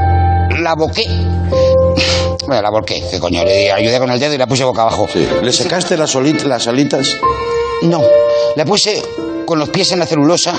la 0.60 0.76
boqué. 0.76 1.06
Bueno, 2.48 2.64
la 2.64 2.72
volqué, 2.72 3.04
qué 3.12 3.20
coño, 3.20 3.44
le 3.44 3.72
ayudé 3.72 4.00
con 4.00 4.10
el 4.10 4.20
dedo 4.20 4.34
y 4.34 4.38
la 4.40 4.48
puse 4.48 4.64
boca 4.64 4.82
abajo. 4.82 5.08
Sí. 5.14 5.24
¿Le 5.44 5.54
secaste 5.54 5.96
las, 5.96 6.16
las 6.16 6.68
alitas? 6.68 7.18
No, 7.84 8.02
la 8.56 8.66
puse 8.66 9.04
con 9.50 9.58
los 9.58 9.70
pies 9.70 9.92
en 9.94 9.98
la 9.98 10.06
celulosa 10.06 10.54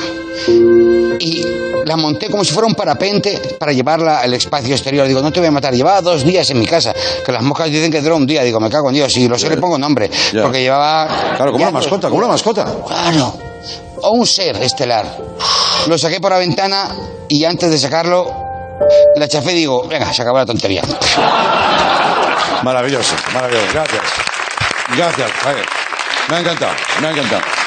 y 1.20 1.46
la 1.84 1.94
monté 1.94 2.28
como 2.28 2.44
si 2.44 2.52
fuera 2.52 2.66
un 2.66 2.74
parapente 2.74 3.40
para 3.56 3.72
llevarla 3.72 4.18
al 4.18 4.34
espacio 4.34 4.74
exterior. 4.74 5.06
Digo, 5.06 5.22
no 5.22 5.30
te 5.30 5.38
voy 5.38 5.46
a 5.46 5.52
matar. 5.52 5.72
Llevaba 5.72 6.02
dos 6.02 6.24
días 6.24 6.50
en 6.50 6.58
mi 6.58 6.66
casa, 6.66 6.92
que 7.24 7.30
las 7.30 7.40
moscas 7.40 7.70
dicen 7.70 7.92
que 7.92 8.00
dura 8.00 8.16
un 8.16 8.26
día. 8.26 8.42
Digo, 8.42 8.58
me 8.58 8.68
cago 8.68 8.88
en 8.88 8.96
Dios. 8.96 9.16
Y 9.16 9.28
lo 9.28 9.38
sé, 9.38 9.48
le 9.48 9.58
pongo 9.58 9.78
nombre. 9.78 10.10
Ya. 10.32 10.42
Porque 10.42 10.60
llevaba... 10.60 11.06
Claro, 11.36 11.52
como 11.52 11.62
una 11.62 11.70
mascota, 11.70 12.08
como 12.08 12.18
una 12.18 12.26
mascota. 12.26 12.66
Claro. 12.84 13.32
O 14.02 14.10
un 14.10 14.26
ser 14.26 14.56
estelar. 14.56 15.06
Lo 15.86 15.96
saqué 15.96 16.20
por 16.20 16.32
la 16.32 16.38
ventana 16.38 16.88
y 17.28 17.44
antes 17.44 17.70
de 17.70 17.78
sacarlo, 17.78 18.26
la 19.14 19.28
chafé 19.28 19.52
y 19.52 19.54
digo, 19.54 19.86
venga, 19.86 20.12
se 20.12 20.22
acabó 20.22 20.38
la 20.38 20.46
tontería. 20.46 20.82
Maravilloso, 22.64 23.14
maravilloso. 23.32 23.66
Gracias. 23.72 24.02
Gracias. 24.96 25.30
Me 26.28 26.36
ha 26.36 26.40
encantado, 26.40 26.72
me 27.00 27.06
ha 27.06 27.10
encantado. 27.12 27.59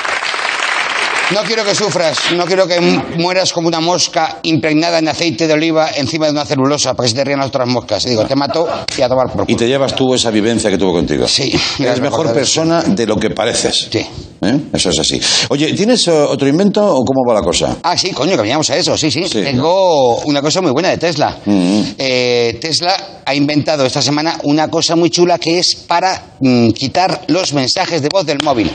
No 1.33 1.41
quiero 1.43 1.65
que 1.65 1.73
sufras, 1.73 2.17
no 2.35 2.45
quiero 2.45 2.67
que 2.67 2.79
mu- 2.79 3.01
mueras 3.17 3.51
como 3.53 3.67
una 3.67 3.79
mosca 3.79 4.39
impregnada 4.43 4.99
en 4.99 5.07
aceite 5.07 5.47
de 5.47 5.53
oliva 5.53 5.89
encima 5.95 6.27
de 6.27 6.31
una 6.33 6.45
celulosa 6.45 6.93
para 6.93 7.05
que 7.05 7.09
se 7.09 7.15
te 7.15 7.23
rían 7.23 7.39
las 7.39 7.47
otras 7.47 7.67
moscas. 7.67 8.03
Digo, 8.05 8.25
te 8.25 8.35
mato 8.35 8.67
y 8.97 9.01
a 9.01 9.09
tomar 9.09 9.31
por 9.31 9.49
Y 9.49 9.55
te 9.55 9.67
llevas 9.67 9.95
tú 9.95 10.13
esa 10.13 10.29
vivencia 10.29 10.69
que 10.69 10.77
tuvo 10.77 10.93
contigo. 10.93 11.27
Sí. 11.27 11.51
Eres 11.79 11.99
mejor 12.01 12.31
persona 12.33 12.83
de 12.83 13.07
lo 13.07 13.15
que 13.17 13.31
pareces. 13.31 13.87
Sí. 13.91 14.05
¿Eh? 14.45 14.59
Eso 14.73 14.89
es 14.89 14.99
así. 14.99 15.19
Oye, 15.49 15.73
¿tienes 15.73 16.07
eh, 16.07 16.11
otro 16.11 16.47
invento 16.47 16.85
o 16.85 17.03
cómo 17.05 17.21
va 17.27 17.33
la 17.33 17.41
cosa? 17.41 17.77
Ah, 17.81 17.97
sí, 17.97 18.11
coño, 18.11 18.31
que 18.35 18.41
veníamos 18.41 18.69
a 18.69 18.77
eso, 18.77 18.97
sí, 18.97 19.09
sí. 19.09 19.23
Sí. 19.27 19.41
Tengo 19.41 20.17
una 20.25 20.41
cosa 20.41 20.61
muy 20.61 20.71
buena 20.71 20.89
de 20.89 20.97
Tesla. 20.97 21.37
Mm. 21.45 21.81
Eh, 21.97 22.57
Tesla 22.61 23.21
ha 23.25 23.33
inventado 23.33 23.85
esta 23.85 24.01
semana 24.01 24.37
una 24.43 24.67
cosa 24.69 24.95
muy 24.95 25.09
chula 25.09 25.39
que 25.39 25.59
es 25.59 25.75
para 25.87 26.35
mm, 26.41 26.69
quitar 26.71 27.21
los 27.27 27.53
mensajes 27.53 28.01
de 28.01 28.09
voz 28.11 28.25
del 28.25 28.37
móvil. 28.43 28.69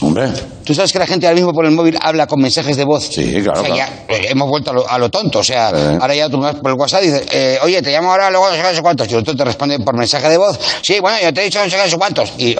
Hombre, 0.00 0.28
Tú 0.64 0.74
sabes 0.74 0.92
que 0.92 0.98
la 0.98 1.06
gente 1.06 1.26
ahora 1.26 1.34
mismo 1.36 1.52
por 1.52 1.64
el 1.64 1.72
móvil 1.72 1.98
habla 2.00 2.26
con 2.26 2.40
mensajes 2.40 2.76
de 2.76 2.84
voz. 2.84 3.08
Sí, 3.12 3.42
claro, 3.42 3.60
O 3.60 3.64
sea, 3.64 3.74
claro. 3.74 3.92
ya 4.08 4.14
eh, 4.14 4.26
hemos 4.30 4.48
vuelto 4.48 4.70
a 4.70 4.74
lo, 4.74 4.88
a 4.88 4.98
lo 4.98 5.08
tonto. 5.10 5.40
O 5.40 5.44
sea, 5.44 5.70
Sí. 5.70 5.98
ahora 6.00 6.14
ya 6.14 6.28
tú 6.28 6.40
por 6.40 6.70
el 6.70 6.78
WhatsApp 6.78 7.02
y 7.02 7.06
dices, 7.06 7.26
eh, 7.32 7.58
oye, 7.62 7.82
te 7.82 7.90
llamo 7.90 8.10
ahora, 8.12 8.30
luego 8.30 8.46
no 8.48 8.52
sé 8.54 8.62
qué, 8.62 8.68
no 8.68 8.74
sé 8.74 8.82
cuántos. 8.82 9.10
Y 9.10 9.14
otro 9.16 9.34
te 9.34 9.44
responde 9.44 9.78
por 9.80 9.96
mensaje 9.96 10.28
de 10.28 10.36
voz. 10.38 10.58
Sí, 10.82 11.00
bueno, 11.00 11.18
yo 11.22 11.32
te 11.34 11.40
he 11.40 11.44
dicho 11.44 11.58
no 11.58 11.68
sé 11.68 11.76
qué, 11.76 11.82
no 11.82 11.88
sé 11.90 11.96
cuántos. 11.96 12.32
Y 12.38 12.56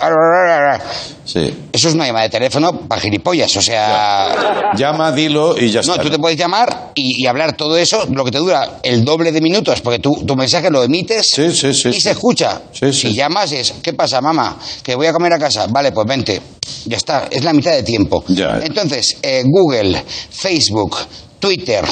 sí. 1.33 1.55
eso 1.73 1.89
es 1.89 1.95
una 1.95 2.07
llamada 2.07 2.25
de 2.25 2.31
teléfono 2.31 2.73
para 2.89 3.01
gilipollas. 3.01 3.57
O 3.57 3.63
sea, 3.63 4.73
Llama, 4.77 5.13
dilo 5.13 5.57
y 5.59 5.71
ya 5.71 5.81
no, 5.83 5.93
está. 5.93 6.03
tú 6.03 6.11
te 6.11 6.19
puedes 6.19 6.39
llamar 6.39 6.93
y, 6.95 7.23
y 7.23 7.27
hablar 7.27 7.57
todo 7.57 7.77
eso, 7.77 8.07
lo 8.11 8.25
que 8.25 8.31
te 8.31 8.39
dura 8.39 8.79
el 8.83 9.05
doble 9.05 9.33
de 9.33 9.41
minutos, 9.41 9.81
porque 9.81 9.99
tú, 9.99 10.25
tu 10.27 10.37
mensaje 10.37 10.71
lo 10.71 10.83
emites 10.83 11.27
Sí, 11.35 11.51
sí, 11.53 11.73
sí, 11.75 11.89
y 11.91 11.93
sí. 11.95 12.01
se 12.01 12.11
escucha. 12.13 12.63
Sí, 12.73 12.93
sí. 12.93 13.09
Y 13.09 13.15
llamas 13.15 13.53
y 13.53 13.57
es, 13.57 13.73
¿qué 13.83 13.93
pasa, 13.93 14.21
mamá? 14.21 14.57
Que 14.83 14.95
voy 14.95 15.07
a 15.07 15.13
comer 15.13 15.33
a 15.35 15.39
casa. 15.39 15.67
Vale, 15.69 15.93
pues 15.93 16.07
vente. 16.07 16.41
Ya 16.87 16.97
está, 16.97 17.29
es 17.31 17.43
la 17.45 17.53
mitad 17.53 17.73
de 17.73 17.83
tiempo. 17.83 18.25
Ya. 18.29 18.61
Entonces, 18.63 19.17
eh, 19.23 19.43
Google, 19.47 20.03
Facebook, 20.31 20.97
Twitter, 21.39 21.85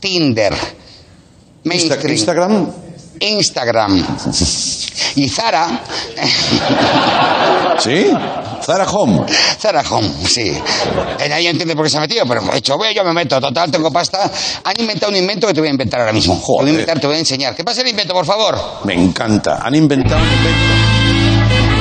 Tinder, 0.00 0.54
Mainstream, 1.64 2.10
Instagram. 2.12 2.72
Instagram 3.20 4.06
y 5.16 5.28
Zara, 5.28 5.82
¿Sí? 7.78 8.06
Zara 8.62 8.84
Home. 8.90 9.26
Zara 9.60 9.82
Home, 9.90 10.08
sí. 10.26 10.50
Eh, 11.20 11.28
Nadie 11.28 11.50
entiende 11.50 11.76
por 11.76 11.84
qué 11.84 11.90
se 11.90 11.98
ha 11.98 12.00
metido, 12.00 12.24
pero 12.26 12.42
he 12.52 12.56
hecho, 12.58 12.76
ve, 12.78 12.94
yo 12.94 13.04
me 13.04 13.12
meto, 13.12 13.40
total, 13.40 13.70
tengo 13.70 13.90
pasta. 13.92 14.30
Han 14.64 14.74
inventado 14.80 15.10
un 15.12 15.16
invento 15.18 15.46
que 15.46 15.54
te 15.54 15.60
voy 15.60 15.68
a 15.68 15.72
inventar 15.72 16.00
ahora 16.00 16.12
mismo. 16.12 16.34
Te 16.34 16.40
voy 16.40 16.44
a 16.44 16.46
Joder. 16.46 16.68
inventar, 16.70 17.00
te 17.00 17.06
voy 17.06 17.16
a 17.16 17.18
enseñar. 17.18 17.54
¿Qué 17.54 17.64
pasa 17.64 17.82
el 17.82 17.88
invento, 17.88 18.12
por 18.14 18.24
favor? 18.26 18.58
Me 18.84 18.94
encanta. 18.94 19.60
Han 19.62 19.74
inventado 19.74 20.20
un 20.22 20.32
invento. 20.32 21.76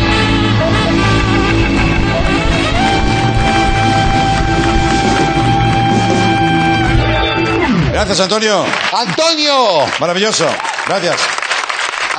Gracias, 7.91 8.19
Antonio. 8.19 8.65
¡Antonio! 8.91 9.85
Maravilloso. 9.99 10.45
Gracias. 10.87 11.15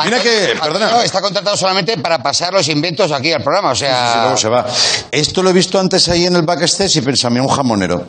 Mira 0.05 0.21
que, 0.21 0.55
perdona. 0.61 1.03
está 1.03 1.21
contratado 1.21 1.57
solamente 1.57 1.97
para 1.99 2.23
pasar 2.23 2.53
los 2.53 2.69
inventos 2.69 3.11
aquí 3.13 3.33
al 3.33 3.43
programa, 3.43 3.71
o 3.71 3.75
Sí, 3.75 3.81
sea... 3.85 4.23
luego 4.23 4.37
se 4.37 4.49
va. 4.49 4.67
Esto 5.11 5.43
lo 5.43 5.51
he 5.51 5.53
visto 5.53 5.79
antes 5.79 6.09
ahí 6.09 6.27
en 6.27 6.37
el 6.37 6.43
backstage 6.43 6.97
y 6.97 7.01
pensaba, 7.01 7.35
un 7.41 7.49
jamonero. 7.49 8.07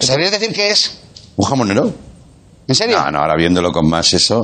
¿Sabrías 0.00 0.30
decir 0.30 0.52
qué 0.52 0.70
es? 0.70 0.98
¿Un 1.36 1.44
jamonero? 1.46 1.92
¿En 2.66 2.74
serio? 2.74 2.98
No, 2.98 3.10
no, 3.10 3.18
ahora 3.20 3.34
viéndolo 3.36 3.72
con 3.72 3.88
más 3.88 4.12
eso. 4.12 4.40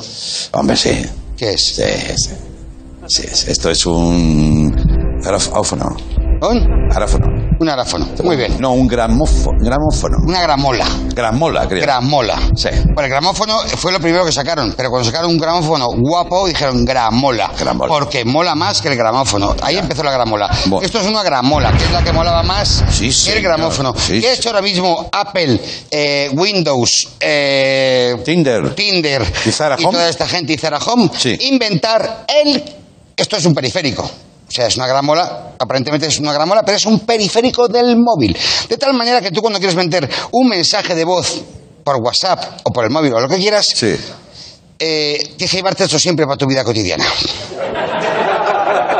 Hombre, 0.53 0.77
sí. 0.77 1.07
¿Qué 1.37 1.53
es? 1.53 1.63
Sí, 1.77 1.83
sí. 2.17 2.31
Sí, 3.07 3.23
sí, 3.33 3.51
Esto 3.51 3.71
es 3.71 3.87
un. 3.87 4.71
Grafófono. 5.23 5.97
¿Un? 6.43 6.89
Aráfono. 6.91 7.27
Un 7.61 7.69
aráfono. 7.69 8.09
Muy 8.25 8.37
bien. 8.37 8.57
No, 8.59 8.73
un 8.73 8.87
gramófono. 8.87 9.59
Gramófono. 9.61 10.17
Una 10.27 10.41
gramola. 10.41 10.87
Gramola, 11.15 11.69
creo. 11.69 11.83
Gramola. 11.83 12.41
Sí. 12.57 12.71
Bueno, 12.85 13.03
el 13.03 13.11
gramófono 13.11 13.59
fue 13.77 13.93
lo 13.93 14.01
primero 14.01 14.25
que 14.25 14.33
sacaron, 14.33 14.73
pero 14.75 14.89
cuando 14.89 15.05
sacaron 15.11 15.31
un 15.31 15.37
gramófono 15.37 15.89
guapo 15.99 16.47
dijeron 16.47 16.87
gramola. 16.87 17.53
Gramola. 17.59 17.89
Porque 17.89 18.25
mola 18.25 18.55
más 18.55 18.81
que 18.81 18.89
el 18.89 18.97
gramófono. 18.97 19.55
Ahí 19.61 19.77
empezó 19.77 20.03
la 20.03 20.13
gramola. 20.13 20.49
Bueno. 20.67 20.87
Esto 20.87 21.01
es 21.01 21.07
una 21.07 21.23
gramola, 21.23 21.73
que 21.73 21.85
es 21.85 21.91
la 21.91 22.03
que 22.03 22.13
molaba 22.13 22.43
más 22.43 22.83
Sí, 22.91 23.11
que 23.27 23.37
el 23.37 23.43
gramófono. 23.43 23.93
Sí, 23.95 24.21
¿Qué 24.23 24.29
ha 24.29 24.33
hecho 24.33 24.49
ahora 24.49 24.63
mismo 24.63 25.11
Apple, 25.13 25.61
eh, 25.91 26.31
Windows, 26.33 27.09
eh, 27.21 28.17
Tinder. 28.25 28.75
Tinder 28.75 29.23
¿Y 29.45 29.51
Zara 29.53 29.75
Home? 29.77 29.91
toda 29.91 30.09
esta 30.09 30.27
gente 30.27 30.55
y 30.55 30.57
Zara 30.59 30.79
Home? 30.79 31.11
Sí. 31.19 31.37
Inventar 31.43 32.25
el... 32.27 32.65
Esto 33.15 33.37
es 33.37 33.45
un 33.45 33.55
periférico. 33.55 34.03
O 34.03 34.51
sea, 34.53 34.67
es 34.67 34.77
una 34.77 34.87
gramola, 34.87 35.50
aparentemente 35.61 36.07
es 36.07 36.19
una 36.19 36.33
gramola, 36.33 36.63
pero 36.65 36.77
es 36.77 36.87
un 36.87 37.01
periférico 37.01 37.69
del 37.69 37.97
móvil. 37.97 38.37
De 38.69 38.77
tal 38.77 38.95
manera 38.95 39.21
que 39.21 39.31
tú 39.31 39.41
cuando 39.43 39.59
quieres 39.59 39.77
meter 39.77 40.09
un 40.33 40.49
mensaje 40.49 40.95
de 40.95 41.05
voz 41.05 41.43
por 41.85 41.97
WhatsApp 41.97 42.61
o 42.65 42.73
por 42.73 42.85
el 42.85 42.91
móvil 42.91 43.13
o 43.15 43.21
lo 43.21 43.29
que 43.29 43.37
quieras, 43.37 43.67
Sí. 43.75 43.95
eh, 44.79 45.35
tienes 45.37 45.51
que 45.51 45.57
llevarte 45.59 45.85
esto 45.85 45.99
siempre 45.99 46.25
para 46.25 46.39
tu 46.39 46.47
vida 46.47 46.65
cotidiana. 46.65 47.05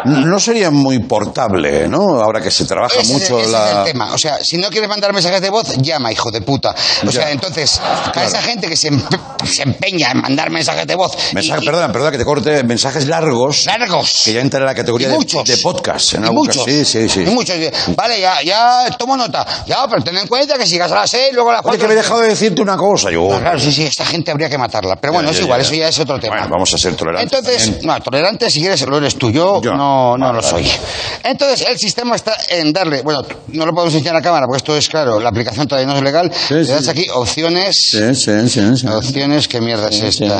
No 0.05 0.39
sería 0.41 0.71
muy 0.71 0.99
portable, 1.01 1.89
¿no? 1.89 2.21
Ahora 2.21 2.41
que 2.41 2.51
se 2.51 2.65
trabaja 2.65 3.01
Ese, 3.01 3.13
mucho 3.13 3.39
ese 3.41 3.51
la. 3.51 3.71
es 3.71 3.77
el 3.79 3.85
tema. 3.93 4.13
O 4.15 4.19
sea, 4.19 4.39
si 4.43 4.57
no 4.59 4.69
quieres 4.71 4.89
mandar 4.89 5.13
mensajes 5.13 5.41
de 5.41 5.51
voz, 5.51 5.77
llama, 5.79 6.13
hijo 6.13 6.31
de 6.31 6.41
puta. 6.43 6.75
O 7.03 7.07
Ya. 7.07 7.13
sea, 7.13 7.31
entonces, 7.31 7.81
a 7.81 8.11
Claro. 8.13 8.29
esa 8.29 8.43
gente 8.43 8.69
que 8.69 8.77
se, 8.77 8.91
empe- 8.91 9.19
se 9.47 9.63
empeña 9.63 10.11
en 10.13 10.21
mandar 10.21 10.51
mensajes 10.51 10.87
de 10.87 10.95
voz. 10.95 11.13
Mensaje, 11.33 11.61
y- 11.63 11.67
perdona, 11.67 11.93
perdona 11.93 12.11
que 12.13 12.19
te 12.19 12.25
corte. 12.25 12.63
Mensajes 12.65 13.07
largos. 13.07 13.67
largos. 13.67 14.23
Que 14.25 14.33
ya 14.33 14.41
entra 14.41 14.61
en 14.61 14.67
la 14.67 14.75
categoría 14.75 15.09
de, 15.09 15.15
muchos. 15.17 15.45
de 15.45 15.57
podcast. 15.59 16.15
En 16.15 16.23
Y 16.23 16.25
algún 16.27 16.39
muchos. 16.47 16.65
caso. 16.65 16.67
Sí, 16.71 16.85
sí, 16.85 17.09
sí. 17.09 17.21
Y 17.23 17.31
muchos. 17.31 17.57
Vale, 17.97 18.21
ya, 18.21 18.43
ya 18.43 18.87
tomo 18.99 19.17
nota. 19.17 19.47
Ya, 19.67 19.87
pero 19.89 20.03
ten 20.03 20.17
en 20.17 20.27
cuenta 20.29 20.57
que 20.57 20.65
si 20.67 20.73
llegas 20.73 20.93
a 20.93 20.97
las 20.97 21.11
6, 21.11 21.33
luego 21.33 21.51
a 21.51 21.55
las 21.55 21.63
4. 21.63 21.81
que 21.81 21.87
me 21.87 21.93
he 21.95 21.97
dejado 21.97 22.21
de 22.21 22.29
decirte 22.29 22.63
una 22.63 22.77
cosa. 22.77 23.11
Yo. 23.11 23.29
Ah, 23.33 23.41
claro, 23.41 23.59
sí, 23.59 23.73
sí, 23.73 23.85
esta 23.85 24.05
gente 24.05 24.31
habría 24.31 24.49
que 24.49 24.59
matarla. 24.59 24.97
Pero 24.97 25.13
bueno, 25.13 25.31
Ya, 25.31 25.37
es 25.37 25.43
igual, 25.43 25.61
eso 25.61 25.75
ya 25.75 25.89
es 25.89 25.99
otro 25.99 26.19
tema. 26.19 26.37
Bueno, 26.37 26.49
vamos 26.51 26.73
a 26.75 26.79
ser 26.79 26.95
tolerantes 26.95 27.33
Entonces, 27.33 27.65
también. 27.65 27.87
no, 27.87 28.01
tolerante 28.01 28.51
si 28.51 28.61
quieres 28.61 28.81
lo 28.83 28.97
eres 28.99 29.17
tú, 29.17 29.31
yo, 29.31 29.61
Yo. 29.63 29.75
no, 29.75 29.90
no 30.17 30.27
Vale, 30.27 30.37
lo 30.37 30.43
soy. 30.43 30.67
Entonces, 31.25 31.67
el 31.69 31.79
sistema 31.79 32.17
está 32.17 32.35
en 32.49 32.73
darle, 32.73 33.03
bueno, 33.03 33.21
no 33.49 33.67
lo 33.67 33.73
podemos 33.73 33.95
enseñar 33.95 34.17
a 34.17 34.23
cámara 34.23 34.47
porque 34.47 34.59
esto 34.59 34.77
es 34.77 34.89
claro, 34.89 35.21
la 35.21 35.29
aplicación 35.29 35.67
todavía 35.69 35.91
no 35.91 35.97
es 35.99 36.03
legal. 36.03 36.31
Le 36.51 36.65
das 36.65 36.89
aquí 36.89 37.07
opciones, 37.15 37.77
Sí, 37.91 38.15
sí, 38.15 38.49
sí. 38.49 38.77
sí. 38.77 38.87
opciones, 38.87 39.49
¿qué 39.49 39.61
mierda 39.61 39.89
es 39.89 40.03
esta? 40.03 40.39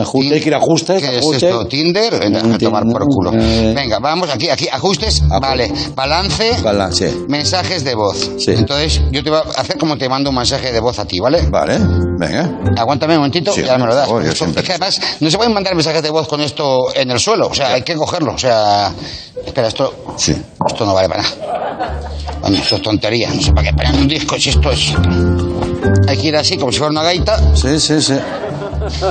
Ajuste, 0.00 0.34
hay 0.34 0.40
que 0.40 0.48
ir 0.48 0.54
a 0.54 0.58
ajustes. 0.58 1.00
¿Qué 1.02 1.10
es 1.12 1.18
ajuste. 1.18 1.48
esto? 1.48 1.66
¿Tinder? 1.66 2.18
Venga, 2.18 2.40
a 2.54 2.58
tomar 2.58 2.84
por 2.84 3.04
culo. 3.06 3.32
Eh, 3.34 3.72
Venga, 3.74 3.98
vamos 4.00 4.28
aquí, 4.30 4.48
aquí, 4.50 4.68
ajustes, 4.70 5.22
vale, 5.40 5.72
balance, 5.94 6.56
Balance. 6.62 7.12
mensajes 7.28 7.84
de 7.84 7.94
voz. 7.94 8.30
Sí. 8.38 8.52
Entonces, 8.52 9.00
yo 9.10 9.22
te 9.22 9.30
voy 9.30 9.38
a 9.56 9.60
hacer 9.60 9.78
como 9.78 9.96
te 9.96 10.08
mando 10.08 10.30
un 10.30 10.36
mensaje 10.36 10.72
de 10.72 10.80
voz 10.80 10.98
a 10.98 11.04
ti, 11.04 11.20
¿vale? 11.20 11.42
Vale, 11.50 11.78
venga. 12.18 12.50
Aguántame 12.76 13.14
un 13.14 13.20
momentito, 13.20 13.52
Sí, 13.52 13.62
ya 13.64 13.78
me 13.78 13.86
lo 13.86 13.94
das. 13.94 14.06
por 14.06 14.18
favor, 14.18 14.22
yo 14.24 14.32
Esto- 14.32 14.44
siempre- 14.44 14.62
es 14.62 14.66
que 14.66 14.72
además 14.74 15.00
no 15.20 15.30
se 15.30 15.36
pueden 15.36 15.52
mandar 15.54 15.74
mensajes 15.74 16.02
de 16.02 16.10
voz 16.10 16.28
con 16.28 16.40
esto 16.40 16.94
en 16.94 17.10
el 17.10 17.18
suelo, 17.18 17.48
o 17.48 17.54
sea, 17.54 17.74
hay 17.74 17.82
que 17.82 17.94
cogerlo, 17.94 18.34
o 18.34 18.38
sea, 18.38 18.71
espera, 19.46 19.68
esto, 19.68 20.14
Sí. 20.16 20.36
esto 20.68 20.84
no 20.86 20.94
vale 20.94 21.08
para 21.08 21.22
nada. 21.22 22.00
Bueno, 22.40 22.56
esto 22.56 22.76
es 22.76 22.82
tontería, 22.82 23.30
no 23.32 23.40
sé 23.40 23.52
para 23.52 23.68
qué 23.68 23.74
poner 23.74 23.92
un 23.94 24.08
disco 24.08 24.38
si 24.38 24.50
esto 24.50 24.70
es... 24.70 24.92
Hay 26.08 26.16
que 26.18 26.28
ir 26.28 26.36
así, 26.36 26.56
como 26.56 26.72
si 26.72 26.78
fuera 26.78 26.90
una 26.90 27.02
gaita. 27.02 27.54
Sí, 27.56 27.78
sí, 27.78 28.00
sí. 28.00 28.14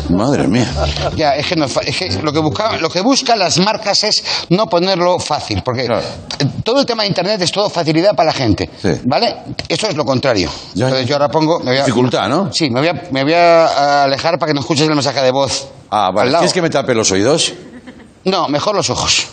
Madre 0.10 0.48
mía. 0.48 0.70
Ya, 1.16 1.32
es 1.36 1.48
que, 1.48 1.56
no, 1.56 1.66
es 1.66 1.98
que 1.98 2.10
lo 2.22 2.34
que 2.34 2.40
busca, 2.40 2.78
lo 2.78 2.90
que 2.90 3.00
buscan 3.02 3.40
las 3.40 3.58
marcas 3.60 4.04
es 4.04 4.24
no 4.50 4.68
ponerlo 4.68 5.18
fácil, 5.20 5.62
porque 5.64 5.86
Claro. 5.86 6.04
todo 6.64 6.82
el 6.82 6.86
tema 6.86 7.04
de 7.04 7.10
internet 7.10 7.42
es 7.42 7.52
todo 7.52 7.70
facilidad 7.70 8.14
para 8.16 8.28
la 8.28 8.34
gente, 8.34 8.70
Sí. 8.82 8.90
¿vale? 9.06 9.34
Esto 9.68 9.88
es 9.88 9.96
lo 9.96 10.04
contrario. 10.06 10.50
Ya, 10.74 10.86
Entonces 10.86 11.08
yo 11.08 11.16
ahora 11.16 11.30
pongo, 11.30 11.60
me 11.60 11.72
voy 11.72 11.78
a, 11.78 11.86
Dificultad, 11.86 12.28
¿no? 12.28 12.52
sí, 12.52 12.70
me 12.70 12.80
voy 12.82 12.90
a, 12.90 13.04
me 13.12 13.24
voy 13.24 13.34
a 13.34 14.04
alejar 14.04 14.38
para 14.38 14.50
que 14.50 14.54
no 14.54 14.60
escuches 14.62 14.88
el 14.88 14.94
mensaje 14.94 15.22
de 15.22 15.32
voz. 15.32 15.68
Ah, 15.90 16.08
al 16.08 16.14
vale. 16.14 16.32
¿Quieres 16.32 16.54
que 16.54 16.62
me 16.62 16.70
tape 16.70 16.94
los 16.94 17.10
oídos? 17.12 17.54
No, 18.26 18.48
mejor 18.50 18.76
los 18.76 18.90
ojos. 18.90 19.28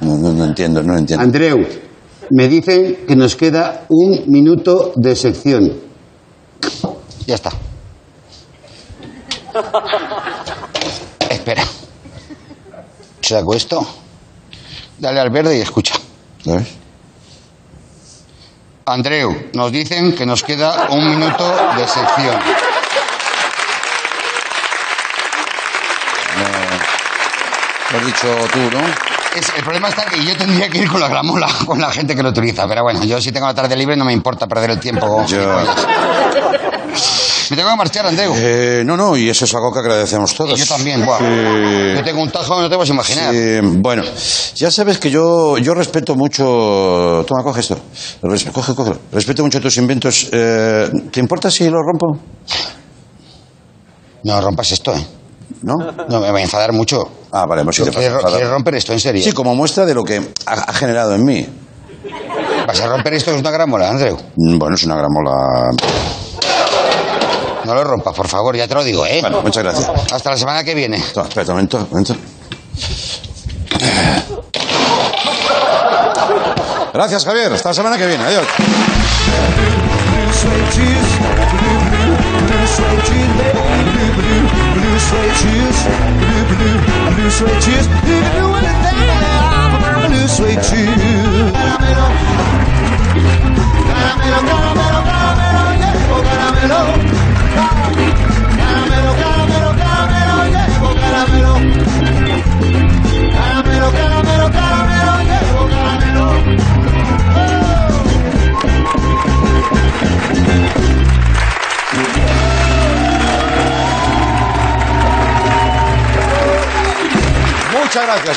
No, 0.00 0.16
no, 0.16 0.32
no 0.32 0.44
entiendo, 0.44 0.82
no 0.82 0.98
entiendo. 0.98 1.22
Andreu, 1.24 1.66
me 2.30 2.48
dicen 2.48 3.04
que 3.06 3.14
nos 3.14 3.36
queda 3.36 3.84
un 3.88 4.24
minuto 4.26 4.92
de 4.96 5.14
sección. 5.14 5.72
Ya 7.26 7.34
está. 7.36 7.50
Espera. 11.30 11.64
Saco 13.20 13.54
esto. 13.54 13.86
Dale 14.98 15.20
al 15.20 15.30
verde 15.30 15.58
y 15.58 15.60
escucha. 15.60 15.94
¿Sabes? 16.44 16.68
Andreu, 18.86 19.30
nos 19.54 19.70
dicen 19.70 20.14
que 20.14 20.26
nos 20.26 20.42
queda 20.42 20.88
un 20.90 21.08
minuto 21.08 21.44
de 21.76 21.86
sección. 21.86 22.71
Lo 27.92 27.98
has 27.98 28.06
dicho 28.06 28.26
tú, 28.52 28.58
¿no? 28.58 28.80
Es- 29.38 29.52
el 29.56 29.62
problema 29.62 29.88
está 29.88 30.04
que 30.06 30.22
yo 30.24 30.36
tendría 30.36 30.68
que 30.68 30.78
ir 30.78 30.90
con 30.90 31.00
la 31.00 31.08
gramola, 31.08 31.46
con 31.66 31.80
la 31.80 31.90
gente 31.90 32.14
que 32.16 32.22
lo 32.22 32.30
utiliza. 32.30 32.66
Pero 32.66 32.82
bueno, 32.82 33.04
yo 33.04 33.20
si 33.20 33.32
tengo 33.32 33.46
la 33.46 33.54
tarde 33.54 33.76
libre 33.76 33.96
no 33.96 34.04
me 34.04 34.12
importa 34.12 34.46
perder 34.46 34.70
el 34.70 34.78
tiempo. 34.80 35.24
Ya. 35.28 35.64
Me 37.50 37.56
tengo 37.56 37.68
que 37.70 37.76
marchar, 37.76 38.06
Andreu. 38.06 38.32
Eh, 38.34 38.82
no, 38.86 38.96
no, 38.96 39.14
y 39.14 39.28
eso 39.28 39.44
es 39.44 39.54
algo 39.54 39.70
que 39.72 39.80
agradecemos 39.80 40.34
todos. 40.34 40.58
Y 40.58 40.62
yo 40.62 40.66
también, 40.74 41.04
guau. 41.04 41.18
Sí. 41.18 41.94
Yo 41.96 42.02
tengo 42.04 42.22
un 42.22 42.30
tajo 42.30 42.56
que 42.56 42.62
no 42.62 42.70
te 42.70 42.76
puedes 42.76 42.88
imaginar. 42.90 43.30
Sí, 43.34 43.58
bueno, 43.62 44.02
ya 44.54 44.70
sabes 44.70 44.96
que 44.98 45.10
yo, 45.10 45.58
yo 45.58 45.74
respeto 45.74 46.14
mucho. 46.14 47.24
Toma, 47.26 47.42
coge 47.42 47.60
esto. 47.60 47.78
Res- 48.22 48.46
coge, 48.50 48.74
coge. 48.74 48.92
Respeto 49.12 49.42
mucho 49.42 49.60
tus 49.60 49.76
inventos. 49.76 50.28
Eh, 50.32 50.90
¿Te 51.10 51.20
importa 51.20 51.50
si 51.50 51.68
lo 51.68 51.82
rompo? 51.82 52.18
No 54.24 54.40
rompas 54.40 54.72
esto, 54.72 54.94
¿eh? 54.94 55.06
¿No? 55.62 55.76
No, 56.08 56.20
me 56.20 56.30
va 56.30 56.38
a 56.38 56.42
enfadar 56.42 56.72
mucho. 56.72 57.06
Ah, 57.32 57.46
vale, 57.46 57.62
hemos 57.62 57.78
ido 57.78 57.90
¿Quieres, 57.90 58.12
ro- 58.12 58.20
quieres 58.28 58.48
romper 58.50 58.74
esto, 58.74 58.92
en 58.92 59.00
serio? 59.00 59.22
Sí, 59.22 59.32
como 59.32 59.54
muestra 59.54 59.86
de 59.86 59.94
lo 59.94 60.04
que 60.04 60.18
ha, 60.46 60.52
ha 60.52 60.72
generado 60.74 61.14
en 61.14 61.24
mí. 61.24 61.46
¿Vas 62.66 62.80
a 62.80 62.86
romper 62.88 63.14
esto? 63.14 63.30
Es 63.32 63.40
una 63.40 63.50
gramola, 63.50 63.88
Andreu. 63.88 64.16
Mm, 64.36 64.58
Bueno, 64.58 64.74
es 64.76 64.82
una 64.84 64.96
gramola. 64.96 65.70
No 67.64 67.74
lo 67.74 67.84
rompas, 67.84 68.14
por 68.14 68.28
favor, 68.28 68.54
ya 68.56 68.68
te 68.68 68.74
lo 68.74 68.84
digo, 68.84 69.06
¿eh? 69.06 69.20
Bueno, 69.22 69.40
muchas 69.42 69.62
gracias. 69.62 69.90
Hasta 70.12 70.30
la 70.30 70.36
semana 70.36 70.62
que 70.64 70.74
viene. 70.74 71.02
Toma, 71.14 71.28
espera 71.28 71.44
un 71.46 71.52
momento, 71.52 71.76
un 71.78 71.88
momento. 71.90 72.16
Gracias, 76.92 77.24
Javier. 77.24 77.52
Hasta 77.52 77.70
la 77.70 77.74
semana 77.74 77.96
que 77.96 78.06
viene. 78.06 78.24
Adiós. 78.24 78.44
Blue 78.56 80.32
suede 80.32 80.64
shoes, 80.72 81.18
blue, 81.18 81.80
blue, 81.90 82.16
blue 82.46 82.66
suede 82.66 82.96
shoes, 83.02 83.36
baby, 83.38 83.84
blue, 83.90 84.12
blue, 84.16 84.44
blue 84.74 84.98
suede 85.00 85.32
shoes, 85.40 85.76
blue, 86.18 86.44
blue, 86.56 86.81
blue 87.22 87.30
suede 87.30 87.62
shoes, 87.62 87.86
blue, 87.86 88.20
blue, 88.34 88.54
and 88.56 88.66
then 88.66 90.10
blue 90.10 90.26
suede 90.26 90.64
shoes. 90.64 91.52
Caramelo, 91.52 91.52
caramelo, 91.54 92.31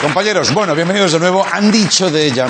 compañeros. 0.06 0.54
Bueno, 0.54 0.76
bienvenidos 0.76 1.14
de 1.14 1.20
nuevo. 1.20 1.44
Han 1.52 1.72
dicho 1.72 2.12
de 2.12 2.28
ella, 2.28 2.46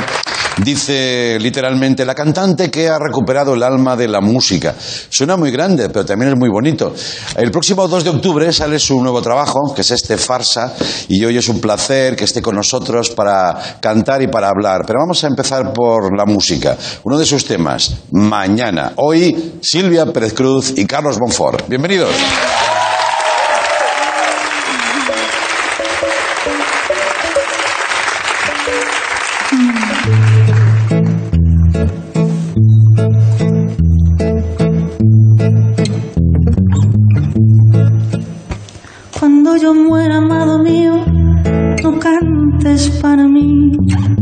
dice 0.57 1.37
literalmente, 1.39 2.03
la 2.03 2.13
cantante 2.13 2.69
que 2.69 2.89
ha 2.89 2.99
recuperado 2.99 3.53
el 3.53 3.63
alma 3.63 3.95
de 3.95 4.09
la 4.09 4.19
música. 4.19 4.75
Suena 4.77 5.37
muy 5.37 5.51
grande, 5.51 5.87
pero 5.87 6.03
también 6.05 6.33
es 6.33 6.37
muy 6.37 6.49
bonito. 6.49 6.93
El 7.37 7.51
próximo 7.51 7.87
2 7.87 8.03
de 8.03 8.09
octubre 8.09 8.51
sale 8.51 8.77
su 8.77 8.99
nuevo 9.01 9.21
trabajo, 9.21 9.73
que 9.73 9.81
es 9.81 9.91
este 9.91 10.17
Farsa, 10.17 10.73
y 11.07 11.23
hoy 11.23 11.37
es 11.37 11.47
un 11.47 11.61
placer 11.61 12.17
que 12.17 12.25
esté 12.25 12.41
con 12.41 12.55
nosotros 12.55 13.11
para 13.11 13.77
cantar 13.79 14.21
y 14.21 14.27
para 14.27 14.49
hablar. 14.49 14.81
Pero 14.85 14.99
vamos 14.99 15.23
a 15.23 15.27
empezar 15.27 15.71
por 15.71 16.13
la 16.13 16.25
música. 16.25 16.75
Uno 17.05 17.17
de 17.17 17.25
sus 17.25 17.45
temas, 17.45 17.95
Mañana. 18.11 18.91
Hoy, 18.97 19.53
Silvia 19.61 20.05
Pérez 20.07 20.33
Cruz 20.33 20.73
y 20.75 20.85
Carlos 20.85 21.17
Bonfort. 21.17 21.69
Bienvenidos. 21.69 22.11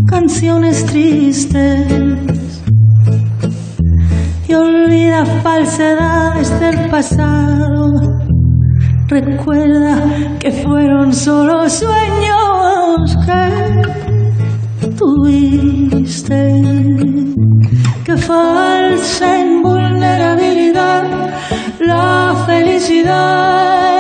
Canciones 0.10 0.86
tristes 0.86 2.62
y 4.48 4.54
olvida 4.54 5.26
falsedades 5.42 6.60
del 6.60 6.90
pasado. 6.90 7.94
Recuerda 9.08 10.38
que 10.40 10.52
fueron 10.52 11.14
solo 11.14 11.70
sueños 11.70 13.16
que 13.26 14.92
tuviste. 14.98 16.62
Que 18.04 18.18
falsa 18.18 19.40
invulnerabilidad 19.40 21.04
la 21.80 22.36
felicidad. 22.46 23.93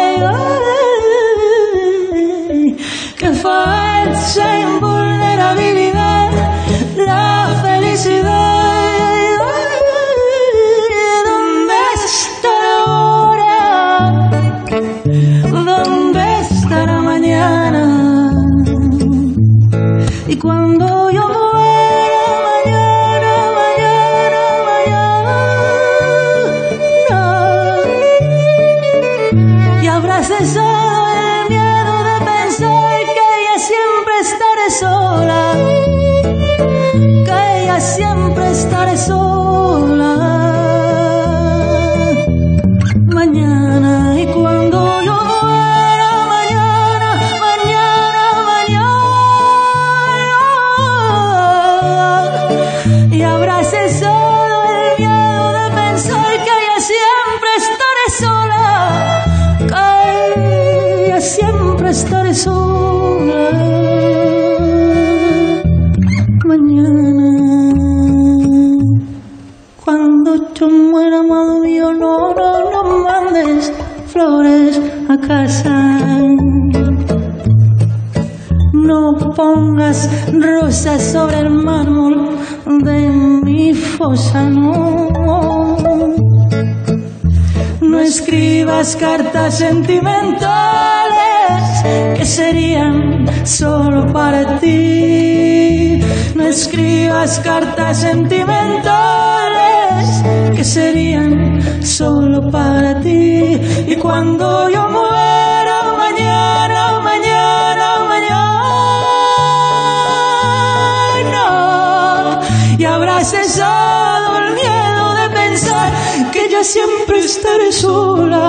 Ya 116.53 116.63
siempre 116.63 117.17
estaré 117.19 117.71
sola, 117.71 118.45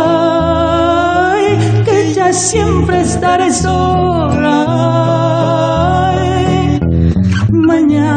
que 1.87 2.13
ya 2.13 2.31
siempre 2.35 3.01
estaré 3.01 3.51
sola. 3.51 4.57
Mañana 7.51 8.14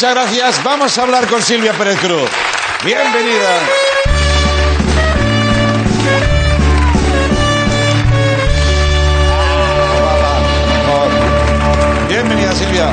Muchas 0.00 0.14
gracias. 0.14 0.64
Vamos 0.64 0.96
a 0.96 1.02
hablar 1.02 1.26
con 1.26 1.42
Silvia 1.42 1.74
Pérez 1.74 2.00
Cruz. 2.00 2.30
Bienvenida. 2.82 3.60
Bienvenida, 12.08 12.52
Silvia. 12.54 12.92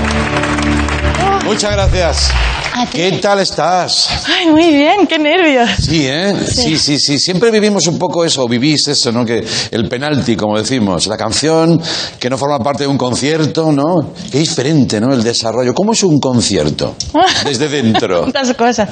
Muchas 1.46 1.72
gracias. 1.72 2.34
A 2.78 2.86
ti. 2.86 2.98
¿Qué 2.98 3.12
tal 3.14 3.40
estás? 3.40 4.08
Ay, 4.28 4.52
muy 4.52 4.70
bien, 4.70 5.08
qué 5.08 5.18
nervios. 5.18 5.68
Sí, 5.80 6.06
¿eh? 6.08 6.36
Sí, 6.46 6.78
sí, 6.78 7.00
sí. 7.00 7.18
Siempre 7.18 7.50
vivimos 7.50 7.88
un 7.88 7.98
poco 7.98 8.24
eso, 8.24 8.48
vivís 8.48 8.88
eso, 8.88 9.12
¿no? 9.12 9.26
Que 9.26 9.44
el 9.72 9.90
penalti, 9.90 10.36
como 10.36 10.60
decimos, 10.60 11.08
la 11.08 11.18
canción 11.18 11.82
que 12.20 12.30
no 12.30 12.38
forma 12.38 12.60
parte 12.60 12.84
de 12.84 12.88
un 12.88 12.98
concierto, 12.98 13.72
¿no? 13.72 14.14
Qué 14.32 14.38
diferente, 14.38 15.02
¿no? 15.02 15.12
El 15.12 15.24
desarrollo. 15.24 15.74
¿Cómo 15.74 15.94
es 15.94 16.04
un 16.04 16.20
concierto? 16.20 16.96
Desde 17.44 17.68
dentro. 17.68 18.22
Tantas 18.32 18.54
cosas. 18.54 18.90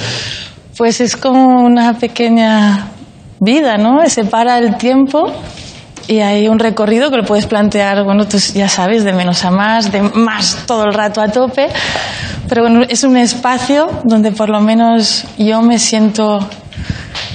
Pues 0.75 0.99
es 0.99 1.15
como 1.15 1.63
una 1.63 1.95
pequeña 1.95 2.87
vida, 3.39 3.77
¿no? 3.77 4.09
Se 4.09 4.25
para 4.25 4.57
el 4.57 4.77
tiempo 4.77 5.31
y 6.07 6.19
hay 6.19 6.47
un 6.47 6.59
recorrido 6.59 7.09
que 7.09 7.17
lo 7.17 7.23
puedes 7.23 7.47
plantear, 7.47 8.03
bueno, 8.03 8.27
tú 8.27 8.37
ya 8.53 8.69
sabes, 8.69 9.03
de 9.03 9.13
menos 9.13 9.43
a 9.43 9.51
más, 9.51 9.91
de 9.91 10.01
más 10.01 10.57
todo 10.67 10.83
el 10.83 10.93
rato 10.93 11.21
a 11.21 11.27
tope, 11.29 11.67
pero 12.47 12.61
bueno, 12.63 12.81
es 12.87 13.03
un 13.03 13.17
espacio 13.17 13.87
donde 14.05 14.31
por 14.31 14.49
lo 14.49 14.61
menos 14.61 15.25
yo 15.37 15.61
me 15.61 15.79
siento 15.79 16.39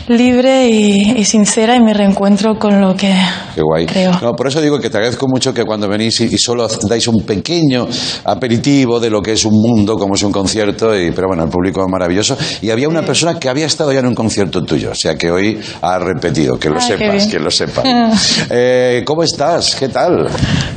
libre 0.09 0.69
y, 0.69 1.13
y 1.19 1.25
sincera 1.25 1.77
y 1.77 1.81
me 1.81 1.95
reencuentro 1.95 2.59
con 2.59 2.81
lo 2.81 2.97
que 2.97 3.15
Qué 3.55 3.63
guay. 3.63 3.87
creo. 3.87 4.11
No, 4.21 4.33
por 4.33 4.49
eso 4.49 4.61
digo 4.61 4.81
que 4.81 4.91
te 4.91 4.97
agradezco 4.97 5.29
mucho 5.29 5.55
que 5.55 5.65
cuando 5.65 5.89
venís 5.89 6.21
y, 6.21 6.25
y 6.25 6.37
solo 6.39 6.67
dais 6.67 7.07
un 7.07 7.23
pequeño 7.25 7.87
aperitivo 8.25 8.99
de 8.99 9.09
lo 9.09 9.23
que 9.23 9.35
es 9.35 9.45
un 9.45 9.53
mundo, 9.55 9.97
como 9.97 10.17
es 10.17 10.23
un 10.25 10.33
concierto, 10.33 10.99
y, 10.99 11.13
pero 11.13 11.29
bueno, 11.29 11.45
el 11.45 11.49
público 11.49 11.81
es 11.83 11.89
maravilloso. 11.89 12.37
Y 12.61 12.71
había 12.71 12.89
una 12.89 13.03
persona 13.03 13.39
que 13.39 13.49
había 13.49 13.67
estado 13.67 13.93
ya 13.93 14.01
en 14.01 14.07
un 14.07 14.15
concierto 14.17 14.65
tuyo, 14.65 14.91
o 14.91 14.95
sea 14.97 15.15
que 15.17 15.31
hoy 15.31 15.61
ha 15.81 15.99
repetido, 16.01 16.59
que 16.59 16.71
lo 16.71 16.79
Ah, 16.79 16.81
sepas, 16.81 17.27
que 17.29 17.39
lo 17.39 17.51
sepas. 17.51 17.85
Eh, 18.51 19.03
¿Cómo 19.07 19.23
estás? 19.23 19.77
¿Qué 19.77 19.89
tal? 19.91 20.27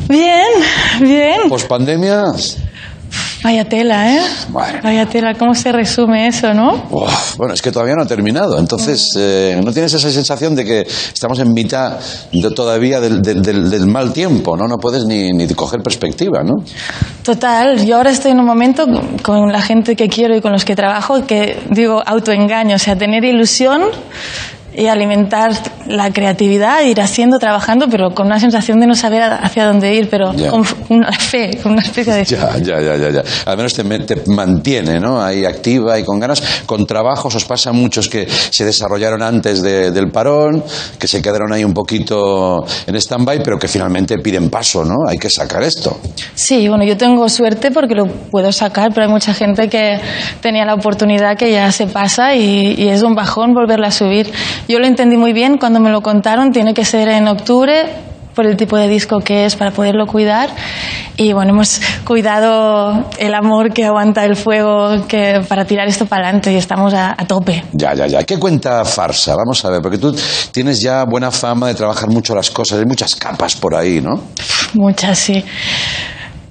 Bien, 0.07 0.45
bien. 1.01 1.49
¿Pospandemia? 1.49 2.23
Vaya 3.43 3.65
tela, 3.65 4.15
¿eh? 4.15 4.21
Bueno. 4.49 4.79
Vaya 4.83 5.05
tela, 5.05 5.33
¿cómo 5.33 5.53
se 5.53 5.71
resume 5.73 6.27
eso, 6.27 6.53
no? 6.53 6.81
Uf, 6.89 7.35
bueno, 7.37 7.53
es 7.53 7.61
que 7.61 7.71
todavía 7.71 7.93
no 7.95 8.03
ha 8.03 8.05
terminado, 8.05 8.57
entonces 8.57 9.13
eh, 9.17 9.59
no 9.63 9.73
tienes 9.73 9.93
esa 9.93 10.09
sensación 10.09 10.55
de 10.55 10.63
que 10.63 10.81
estamos 11.13 11.39
en 11.39 11.53
mitad 11.53 11.99
de- 12.31 12.51
todavía 12.51 13.01
del, 13.01 13.21
del- 13.21 13.41
del- 13.41 13.69
del 13.69 13.85
mal 13.87 14.13
tiempo, 14.13 14.55
¿no? 14.55 14.65
No 14.67 14.77
puedes 14.77 15.03
ni, 15.05 15.31
ni 15.31 15.45
coger 15.53 15.81
perspectiva, 15.81 16.41
¿no? 16.43 16.63
Total, 17.23 17.85
yo 17.85 17.97
ahora 17.97 18.11
estoy 18.11 18.31
en 18.31 18.39
un 18.39 18.45
momento 18.45 18.85
con 19.21 19.51
la 19.51 19.61
gente 19.61 19.95
que 19.97 20.07
quiero 20.07 20.35
y 20.37 20.41
con 20.41 20.53
los 20.53 20.63
que 20.63 20.75
trabajo 20.75 21.25
que 21.25 21.59
digo 21.69 22.01
autoengaño, 22.05 22.75
o 22.75 22.79
sea, 22.79 22.95
tener 22.97 23.25
ilusión 23.25 23.81
y 24.75 24.87
alimentar 24.87 25.51
la 25.87 26.11
creatividad, 26.11 26.81
ir 26.83 26.99
haciendo, 27.01 27.37
trabajando, 27.39 27.87
pero 27.89 28.11
con 28.11 28.27
una 28.27 28.39
sensación 28.39 28.79
de 28.79 28.87
no 28.87 28.95
saber 28.95 29.21
hacia 29.21 29.65
dónde 29.65 29.93
ir, 29.95 30.09
pero 30.09 30.33
Ya. 30.33 30.49
con 30.49 30.63
una 30.89 31.11
fe, 31.11 31.57
con 31.61 31.73
una 31.73 31.81
especie 31.81 32.13
de... 32.13 32.23
Ya, 32.33 32.57
ya, 32.57 32.81
ya, 32.81 32.95
ya, 32.97 33.09
ya. 33.09 33.23
Al 33.45 33.57
menos 33.57 33.73
te, 33.73 33.83
mantiene, 34.27 34.99
¿no? 34.99 35.21
Ahí 35.21 35.45
activa 35.45 35.99
y 35.99 36.03
con 36.03 36.19
ganas. 36.19 36.41
Con 36.65 36.85
trabajos 36.85 37.35
os 37.35 37.45
pasa 37.45 37.69
a 37.69 37.73
muchos 37.73 38.07
que 38.09 38.27
se 38.29 38.63
desarrollaron 38.65 39.21
antes 39.21 39.61
de- 39.61 39.91
del 39.91 40.09
parón, 40.09 40.63
que 40.97 41.07
se 41.07 41.21
quedaron 41.21 41.51
ahí 41.53 41.63
un 41.63 41.73
poquito 41.73 42.65
en 42.87 42.95
stand-by, 42.95 43.43
pero 43.43 43.59
que 43.59 43.67
finalmente 43.67 44.17
piden 44.19 44.49
paso, 44.49 44.83
¿no? 44.83 44.95
Hay 45.07 45.17
que 45.17 45.29
sacar 45.29 45.61
esto. 45.63 45.99
Sí, 46.35 46.67
bueno, 46.67 46.83
yo 46.85 46.97
tengo 46.97 47.27
suerte 47.29 47.71
porque 47.71 47.95
lo 47.95 48.07
puedo 48.07 48.51
sacar, 48.51 48.91
pero 48.93 49.05
hay 49.05 49.11
mucha 49.11 49.33
gente 49.33 49.69
que 49.69 49.99
tenía 50.41 50.65
la 50.65 50.73
oportunidad 50.73 51.37
que 51.37 51.51
ya 51.51 51.71
se 51.71 51.87
pasa 51.87 52.35
y, 52.35 52.75
y 52.77 52.87
es 52.89 53.03
un 53.03 53.15
bajón 53.15 53.53
volverla 53.53 53.87
a 53.87 53.91
subir. 53.91 54.31
Yo 54.67 54.79
lo 54.79 54.87
entendí 54.87 55.17
muy 55.17 55.33
bien 55.33 55.57
cuando 55.57 55.79
me 55.79 55.89
lo 55.89 56.01
contaron, 56.01 56.51
tiene 56.51 56.73
que 56.73 56.85
ser 56.85 57.09
en 57.09 57.27
octubre 57.27 57.85
por 58.33 58.45
el 58.47 58.57
tipo 58.57 58.77
de 58.77 58.87
disco 58.87 59.19
que 59.19 59.45
es 59.45 59.55
para 59.55 59.71
poderlo 59.71 60.07
cuidar 60.07 60.49
y 61.17 61.33
bueno 61.33 61.51
hemos 61.51 61.79
cuidado 62.03 63.05
el 63.19 63.33
amor 63.35 63.71
que 63.73 63.85
aguanta 63.85 64.25
el 64.25 64.35
fuego 64.35 65.05
que 65.07 65.41
para 65.47 65.65
tirar 65.65 65.87
esto 65.87 66.07
para 66.07 66.23
adelante 66.23 66.51
y 66.51 66.55
estamos 66.55 66.95
a, 66.95 67.11
a 67.11 67.27
tope 67.27 67.63
Ya, 67.73 67.93
ya, 67.93 68.07
ya. 68.07 68.23
¿Qué 68.23 68.39
cuenta 68.39 68.83
Farsa? 68.85 69.35
Vamos 69.35 69.63
a 69.65 69.69
ver, 69.69 69.81
porque 69.81 69.99
tú 69.99 70.15
tienes 70.51 70.81
ya 70.81 71.03
buena 71.05 71.29
fama 71.29 71.67
de 71.67 71.75
trabajar 71.75 72.09
mucho 72.09 72.33
las 72.33 72.49
cosas, 72.49 72.79
hay 72.79 72.85
muchas 72.85 73.15
capas 73.15 73.55
por 73.55 73.75
ahí, 73.75 74.01
¿no? 74.01 74.19
Muchas, 74.73 75.19
sí. 75.19 75.43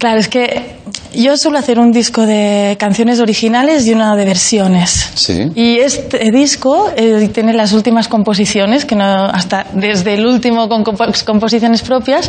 Claro, 0.02 0.18
es 0.18 0.26
que 0.26 0.78
yo 1.14 1.36
suelo 1.36 1.58
hacer 1.58 1.78
un 1.78 1.92
disco 1.92 2.26
de 2.26 2.76
canciones 2.76 3.20
originales 3.20 3.86
y 3.86 3.92
una 3.92 4.16
de 4.16 4.24
versiones. 4.24 5.12
Sí. 5.14 5.48
Y 5.54 5.78
este 5.78 6.32
disco 6.32 6.90
eh, 6.96 7.30
tiene 7.32 7.52
las 7.52 7.72
últimas 7.72 8.08
composiciones, 8.08 8.84
que 8.84 8.96
no, 8.96 9.04
hasta 9.04 9.64
desde 9.74 10.14
el 10.14 10.26
último 10.26 10.68
con 10.68 10.82
compo- 10.82 11.06
composiciones 11.24 11.82
propias, 11.82 12.28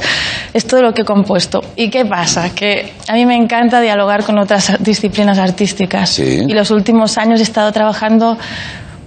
es 0.53 0.67
todo 0.67 0.83
lo 0.83 0.93
que 0.93 1.01
he 1.01 1.05
compuesto. 1.05 1.62
¿Y 1.75 1.89
qué 1.89 2.05
pasa? 2.05 2.53
Que 2.53 2.93
a 3.07 3.13
mí 3.13 3.25
me 3.25 3.36
encanta 3.36 3.81
dialogar 3.81 4.23
con 4.23 4.38
otras 4.38 4.73
disciplinas 4.79 5.39
artísticas. 5.39 6.12
Sí. 6.12 6.41
Y 6.47 6.53
los 6.53 6.69
últimos 6.69 7.17
años 7.17 7.39
he 7.39 7.43
estado 7.43 7.71
trabajando 7.71 8.38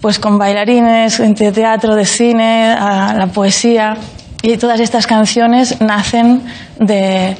pues 0.00 0.18
con 0.18 0.38
bailarines, 0.38 1.18
de 1.18 1.52
teatro, 1.52 1.94
de 1.94 2.04
cine, 2.04 2.72
a 2.72 3.14
la 3.16 3.28
poesía. 3.28 3.96
Y 4.42 4.56
todas 4.56 4.80
estas 4.80 5.06
canciones 5.06 5.80
nacen 5.80 6.42
de, 6.80 7.36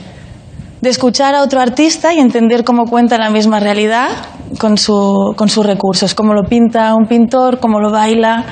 de 0.81 0.91
escuchar 0.91 1.35
a 1.35 1.43
otro 1.43 1.61
artista 1.61 2.13
y 2.13 2.19
entender 2.19 2.63
cómo 2.65 2.85
cuenta 2.85 3.17
la 3.19 3.31
misma 3.31 3.61
realidad 3.61 4.09
con, 4.59 4.77
su, 4.79 5.33
con 5.37 5.49
sus 5.49 5.65
recursos, 5.65 6.15
cómo 6.15 6.35
lo 6.35 6.43
pinta 6.49 6.95
un 6.95 7.07
pintor, 7.09 7.59
cómo 7.61 7.81
lo 7.81 7.91
baila, 7.91 8.45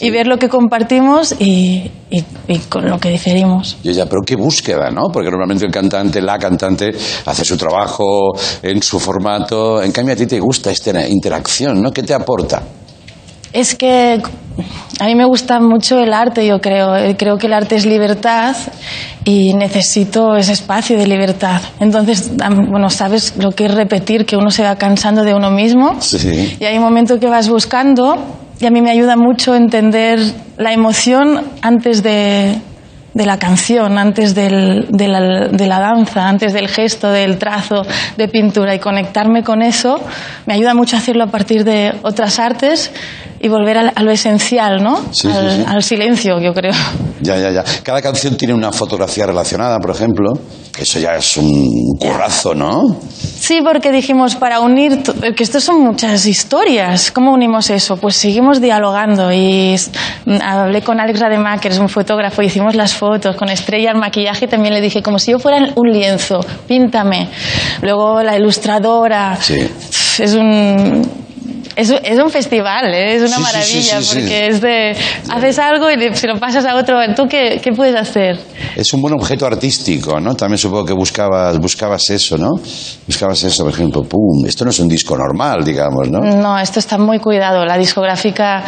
y 0.00 0.10
ver 0.10 0.26
lo 0.26 0.38
que 0.38 0.48
compartimos 0.48 1.34
y, 1.40 1.90
y- 2.10 2.58
con 2.68 2.88
lo 2.88 2.98
que 2.98 3.08
diferimos. 3.10 3.76
Y 3.82 3.92
ya, 3.92 4.06
pero 4.06 4.20
qué 4.24 4.36
búsqueda, 4.36 4.90
¿no? 4.90 5.04
Porque 5.12 5.30
normalmente 5.30 5.64
el 5.64 5.72
cantante, 5.72 6.20
la 6.20 6.38
cantante, 6.38 6.90
hace 7.26 7.44
su 7.44 7.56
trabajo 7.56 8.32
en 8.62 8.82
su 8.82 8.98
formato. 9.00 9.82
En 9.82 9.92
cambio, 9.92 10.14
a 10.14 10.16
ti 10.16 10.26
te 10.26 10.38
gusta 10.40 10.70
esta 10.70 11.06
interacción, 11.08 11.80
¿no? 11.82 11.90
¿Qué 11.90 12.02
te 12.02 12.14
aporta? 12.14 12.62
Es 13.52 13.74
que 13.74 14.20
a 14.98 15.04
mí 15.06 15.14
me 15.14 15.24
gusta 15.24 15.60
mucho 15.60 15.98
el 15.98 16.12
arte, 16.12 16.46
yo 16.46 16.60
creo. 16.60 16.94
Creo 17.16 17.36
que 17.36 17.46
el 17.46 17.52
arte 17.52 17.76
es 17.76 17.86
libertad 17.86 18.56
y 19.24 19.54
necesito 19.54 20.36
ese 20.36 20.52
espacio 20.52 20.96
de 20.98 21.06
libertad. 21.06 21.60
Entonces, 21.80 22.32
bueno, 22.70 22.88
sabes 22.90 23.34
lo 23.36 23.50
que 23.52 23.66
es 23.66 23.74
repetir, 23.74 24.24
que 24.26 24.36
uno 24.36 24.50
se 24.50 24.62
va 24.62 24.76
cansando 24.76 25.22
de 25.24 25.34
uno 25.34 25.50
mismo. 25.50 25.96
Sí. 26.00 26.56
Y 26.58 26.64
hay 26.64 26.76
un 26.76 26.82
momento 26.82 27.18
que 27.18 27.26
vas 27.28 27.48
buscando 27.48 28.16
y 28.60 28.66
a 28.66 28.70
mí 28.70 28.80
me 28.80 28.90
ayuda 28.90 29.16
mucho 29.16 29.54
entender 29.54 30.18
la 30.56 30.72
emoción 30.72 31.42
antes 31.62 32.02
de, 32.02 32.58
de 33.14 33.26
la 33.26 33.38
canción, 33.38 33.98
antes 33.98 34.34
del- 34.34 34.86
de, 34.88 35.08
la, 35.08 35.20
de 35.48 35.66
la 35.66 35.80
danza, 35.80 36.28
antes 36.28 36.52
del 36.52 36.68
gesto, 36.68 37.10
del 37.10 37.38
trazo 37.38 37.82
de 38.16 38.28
pintura 38.28 38.74
y 38.74 38.78
conectarme 38.78 39.42
con 39.42 39.62
eso 39.62 40.00
me 40.46 40.54
ayuda 40.54 40.74
mucho 40.74 40.96
a 40.96 41.00
hacerlo 41.00 41.24
a 41.24 41.28
partir 41.28 41.64
de 41.64 41.92
otras 42.02 42.38
artes 42.38 42.92
y 43.42 43.48
volver 43.48 43.76
a, 43.78 44.02
lo 44.02 44.12
esencial, 44.12 44.82
¿no? 44.82 44.98
Sí, 45.10 45.22
sí, 45.22 45.28
al, 45.28 45.50
sí. 45.50 45.64
al 45.66 45.82
silencio, 45.82 46.40
yo 46.40 46.54
creo. 46.54 46.72
Ya, 47.20 47.36
ya, 47.36 47.50
ya. 47.50 47.64
Cada 47.82 48.00
canción 48.00 48.36
tiene 48.36 48.54
una 48.54 48.70
fotografía 48.70 49.26
relacionada, 49.26 49.78
por 49.80 49.90
ejemplo. 49.90 50.32
Eso 50.78 51.00
ya 51.00 51.16
es 51.16 51.36
un 51.36 51.96
currazo, 51.98 52.54
¿no? 52.54 52.96
Sí, 53.18 53.60
porque 53.62 53.90
dijimos, 53.92 54.36
para 54.36 54.60
unir, 54.60 55.02
que 55.36 55.42
esto 55.42 55.60
son 55.60 55.82
muchas 55.82 56.24
historias, 56.24 57.10
¿cómo 57.10 57.32
unimos 57.32 57.68
eso? 57.70 57.96
Pues 57.96 58.16
seguimos 58.16 58.60
dialogando 58.60 59.32
y 59.32 59.76
mm, 60.24 60.36
hablé 60.40 60.82
con 60.82 60.98
Alex 61.00 61.20
Rademacher, 61.20 61.72
es 61.72 61.78
un 61.78 61.88
fotógrafo, 61.88 62.42
hicimos 62.42 62.74
las 62.74 62.94
fotos, 62.94 63.36
con 63.36 63.50
Estrella 63.50 63.90
el 63.90 63.98
maquillaje 63.98 64.46
también 64.46 64.72
le 64.72 64.80
dije, 64.80 65.02
como 65.02 65.18
si 65.18 65.32
yo 65.32 65.38
fuera 65.38 65.58
un 65.74 65.90
lienzo, 65.90 66.40
píntame. 66.66 67.28
Luego 67.82 68.22
la 68.22 68.36
ilustradora, 68.36 69.36
Sí. 69.40 69.58
es 70.20 70.34
un... 70.34 71.21
Es, 71.76 71.90
un- 71.90 72.00
es 72.04 72.18
un 72.18 72.30
festival, 72.30 72.92
¿eh? 72.94 73.14
es 73.16 73.22
una 73.22 73.36
Sí, 73.36 73.42
maravilla, 73.42 74.00
sí, 74.00 74.04
sí. 74.04 74.18
porque 74.18 74.46
es 74.48 74.60
de... 74.60 74.96
Haces 75.30 75.58
algo 75.58 75.90
y 75.90 75.96
le- 75.96 76.14
se 76.14 76.26
lo 76.26 76.38
pasas 76.38 76.64
a 76.66 76.76
otro, 76.76 76.98
¿tú 77.16 77.26
qué, 77.28 77.60
qué 77.62 77.72
puedes 77.72 77.96
hacer? 77.96 78.38
Es 78.76 78.92
un 78.92 79.00
buen 79.00 79.14
objeto 79.14 79.46
artístico, 79.46 80.20
¿no? 80.20 80.34
También 80.34 80.58
supongo 80.58 80.84
que 80.84 80.92
buscabas, 80.92 81.58
buscabas 81.58 82.08
eso, 82.10 82.36
¿no? 82.36 82.50
Buscabas 83.06 83.42
eso, 83.44 83.64
por 83.64 83.72
ejemplo, 83.72 84.02
pum, 84.02 84.44
esto 84.46 84.64
no 84.64 84.70
es 84.70 84.78
un 84.80 84.88
disco 84.88 85.16
normal, 85.16 85.64
digamos, 85.64 86.08
¿no? 86.10 86.20
No, 86.20 86.58
esto 86.58 86.78
está 86.78 86.98
muy 86.98 87.18
cuidado. 87.18 87.64
La 87.64 87.78
discográfica 87.78 88.62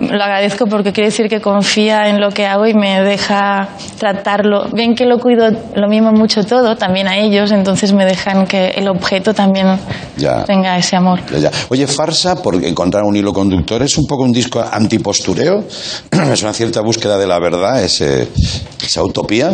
lo 0.00 0.22
agradezco 0.22 0.66
porque 0.66 0.92
quiere 0.92 1.08
decir 1.10 1.28
que 1.28 1.40
confía 1.40 2.08
en 2.08 2.20
lo 2.20 2.30
que 2.30 2.46
hago 2.46 2.66
y 2.66 2.74
me 2.74 3.00
deja 3.02 3.68
tratarlo. 3.98 4.66
Ven 4.72 4.94
que 4.94 5.06
lo 5.06 5.18
cuido, 5.18 5.50
lo 5.74 5.88
mimo 5.88 6.12
mucho 6.12 6.44
todo, 6.44 6.76
también 6.76 7.08
a 7.08 7.16
ellos, 7.16 7.52
entonces 7.52 7.92
me 7.92 8.04
dejan 8.04 8.46
que 8.46 8.68
el 8.76 8.88
objeto 8.88 9.32
también 9.34 9.78
Ya. 10.16 10.44
tenga 10.44 10.76
ese 10.76 10.96
amor. 10.96 11.20
Ya, 11.32 11.38
ya. 11.38 11.50
Oye, 11.68 11.86
Farsa, 11.86 12.33
por 12.42 12.62
encontrar 12.64 13.04
un 13.04 13.16
hilo 13.16 13.32
conductor, 13.32 13.82
¿es 13.82 13.96
un 13.98 14.06
poco 14.06 14.24
un 14.24 14.32
disco 14.32 14.62
antipostureo? 14.62 15.64
¿Es 16.32 16.42
una 16.42 16.52
cierta 16.52 16.80
búsqueda 16.80 17.18
de 17.18 17.26
la 17.26 17.38
verdad, 17.38 17.82
esa 17.82 19.02
utopía? 19.02 19.50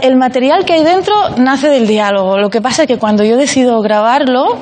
El 0.00 0.16
material 0.16 0.64
que 0.64 0.74
hay 0.74 0.84
dentro 0.84 1.14
nace 1.38 1.68
del 1.68 1.88
diálogo. 1.88 2.38
Lo 2.38 2.50
que 2.50 2.60
pasa 2.60 2.82
es 2.82 2.88
que 2.88 2.98
cuando 2.98 3.24
yo 3.24 3.36
decido 3.36 3.80
grabarlo, 3.80 4.56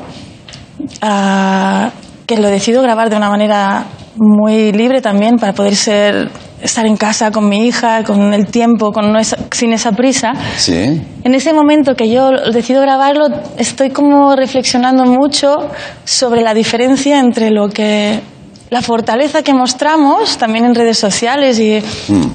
ah, 1.02 1.90
que 2.26 2.38
lo 2.38 2.48
decido 2.48 2.82
grabar 2.82 3.10
de 3.10 3.16
una 3.16 3.28
manera 3.28 3.86
muy 4.16 4.72
libre 4.72 5.00
también 5.00 5.36
para 5.36 5.52
poder 5.52 5.74
ser 5.76 6.30
estar 6.62 6.86
en 6.86 6.96
casa 6.96 7.30
con 7.30 7.48
mi 7.48 7.66
hija, 7.66 8.04
con 8.04 8.32
el 8.32 8.46
tiempo, 8.46 8.90
con 8.92 9.12
no 9.12 9.18
esa- 9.18 9.36
sin 9.50 9.72
esa 9.72 9.92
prisa. 9.92 10.32
Sí. 10.56 11.02
En 11.24 11.34
ese 11.34 11.52
momento 11.52 11.94
que 11.94 12.08
yo 12.08 12.30
decido 12.52 12.80
grabarlo, 12.80 13.26
estoy 13.58 13.90
como 13.90 14.34
reflexionando 14.34 15.04
mucho 15.04 15.56
sobre 16.04 16.40
la 16.42 16.54
diferencia 16.54 17.18
entre 17.18 17.50
lo 17.50 17.68
que 17.68 18.20
la 18.70 18.80
fortaleza 18.82 19.42
que 19.42 19.52
mostramos 19.52 20.38
también 20.38 20.64
en 20.64 20.74
redes 20.74 20.98
sociales 20.98 21.58
y 21.60 21.82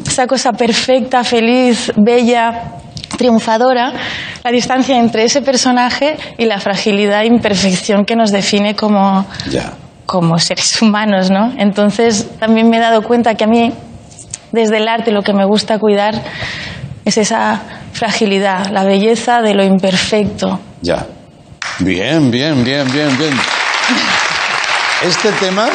esa 0.08 0.28
cosa 0.28 0.54
perfecta, 0.54 1.24
feliz, 1.24 1.92
bella, 1.98 2.76
triunfadora, 3.18 3.92
la 4.44 4.52
distancia 4.52 4.98
entre 4.98 5.24
ese 5.26 5.42
personaje 5.42 6.16
y 6.38 6.46
la 6.46 6.60
fragilidad 6.60 7.24
e 7.24 7.26
imperfección 7.28 8.06
que 8.06 8.16
nos 8.16 8.32
define 8.32 8.76
como, 8.76 9.26
Ya. 9.50 9.74
Como 10.10 10.40
seres 10.40 10.82
humanos, 10.82 11.30
¿no? 11.30 11.54
Entonces 11.60 12.28
también 12.40 12.68
me 12.68 12.78
he 12.78 12.80
dado 12.80 13.04
cuenta 13.04 13.36
que 13.36 13.44
a 13.44 13.48
mí, 13.48 13.72
desde 14.52 14.78
el 14.78 14.88
arte, 14.88 15.12
lo 15.12 15.22
que 15.22 15.34
me 15.34 15.46
gusta 15.46 15.78
cuidar 15.78 16.16
es 17.06 17.18
esa 17.20 17.62
fragilidad, 17.94 18.72
la 18.72 18.84
belleza 18.84 19.42
de 19.44 19.54
lo 19.54 19.64
imperfecto. 19.64 20.60
Ya. 20.82 21.06
Bien, 21.78 22.32
bien, 22.32 22.64
bien, 22.64 22.92
bien, 22.92 23.16
bien. 23.20 23.34
Este 25.04 25.32
tema 25.34 25.70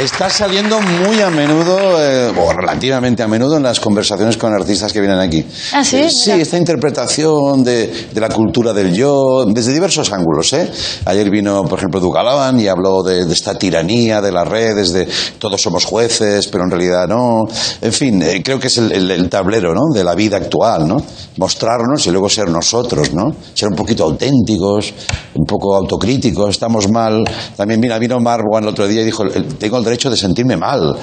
está 0.00 0.30
saliendo 0.30 0.80
muy 0.80 1.20
a 1.20 1.28
menudo, 1.30 1.78
eh, 2.00 2.32
o 2.38 2.52
relativamente 2.52 3.22
a 3.22 3.28
menudo, 3.28 3.56
en 3.56 3.64
las 3.64 3.80
conversaciones 3.80 4.36
con 4.36 4.52
artistas 4.54 4.92
que 4.92 5.00
vienen 5.00 5.18
aquí. 5.18 5.44
Ah, 5.72 5.84
¿sí? 5.84 5.96
Eh, 5.96 6.10
sí, 6.10 6.30
esta 6.30 6.56
interpretación 6.56 7.64
de, 7.64 8.08
de 8.12 8.20
la 8.20 8.28
cultura 8.28 8.72
del 8.72 8.92
yo, 8.94 9.44
desde 9.46 9.72
diversos 9.72 10.12
ángulos. 10.12 10.52
¿eh? 10.52 10.70
Ayer 11.04 11.28
vino, 11.30 11.64
por 11.64 11.78
ejemplo, 11.78 11.98
Dugalaban 12.00 12.60
y 12.60 12.68
habló 12.68 13.02
de, 13.02 13.24
de 13.24 13.32
esta 13.32 13.58
tiranía 13.58 14.20
de 14.20 14.30
las 14.30 14.46
redes, 14.46 14.92
de 14.92 15.08
todos 15.38 15.60
somos 15.60 15.84
jueces, 15.84 16.46
pero 16.48 16.64
en 16.64 16.70
realidad 16.70 17.08
no. 17.08 17.44
En 17.80 17.92
fin, 17.92 18.22
eh, 18.22 18.40
creo 18.44 18.60
que 18.60 18.68
es 18.68 18.78
el, 18.78 18.92
el- 18.92 19.10
el 19.10 19.28
tablero 19.28 19.74
¿no? 19.74 19.82
de 19.92 20.04
la 20.04 20.14
vida 20.14 20.36
actual, 20.36 20.86
¿no? 20.86 20.96
Mostrarnos 21.38 22.06
y 22.06 22.10
luego 22.10 22.28
ser 22.28 22.48
nosotros, 22.50 23.12
¿no? 23.12 23.34
Ser 23.54 23.68
un 23.68 23.74
poquito 23.74 24.04
auténticos, 24.04 24.92
un 25.34 25.44
poco 25.44 25.74
autocríticos, 25.74 26.50
estamos 26.50 26.88
mal. 26.90 27.24
También 27.56 27.80
mira, 27.80 27.98
vino 27.98 28.18
Marwan 28.20 28.62
el 28.62 28.68
otro 28.68 28.86
día 28.86 29.02
y 29.02 29.04
dijo, 29.04 29.24
"El- 29.24 29.56
tengo 29.56 29.78
el 29.78 29.84
derecho 29.88 30.10
de 30.10 30.16
sentirme 30.16 30.56
mal. 30.56 30.96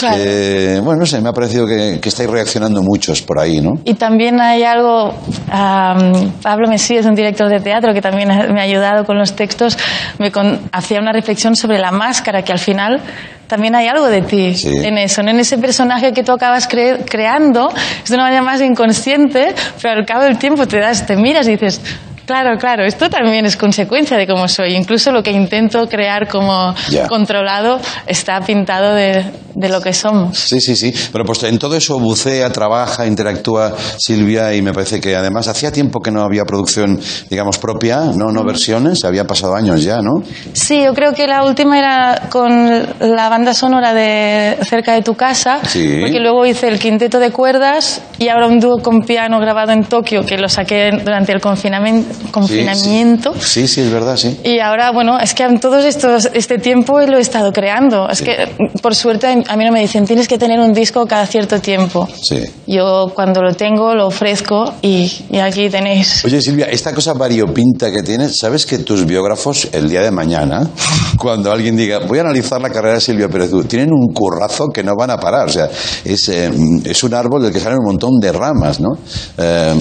Claro. 0.00 0.16
Eh, 0.18 0.80
bueno, 0.82 1.00
no 1.00 1.06
sé, 1.06 1.20
me 1.20 1.28
ha 1.28 1.32
parecido 1.32 1.66
que, 1.66 1.98
que 2.00 2.08
estáis 2.08 2.28
reaccionando 2.30 2.82
muchos 2.82 3.22
por 3.22 3.38
ahí, 3.38 3.60
¿no? 3.60 3.72
Y 3.84 3.94
también 3.94 4.40
hay 4.40 4.62
algo, 4.64 5.14
am, 5.50 6.32
Pablo 6.42 6.68
Mesí 6.68 6.96
es 6.96 7.06
un 7.06 7.14
director 7.14 7.48
de 7.48 7.60
teatro 7.60 7.92
que 7.94 8.00
también 8.00 8.28
me 8.28 8.60
ha 8.60 8.64
ayudado 8.64 9.04
con 9.04 9.18
los 9.18 9.34
textos, 9.34 9.76
me 10.18 10.30
con- 10.30 10.60
hacía 10.72 11.00
una 11.00 11.12
reflexión 11.12 11.56
sobre 11.56 11.78
la 11.78 11.90
máscara 11.92 12.42
que 12.42 12.52
al 12.52 12.58
final 12.58 13.00
también 13.46 13.74
hay 13.74 13.86
algo 13.86 14.06
de 14.08 14.22
ti 14.22 14.54
Sí. 14.54 14.68
en 14.82 14.96
eso, 14.98 15.22
¿no? 15.22 15.30
en 15.30 15.38
ese 15.40 15.58
personaje 15.58 16.12
que 16.12 16.22
tú 16.22 16.32
acabas 16.32 16.68
cre- 16.68 17.04
creando, 17.08 17.68
es 18.02 18.08
de 18.08 18.14
una 18.14 18.24
manera 18.24 18.42
más 18.42 18.60
inconsciente, 18.62 19.54
pero 19.80 19.94
al 20.00 20.06
cabo 20.06 20.24
del 20.24 20.38
tiempo 20.38 20.66
te 20.66 20.78
das, 20.80 21.06
te 21.06 21.16
miras 21.16 21.46
y 21.48 21.52
dices, 21.52 21.80
claro, 22.26 22.56
claro, 22.58 22.84
esto 22.84 23.08
también 23.10 23.46
es 23.46 23.56
consecuencia 23.56 24.16
de 24.16 24.26
cómo 24.26 24.48
soy. 24.48 24.74
Incluso 24.74 25.12
lo 25.12 25.22
que 25.22 25.30
intento 25.32 25.86
crear 25.88 26.28
como 26.28 26.74
controlado 27.08 27.78
está 28.06 28.40
pintado 28.40 28.94
de, 28.94 29.24
de 29.54 29.68
lo 29.68 29.80
que 29.80 29.92
somos. 29.92 30.38
Sí, 30.38 30.60
sí, 30.60 30.76
sí. 30.76 30.92
Pero 31.12 31.24
pues 31.24 31.42
en 31.44 31.58
todo 31.58 31.76
eso 31.76 31.98
bucea, 31.98 32.50
trabaja, 32.50 33.06
interactúa 33.06 33.74
Silvia 33.98 34.54
y 34.54 34.62
me 34.62 34.72
parece 34.72 35.00
que 35.00 35.14
además 35.16 35.48
hacía 35.48 35.70
tiempo 35.72 36.00
que 36.00 36.10
no 36.10 36.22
había 36.22 36.44
producción, 36.44 36.98
digamos, 37.30 37.58
propia, 37.58 38.00
no, 38.16 38.30
no 38.32 38.44
versiones, 38.44 39.04
había 39.04 39.24
pasado 39.26 39.54
años 39.54 39.82
ya, 39.82 39.98
¿no? 39.98 40.22
Sí, 40.52 40.82
yo 40.84 40.94
creo 40.94 41.12
que 41.12 41.26
la 41.26 41.44
última 41.44 41.78
era 41.78 42.28
con 42.30 42.50
la 43.00 43.28
banda 43.28 43.54
sonora 43.54 43.94
de 43.94 44.58
Cerca 44.62 44.94
de 44.94 45.02
tu 45.02 45.14
casa, 45.14 45.60
Sí. 45.66 45.98
porque 46.00 46.20
luego 46.20 46.46
hice 46.46 46.68
el 46.68 46.78
quinteto 46.78 47.18
de 47.18 47.30
cuerdas 47.30 48.02
y 48.18 48.28
ahora 48.28 48.46
un 48.46 48.60
dúo 48.60 48.78
con 48.82 49.00
piano 49.02 49.38
grabado 49.40 49.72
en 49.72 49.84
Tokio 49.84 50.24
que 50.24 50.38
lo 50.38 50.48
saqué 50.48 50.90
durante 51.04 51.32
el 51.32 51.40
confinamiento. 51.40 52.11
Confinamiento. 52.30 53.34
Sí, 53.38 53.68
sí, 53.68 53.80
es 53.80 53.90
verdad, 53.90 54.16
sí. 54.16 54.38
Y 54.44 54.58
ahora, 54.58 54.90
bueno, 54.92 55.18
es 55.18 55.34
que 55.34 55.44
en 55.44 55.60
estos, 55.86 56.28
este 56.32 56.58
tiempo 56.58 57.00
lo 57.00 57.18
he 57.18 57.20
estado 57.20 57.52
creando. 57.52 58.08
Es 58.08 58.22
que, 58.22 58.48
por 58.80 58.94
suerte, 58.94 59.26
a 59.26 59.56
mí 59.56 59.64
no 59.64 59.72
me 59.72 59.80
dicen, 59.80 60.04
tienes 60.04 60.28
que 60.28 60.38
tener 60.38 60.60
un 60.60 60.72
disco 60.72 61.06
cada 61.06 61.26
cierto 61.26 61.60
tiempo. 61.60 62.08
Sí. 62.22 62.44
Yo 62.66 63.12
cuando 63.14 63.42
lo 63.42 63.54
tengo 63.54 63.94
lo 63.94 64.06
ofrezco 64.06 64.74
y, 64.82 65.10
y 65.30 65.38
aquí 65.38 65.68
tenéis. 65.68 66.24
Oye, 66.24 66.40
Silvia, 66.40 66.66
esta 66.66 66.94
cosa 66.94 67.12
variopinta 67.14 67.90
que 67.90 68.02
tienes, 68.02 68.38
¿sabes 68.38 68.66
que 68.66 68.78
tus 68.78 69.04
biógrafos 69.06 69.68
el 69.72 69.88
día 69.88 70.02
de 70.02 70.10
mañana, 70.10 70.68
cuando 71.18 71.52
alguien 71.52 71.76
diga, 71.76 72.00
voy 72.00 72.18
a 72.18 72.22
analizar 72.22 72.60
la 72.60 72.70
carrera 72.70 72.94
de 72.94 73.00
Silvia 73.00 73.28
Pérez, 73.28 73.50
Cruz", 73.50 73.68
tienen 73.68 73.92
un 73.92 74.12
currazo 74.12 74.68
que 74.68 74.82
no 74.82 74.92
van 74.96 75.10
a 75.10 75.18
parar? 75.18 75.48
O 75.48 75.52
sea, 75.52 75.68
es, 76.04 76.28
eh, 76.28 76.50
es 76.84 77.02
un 77.04 77.14
árbol 77.14 77.42
del 77.42 77.52
que 77.52 77.60
salen 77.60 77.78
un 77.78 77.86
montón 77.86 78.18
de 78.20 78.32
ramas, 78.32 78.80
¿no? 78.80 78.90
Eh, 79.38 79.74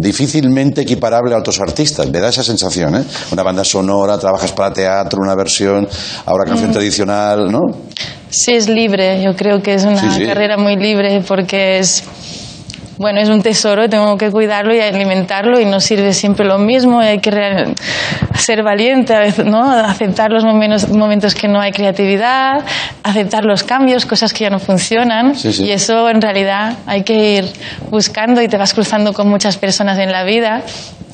difícilmente 0.00 0.82
equiparable 0.82 1.34
a 1.34 1.38
otros 1.38 1.60
artistas, 1.60 1.77
me 2.10 2.20
da 2.20 2.28
esa 2.28 2.42
sensación, 2.42 2.94
¿eh? 2.96 3.04
Una 3.32 3.42
banda 3.42 3.64
sonora, 3.64 4.18
trabajas 4.18 4.52
para 4.52 4.72
teatro, 4.72 5.20
una 5.22 5.34
versión, 5.34 5.86
ahora 6.26 6.44
canción 6.44 6.72
tradicional, 6.72 7.50
¿no? 7.50 7.60
Sí, 8.30 8.52
es 8.54 8.68
libre. 8.68 9.22
Yo 9.22 9.34
creo 9.36 9.62
que 9.62 9.74
es 9.74 9.84
una 9.84 10.00
Sí, 10.00 10.20
sí. 10.20 10.26
carrera 10.26 10.56
muy 10.56 10.76
libre 10.76 11.22
porque 11.26 11.78
es. 11.78 12.04
Bueno, 13.00 13.20
es 13.20 13.28
un 13.28 13.40
tesoro 13.42 13.88
tengo 13.88 14.16
que 14.18 14.28
cuidarlo 14.28 14.74
y 14.74 14.80
alimentarlo 14.80 15.60
y 15.60 15.64
no 15.64 15.78
sirve 15.78 16.12
siempre 16.12 16.44
lo 16.44 16.58
mismo 16.58 17.00
y 17.00 17.06
hay 17.06 17.18
que 17.20 17.30
ser 18.36 18.64
valiente 18.64 19.14
a 19.14 19.20
veces, 19.20 19.46
¿no? 19.46 19.70
Aceptar 19.70 20.32
los 20.32 20.42
momentos, 20.42 20.88
momentos 20.88 21.32
que 21.36 21.46
no 21.46 21.60
hay 21.60 21.70
creatividad, 21.70 22.64
aceptar 23.04 23.44
los 23.44 23.62
cambios, 23.62 24.04
cosas 24.04 24.32
que 24.32 24.42
ya 24.44 24.50
no 24.50 24.58
funcionan 24.58 25.36
Sí, 25.36 25.52
sí. 25.52 25.66
y 25.66 25.70
eso 25.70 26.10
en 26.10 26.20
realidad 26.20 26.74
hay 26.86 27.04
que 27.04 27.34
ir 27.38 27.44
buscando 27.88 28.42
y 28.42 28.48
te 28.48 28.56
vas 28.56 28.74
cruzando 28.74 29.12
con 29.12 29.28
muchas 29.28 29.58
personas 29.58 29.96
en 29.98 30.10
la 30.10 30.24
vida 30.24 30.62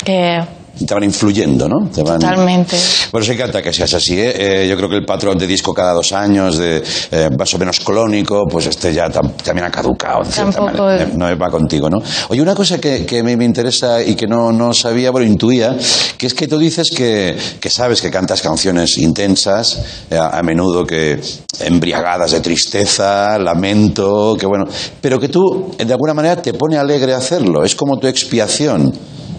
que 0.04 0.40
Te 0.86 0.92
van 0.92 1.04
influyendo, 1.04 1.68
¿no? 1.68 1.88
Te 1.88 2.02
van... 2.02 2.18
totalmente. 2.18 2.76
Bueno, 3.12 3.24
se 3.24 3.34
encanta 3.34 3.62
que 3.62 3.72
seas 3.72 3.94
así, 3.94 4.18
¿eh? 4.18 4.64
Eh, 4.64 4.68
yo 4.68 4.76
creo 4.76 4.88
que 4.88 4.96
el 4.96 5.04
patrón 5.04 5.38
de 5.38 5.46
disco 5.46 5.72
cada 5.72 5.92
dos 5.92 6.10
años, 6.12 6.58
de 6.58 6.82
eh, 7.12 7.28
más 7.38 7.54
o 7.54 7.58
menos 7.58 7.78
clónico, 7.78 8.42
pues 8.50 8.66
este 8.66 8.92
ya 8.92 9.06
tam- 9.08 9.34
también 9.36 9.66
ha 9.66 9.70
caducado. 9.70 10.24
de 10.24 10.32
cierta 10.32 10.50
Tampoco- 10.52 10.82
manera. 10.82 11.08
No 11.14 11.38
va 11.38 11.48
contigo, 11.48 11.88
¿no? 11.88 11.98
Oye, 12.28 12.42
una 12.42 12.56
cosa 12.56 12.78
que, 12.80 13.06
que 13.06 13.22
me, 13.22 13.36
me 13.36 13.44
interesa 13.44 14.02
y 14.02 14.16
que 14.16 14.26
no, 14.26 14.50
no 14.50 14.74
sabía, 14.74 15.12
pero 15.12 15.24
intuía, 15.24 15.76
que 16.18 16.26
es 16.26 16.34
que 16.34 16.48
tú 16.48 16.58
dices 16.58 16.90
que, 16.90 17.36
que 17.60 17.70
sabes 17.70 18.02
que 18.02 18.10
cantas 18.10 18.42
canciones 18.42 18.98
intensas, 18.98 19.80
eh, 20.10 20.16
a, 20.16 20.30
a 20.36 20.42
menudo 20.42 20.84
que 20.84 21.20
embriagadas 21.60 22.32
de 22.32 22.40
tristeza, 22.40 23.38
lamento, 23.38 24.36
que 24.36 24.46
bueno, 24.46 24.64
pero 25.00 25.20
que 25.20 25.28
tú, 25.28 25.72
de 25.78 25.92
alguna 25.92 26.14
manera, 26.14 26.42
te 26.42 26.52
pone 26.52 26.76
alegre 26.76 27.14
hacerlo, 27.14 27.62
es 27.64 27.76
como 27.76 27.96
tu 28.00 28.08
expiación. 28.08 28.92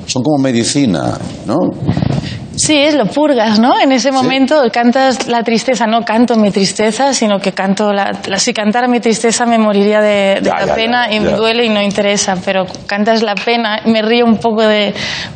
Son 0.06 0.24
como 0.24 0.38
medicina, 0.42 1.18
¿no? 1.48 1.72
Sí, 2.58 2.74
es 2.78 2.96
lo 2.96 3.06
purgas, 3.06 3.60
¿no? 3.60 3.74
En 3.82 3.92
ese 3.92 4.12
momento 4.12 4.62
cantas 4.72 5.28
la 5.28 5.44
tristeza, 5.44 5.88
no 5.88 6.02
canto 6.04 6.36
mi 6.38 6.52
tristeza, 6.52 7.14
sino 7.14 7.40
que 7.40 7.52
canto 7.52 7.92
la, 7.92 8.12
la- 8.28 8.40
si 8.40 8.54
cantara 8.54 8.88
mi 8.88 9.00
tristeza 9.00 9.46
me 9.46 9.58
moriría 9.58 10.00
de, 10.02 10.40
de 10.42 10.50
Ya, 10.50 10.60
la 10.62 10.66
ya, 10.68 10.76
pena 10.76 11.10
ya, 11.10 11.16
y 11.16 11.20
me 11.20 11.32
duele 11.34 11.66
y 11.66 11.70
no 11.70 11.82
interesa, 11.82 12.36
pero 12.46 12.66
cantas 12.88 13.22
la 13.24 13.36
pena, 13.36 13.82
me 13.86 14.02
río 14.02 14.26
un 14.26 14.38
poco 14.38 14.62
de 14.62 14.94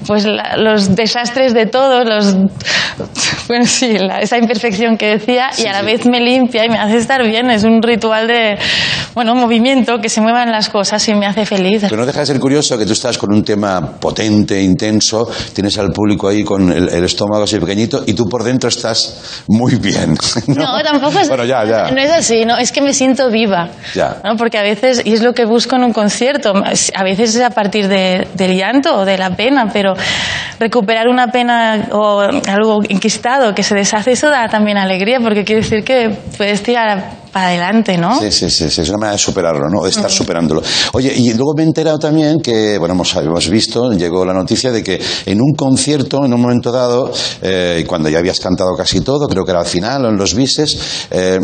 pues 0.07 0.25
la- 0.25 0.55
los 0.57 0.95
desastres 0.95 1.53
de 1.53 1.65
todos, 1.65 2.05
los 2.07 2.35
bueno, 3.47 3.65
sí, 3.65 3.97
la- 3.97 4.19
esa 4.21 4.37
imperfección 4.37 4.97
que 4.97 5.07
decía 5.17 5.49
y 5.57 5.65
a 5.65 5.73
la 5.73 5.81
vez 5.81 6.05
me 6.05 6.19
limpia 6.19 6.65
y 6.65 6.69
me 6.69 6.77
hace 6.77 6.97
estar 6.97 7.23
bien, 7.25 7.49
es 7.51 7.63
un 7.63 7.81
ritual 7.81 8.27
de 8.27 8.57
bueno, 9.13 9.35
movimiento, 9.35 9.99
que 9.99 10.07
se 10.09 10.21
muevan 10.21 10.51
las 10.51 10.69
cosas 10.69 11.05
y 11.09 11.13
me 11.15 11.25
hace 11.25 11.45
feliz. 11.45 11.81
Pero 11.89 11.97
no 11.97 12.05
deja 12.05 12.19
de 12.21 12.25
ser 12.27 12.39
curioso 12.39 12.77
que 12.77 12.85
tú 12.85 12.93
estás 12.93 13.17
con 13.17 13.33
un 13.33 13.43
tema 13.43 13.81
potente, 13.99 14.61
intenso, 14.61 15.29
tienes 15.53 15.77
al 15.77 15.89
público 15.91 16.27
ahí 16.29 16.43
con 16.43 16.71
el, 16.71 16.87
el 16.89 17.08
estómago 17.09 17.43
así 17.43 17.59
pequeñito 17.59 18.03
y 18.07 18.13
tú 18.13 18.25
por 18.29 18.43
dentro 18.43 18.69
estás 18.69 19.43
muy 19.47 19.75
bien. 19.75 20.15
No, 20.47 20.81
tampoco 20.81 21.19
es, 21.19 21.27
Bueno, 21.27 21.45
ya, 21.45 21.63
ya. 21.65 21.91
no 21.91 21.99
es 22.01 22.11
así, 22.11 22.45
no, 22.45 22.57
es 22.57 22.71
que 22.71 22.81
me 22.81 22.93
siento 22.93 23.29
viva. 23.29 23.69
Ya. 23.93 24.17
¿no? 24.23 24.35
Porque 24.37 24.57
a 24.57 24.61
veces, 24.63 25.01
y 25.05 25.13
es 25.13 25.21
lo 25.21 25.33
que 25.33 25.45
busco 25.45 25.75
en 25.75 25.83
un 25.83 25.93
concierto, 25.93 26.53
a 26.55 27.03
veces 27.03 27.35
es 27.35 27.41
a 27.41 27.49
partir 27.51 27.87
de- 27.87 28.27
del 28.33 28.55
llanto 28.57 28.95
o 28.95 29.05
de 29.05 29.17
la 29.17 29.31
pena, 29.35 29.69
pero 29.71 29.93
recuperar 30.59 31.07
una 31.07 31.27
pena 31.27 31.87
o 31.91 32.19
algo 32.47 32.79
enquistado 32.87 33.53
que 33.53 33.63
se 33.63 33.75
deshace, 33.75 34.11
eso 34.11 34.29
da 34.29 34.47
también 34.49 34.77
alegría, 34.77 35.19
porque 35.19 35.43
quiere 35.43 35.61
decir 35.61 35.83
que 35.83 36.09
puedes 36.37 36.61
tirar 36.63 37.11
para 37.31 37.47
adelante, 37.47 37.97
¿no? 37.97 38.19
Sí, 38.19 38.31
sí, 38.31 38.49
sí, 38.49 38.69
sí, 38.69 38.81
es 38.81 38.89
una 38.89 38.97
manera 38.97 39.13
de 39.13 39.19
superarlo, 39.19 39.69
¿no? 39.69 39.83
De 39.83 39.89
estar 39.89 40.11
superándolo. 40.11 40.61
Oye, 40.93 41.13
y 41.15 41.33
luego 41.33 41.53
me 41.55 41.63
he 41.63 41.65
enterado 41.65 41.97
también 41.97 42.39
que, 42.41 42.77
bueno, 42.77 42.93
hemos, 42.93 43.15
hemos 43.15 43.49
visto, 43.49 43.91
llegó 43.91 44.25
la 44.25 44.33
noticia 44.33 44.71
de 44.71 44.83
que 44.83 44.99
en 45.25 45.39
un 45.41 45.53
concierto, 45.55 46.25
en 46.25 46.33
un 46.33 46.41
momento 46.41 46.71
dado, 46.71 47.11
eh, 47.41 47.85
cuando 47.87 48.09
ya 48.09 48.19
habías 48.19 48.39
cantado 48.39 48.75
casi 48.75 49.01
todo, 49.01 49.27
creo 49.27 49.45
que 49.45 49.51
era 49.51 49.61
al 49.61 49.67
final 49.67 50.05
o 50.05 50.09
en 50.09 50.17
los 50.17 50.33
bises, 50.33 51.07
eh, 51.11 51.39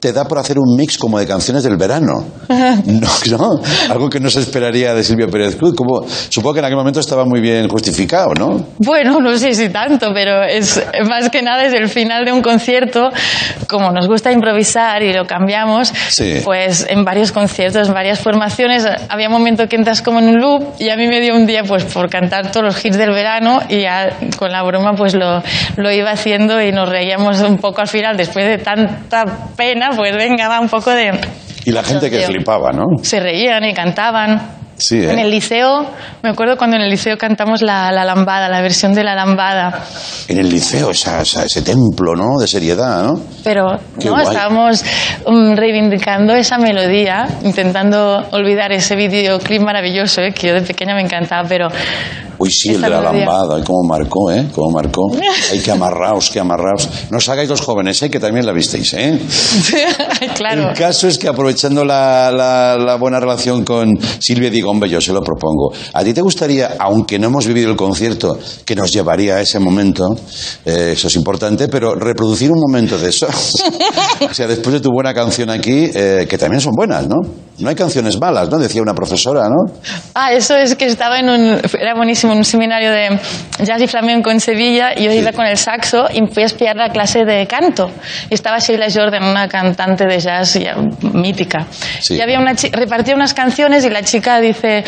te 0.00 0.12
da 0.12 0.24
por 0.26 0.38
hacer 0.38 0.58
un 0.58 0.76
mix 0.76 0.98
como 0.98 1.18
de 1.18 1.26
canciones 1.26 1.62
del 1.62 1.76
verano. 1.76 2.24
No, 2.84 3.08
no, 3.38 3.60
algo 3.90 4.08
que 4.08 4.20
no 4.20 4.30
se 4.30 4.40
esperaría 4.40 4.94
de 4.94 5.02
Silvia 5.02 5.26
Pérez 5.28 5.56
Cruz. 5.56 5.74
Como, 5.74 6.06
supongo 6.28 6.54
que 6.54 6.58
en 6.60 6.66
aquel 6.66 6.76
momento 6.76 7.00
estaba 7.00 7.24
muy 7.24 7.40
bien 7.40 7.68
justificado, 7.68 8.32
¿no? 8.34 8.66
Bueno, 8.78 9.20
no 9.20 9.36
sé 9.36 9.54
si 9.54 9.68
tanto, 9.68 10.08
pero 10.14 10.42
es 10.42 10.80
más 11.08 11.30
que 11.30 11.42
nada 11.42 11.64
es 11.64 11.72
el 11.72 11.88
final 11.88 12.24
de 12.24 12.32
un 12.32 12.42
concierto. 12.42 13.10
Como 13.68 13.90
nos 13.90 14.06
gusta 14.06 14.32
improvisar 14.32 15.02
y 15.02 15.12
lo 15.12 15.23
cambiamos, 15.26 15.92
Sí. 16.08 16.40
pues 16.44 16.86
en 16.88 17.04
varios 17.04 17.32
conciertos, 17.32 17.88
en 17.88 17.94
varias 17.94 18.20
formaciones, 18.20 18.86
había 19.08 19.28
un 19.28 19.32
momento 19.32 19.68
que 19.68 19.76
entras 19.76 20.02
como 20.02 20.18
en 20.18 20.28
un 20.28 20.40
loop 20.40 20.74
y 20.78 20.88
a 20.90 20.96
mí 20.96 21.06
me 21.06 21.20
dio 21.20 21.34
un 21.34 21.46
día 21.46 21.62
pues 21.64 21.84
por 21.84 22.08
cantar 22.08 22.50
todos 22.50 22.64
los 22.64 22.84
hits 22.84 22.96
del 22.96 23.10
verano 23.10 23.60
y 23.68 23.82
ya 23.82 24.10
con 24.38 24.50
la 24.50 24.62
broma 24.62 24.92
pues 24.94 25.14
lo, 25.14 25.42
lo 25.76 25.90
iba 25.90 26.10
haciendo 26.10 26.60
y 26.62 26.72
nos 26.72 26.88
reíamos 26.88 27.40
un 27.42 27.58
poco 27.58 27.80
al 27.80 27.88
final 27.88 28.16
después 28.16 28.44
de 28.46 28.58
tanta 28.58 29.24
pena, 29.56 29.90
pues 29.96 30.14
venga, 30.16 30.48
va 30.48 30.60
un 30.60 30.68
poco 30.68 30.90
de... 30.90 31.12
Y 31.64 31.72
la 31.72 31.82
gente 31.82 32.10
que 32.10 32.20
flipaba, 32.20 32.72
¿no? 32.72 32.84
Se 33.02 33.20
reían 33.20 33.64
y 33.64 33.72
cantaban. 33.72 34.63
Sí, 34.76 34.96
¿eh? 34.98 35.12
En 35.12 35.18
el 35.20 35.30
liceo, 35.30 35.86
me 36.22 36.30
acuerdo 36.30 36.56
cuando 36.56 36.76
en 36.76 36.82
el 36.82 36.90
liceo 36.90 37.16
cantamos 37.16 37.62
la, 37.62 37.92
la 37.92 38.04
lambada, 38.04 38.48
la 38.48 38.60
versión 38.60 38.92
de 38.92 39.04
la 39.04 39.14
lambada. 39.14 39.84
En 40.28 40.38
el 40.38 40.48
liceo, 40.48 40.90
esa- 40.90 41.22
esa- 41.22 41.44
ese 41.44 41.62
templo, 41.62 42.14
¿no? 42.16 42.38
De 42.40 42.46
seriedad, 42.48 43.04
¿no? 43.04 43.20
Pero 43.44 43.66
Qué 44.00 44.06
no 44.08 44.12
guay. 44.14 44.26
estábamos 44.26 44.84
um, 45.26 45.54
reivindicando 45.54 46.34
esa 46.34 46.58
melodía, 46.58 47.26
intentando 47.44 48.26
olvidar 48.32 48.72
ese 48.72 48.96
videoclip 48.96 49.62
maravilloso, 49.62 50.20
eh, 50.22 50.32
que 50.32 50.48
yo 50.48 50.54
de 50.54 50.62
pequeña 50.62 50.94
me 50.94 51.02
encantaba, 51.02 51.46
pero 51.48 51.68
Uy, 52.38 52.50
sí, 52.50 52.70
el 52.74 52.80
de 52.82 52.88
la 52.90 52.98
melodía. 52.98 53.26
lambada, 53.26 53.62
cómo 53.64 53.84
marcó, 53.88 54.32
¿eh? 54.32 54.46
Cómo 54.52 54.70
marcó. 54.72 55.02
Hay 55.52 55.60
que 55.60 55.70
amarraos, 55.70 56.30
que 56.30 56.40
amarraos. 56.40 56.88
No 57.10 57.18
os 57.18 57.28
hagáis 57.28 57.48
los 57.48 57.60
jóvenes, 57.60 58.02
¿eh? 58.02 58.10
Que 58.10 58.18
también 58.18 58.44
la 58.44 58.52
visteis, 58.52 58.92
¿eh? 58.94 59.20
claro. 60.34 60.70
El 60.70 60.76
caso 60.76 61.06
es 61.06 61.16
que 61.18 61.28
aprovechando 61.28 61.84
la, 61.84 62.30
la- 62.32 62.76
la 62.76 62.96
buena 62.96 63.20
relación 63.20 63.64
con 63.64 63.96
Silvia 64.18 64.50
digo, 64.64 64.86
yo 64.86 65.00
se 65.00 65.12
lo 65.12 65.22
propongo. 65.22 65.72
¿A 65.92 66.02
ti 66.02 66.12
te 66.12 66.20
gustaría, 66.20 66.76
aunque 66.78 67.18
no 67.18 67.28
hemos 67.28 67.46
vivido 67.46 67.70
el 67.70 67.76
concierto 67.76 68.38
que 68.64 68.74
nos 68.74 68.90
llevaría 68.92 69.36
a 69.36 69.40
ese 69.40 69.58
momento, 69.58 70.16
eh, 70.64 70.92
eso 70.92 71.08
es 71.08 71.16
importante, 71.16 71.68
pero 71.68 71.94
reproducir 71.94 72.50
un 72.50 72.60
momento 72.60 72.98
de 72.98 73.10
eso? 73.10 73.26
o 74.30 74.34
sea, 74.34 74.46
después 74.46 74.74
de 74.74 74.80
tu 74.80 74.90
buena 74.90 75.14
canción 75.14 75.50
aquí, 75.50 75.90
eh, 75.94 76.26
que 76.28 76.38
también 76.38 76.60
son 76.60 76.72
buenas, 76.74 77.06
¿no? 77.06 77.16
No 77.58 77.68
hay 77.68 77.76
canciones 77.76 78.18
malas, 78.18 78.50
¿no? 78.50 78.58
Decía 78.58 78.82
una 78.82 78.94
profesora, 78.94 79.48
¿no? 79.48 79.72
Ah, 80.14 80.32
eso 80.32 80.56
es 80.56 80.74
que 80.74 80.86
estaba 80.86 81.20
en 81.20 81.28
un, 81.28 81.60
era 81.78 81.94
buenísimo, 81.94 82.32
en 82.32 82.38
un 82.38 82.44
seminario 82.44 82.90
de 82.90 83.18
jazz 83.60 83.80
y 83.80 83.86
flamenco 83.86 84.30
en 84.30 84.40
Sevilla 84.40 84.92
y 84.96 85.04
yo 85.04 85.12
iba 85.12 85.32
con 85.32 85.46
el 85.46 85.56
saxo 85.56 86.06
y 86.12 86.26
fui 86.32 86.42
a 86.42 86.46
espiar 86.46 86.74
la 86.74 86.88
clase 86.88 87.24
de 87.24 87.46
canto. 87.46 87.90
Y 88.28 88.34
estaba 88.34 88.58
Sheila 88.58 88.86
Jordan, 88.92 89.22
una 89.22 89.46
cantante 89.46 90.04
de 90.04 90.18
jazz 90.18 90.54
ya 90.54 90.76
mítica. 91.12 91.66
Sí. 92.00 92.14
Y 92.14 92.20
había 92.20 92.40
una 92.40 92.54
repartía 92.72 93.14
unas 93.14 93.34
canciones 93.34 93.84
y 93.84 93.90
la 93.90 94.02
chica 94.02 94.40
dice, 94.40 94.84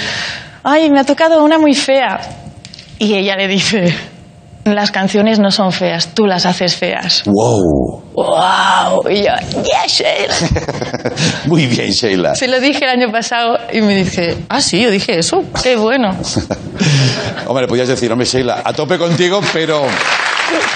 ay, 0.65 0.91
me 0.91 0.99
ha 0.99 1.05
tocado 1.05 1.45
una 1.45 1.59
muy 1.59 1.75
fea. 1.75 2.19
Y 2.99 3.15
ella 3.15 3.37
le 3.37 3.47
dice, 3.47 3.95
las 4.75 4.91
canciones 4.91 5.39
no 5.39 5.51
son 5.51 5.73
feas, 5.73 6.15
tú 6.15 6.27
las 6.27 6.47
haces 6.47 6.77
feas. 6.77 7.23
¡Wow! 7.27 8.03
¡Wow! 8.15 9.09
Y 9.11 9.23
yo, 9.23 9.33
¡yes, 9.63 9.99
Sheila! 9.99 10.35
Muy 11.47 11.67
bien, 11.67 11.91
Sheila. 11.91 12.35
Se 12.35 12.49
lo 12.49 12.61
dije 12.61 12.85
el 12.85 12.91
año 12.91 13.13
pasado 13.13 13.59
y 13.73 13.81
me 13.81 13.95
dije, 13.95 14.37
ah, 14.49 14.61
sí, 14.61 14.83
yo 14.83 14.91
dije 14.91 15.19
eso, 15.19 15.45
qué 15.63 15.77
bueno. 15.77 16.11
Hombre, 17.47 17.63
le 17.63 17.69
podías 17.69 17.89
decir, 17.89 18.11
hombre, 18.11 18.27
Sheila, 18.27 18.63
a 18.65 18.73
tope 18.73 18.99
contigo, 18.99 19.41
pero 19.53 19.87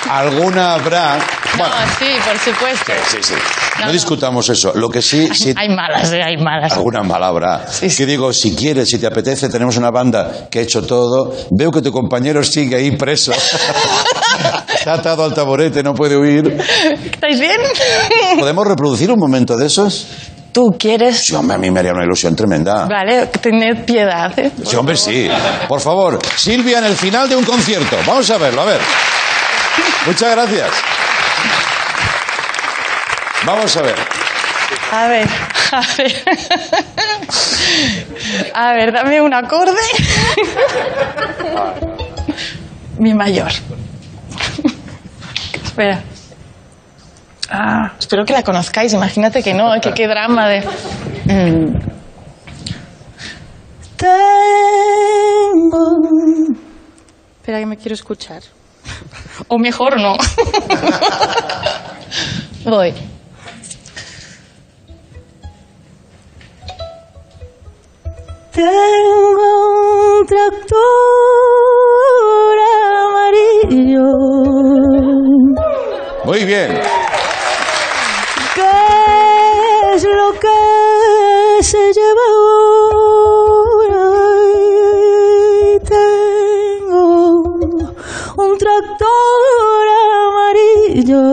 alguna 0.08 0.74
habrá. 0.74 1.18
Bueno, 1.58 1.74
no, 1.74 1.86
sí, 1.98 2.06
por 2.24 2.38
supuesto. 2.38 2.92
sí, 3.10 3.18
sí. 3.22 3.34
No, 3.34 3.80
No, 3.80 3.86
no. 3.86 3.92
discutamos 3.92 4.48
eso. 4.48 4.72
Lo 4.74 4.88
que 4.88 5.02
sí, 5.02 5.28
sí 5.34 5.54
Hay 5.56 5.68
malas, 5.68 6.12
eh, 6.12 6.22
hay 6.22 6.36
malas. 6.36 6.72
alguna 6.72 7.02
mala 7.02 7.28
habrá. 7.28 7.66
Sí, 7.68 7.90
sí. 7.90 7.98
Que 7.98 8.06
digo, 8.06 8.32
si 8.32 8.54
quieres, 8.54 8.88
si 8.88 8.98
te 8.98 9.06
apetece, 9.06 9.48
tenemos 9.48 9.76
una 9.76 9.90
banda 9.90 10.48
que 10.50 10.60
ha 10.60 10.62
hecho 10.62 10.82
todo. 10.86 11.34
Veo 11.50 11.70
que 11.70 11.82
tu 11.82 11.90
compañero 11.92 12.42
sigue 12.42 12.76
ahí 12.76 12.92
preso. 12.92 13.32
Ha 14.86 14.94
atado 14.94 15.24
al 15.24 15.34
taburete, 15.34 15.82
no 15.82 15.92
puede 15.94 16.16
huir. 16.16 16.56
¿Estáis 17.12 17.38
bien? 17.38 17.58
¿Podemos 18.38 18.66
reproducir 18.66 19.10
un 19.10 19.18
momento 19.18 19.54
de 19.56 19.66
esos? 19.66 20.06
¿Tú 20.52 20.74
quieres? 20.78 21.18
Sí, 21.26 21.34
hombre, 21.34 21.56
a 21.56 21.58
mí 21.58 21.70
me 21.70 21.80
haría 21.80 21.92
una 21.92 22.04
ilusión 22.04 22.34
tremenda. 22.34 22.86
Vale, 22.86 23.26
tened 23.26 23.84
piedad. 23.84 24.32
¿eh? 24.38 24.50
Sí, 24.64 24.76
hombre, 24.76 24.96
sí. 24.96 25.28
Por 25.68 25.80
favor, 25.80 26.18
Silvia 26.34 26.78
en 26.78 26.84
el 26.86 26.96
final 26.96 27.28
de 27.28 27.36
un 27.36 27.44
concierto. 27.44 27.96
Vamos 28.06 28.30
a 28.30 28.38
verlo, 28.38 28.62
a 28.62 28.64
ver. 28.64 28.80
Muchas 30.06 30.30
gracias. 30.32 30.70
Vamos 33.50 33.76
a 33.76 33.82
ver. 33.82 33.96
A 34.92 35.08
ver, 35.08 35.28
a 35.72 35.80
ver. 35.98 36.24
A 38.54 38.72
ver, 38.74 38.92
dame 38.92 39.20
un 39.20 39.34
acorde. 39.34 39.80
Mi 42.98 43.12
mayor. 43.12 43.50
Espera. 45.64 46.00
Ah, 47.50 47.92
espero 47.98 48.24
que 48.24 48.32
la 48.34 48.44
conozcáis. 48.44 48.92
Imagínate 48.92 49.42
que 49.42 49.52
no, 49.52 49.80
que 49.80 49.94
qué 49.94 50.06
drama 50.06 50.48
de. 50.48 50.60
Mm. 51.24 51.74
Tengo. 53.96 54.20
Espera 57.40 57.58
que 57.58 57.66
me 57.66 57.76
quiero 57.76 57.94
escuchar. 57.94 58.42
O 59.48 59.58
mejor 59.58 60.00
no. 60.00 60.16
Voy. 62.64 63.09
Tengo 68.60 69.50
un 70.18 70.26
tractor 70.26 70.76
amarillo 73.00 74.08
Muy 76.26 76.44
bien. 76.44 76.78
¿Qué 78.54 79.94
es 79.94 80.04
lo 80.04 80.32
que 80.38 81.62
se 81.62 81.90
lleva 81.94 82.26
ahora? 82.36 84.06
Tengo 85.88 86.98
un 88.36 88.58
tractor 88.58 89.86
amarillo 90.26 91.24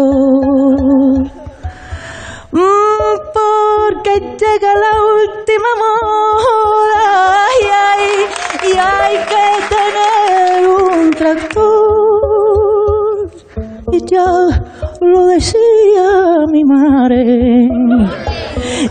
porque 3.98 4.20
llega 4.20 4.74
la 4.74 4.94
última 5.18 5.70
moda. 5.82 7.04
Y 8.64 8.72
hay, 8.78 9.16
que 9.32 9.46
tener 9.74 10.62
un 10.68 11.10
tractor. 11.12 11.66
Y 13.92 14.00
ya 14.06 14.30
lo 15.02 15.20
decía 15.28 16.08
mi 16.52 16.64
madre. 16.64 17.22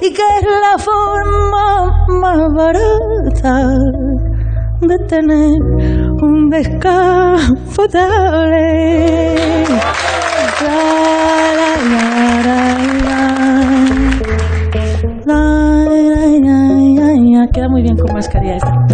Y 0.00 0.12
que 0.12 0.22
es 0.38 0.44
la 0.44 0.78
forma 0.78 2.06
más 2.08 2.52
barata 2.54 3.68
de 4.80 4.98
tener 5.06 5.60
un 6.22 6.50
descapotable. 6.50 9.36
Muy 17.76 17.82
bien 17.82 17.96
con 17.98 18.10
mascarilla 18.14 18.56
esta. 18.56 18.86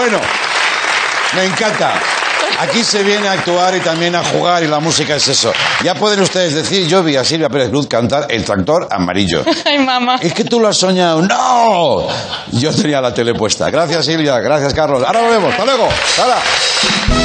Bueno, 0.00 0.18
me 1.36 1.44
encanta. 1.44 1.92
Aquí 2.58 2.82
se 2.82 3.02
viene 3.02 3.28
a 3.28 3.32
actuar 3.32 3.76
y 3.76 3.80
también 3.80 4.14
a 4.16 4.24
jugar 4.24 4.62
y 4.62 4.66
la 4.66 4.80
música 4.80 5.14
es 5.14 5.28
eso. 5.28 5.52
Ya 5.84 5.94
pueden 5.94 6.20
ustedes 6.20 6.54
decir, 6.54 6.88
yo 6.88 7.02
vi 7.02 7.16
a 7.16 7.22
Silvia 7.22 7.50
Pérez 7.50 7.68
Cruz 7.68 7.86
cantar 7.86 8.24
El 8.30 8.42
tractor 8.42 8.88
amarillo. 8.90 9.44
Ay, 9.66 9.78
mamá. 9.78 10.16
Es 10.22 10.32
que 10.32 10.44
tú 10.44 10.58
lo 10.58 10.68
has 10.68 10.78
soñado. 10.78 11.20
¡No! 11.20 12.08
Yo 12.52 12.74
tenía 12.74 13.02
la 13.02 13.12
tele 13.12 13.34
puesta. 13.34 13.68
Gracias, 13.68 14.06
Silvia. 14.06 14.38
Gracias, 14.38 14.72
Carlos. 14.72 15.02
Ahora 15.06 15.20
volvemos. 15.20 15.52
Hasta 15.52 15.66
luego. 15.66 15.86
Hala. 16.18 17.19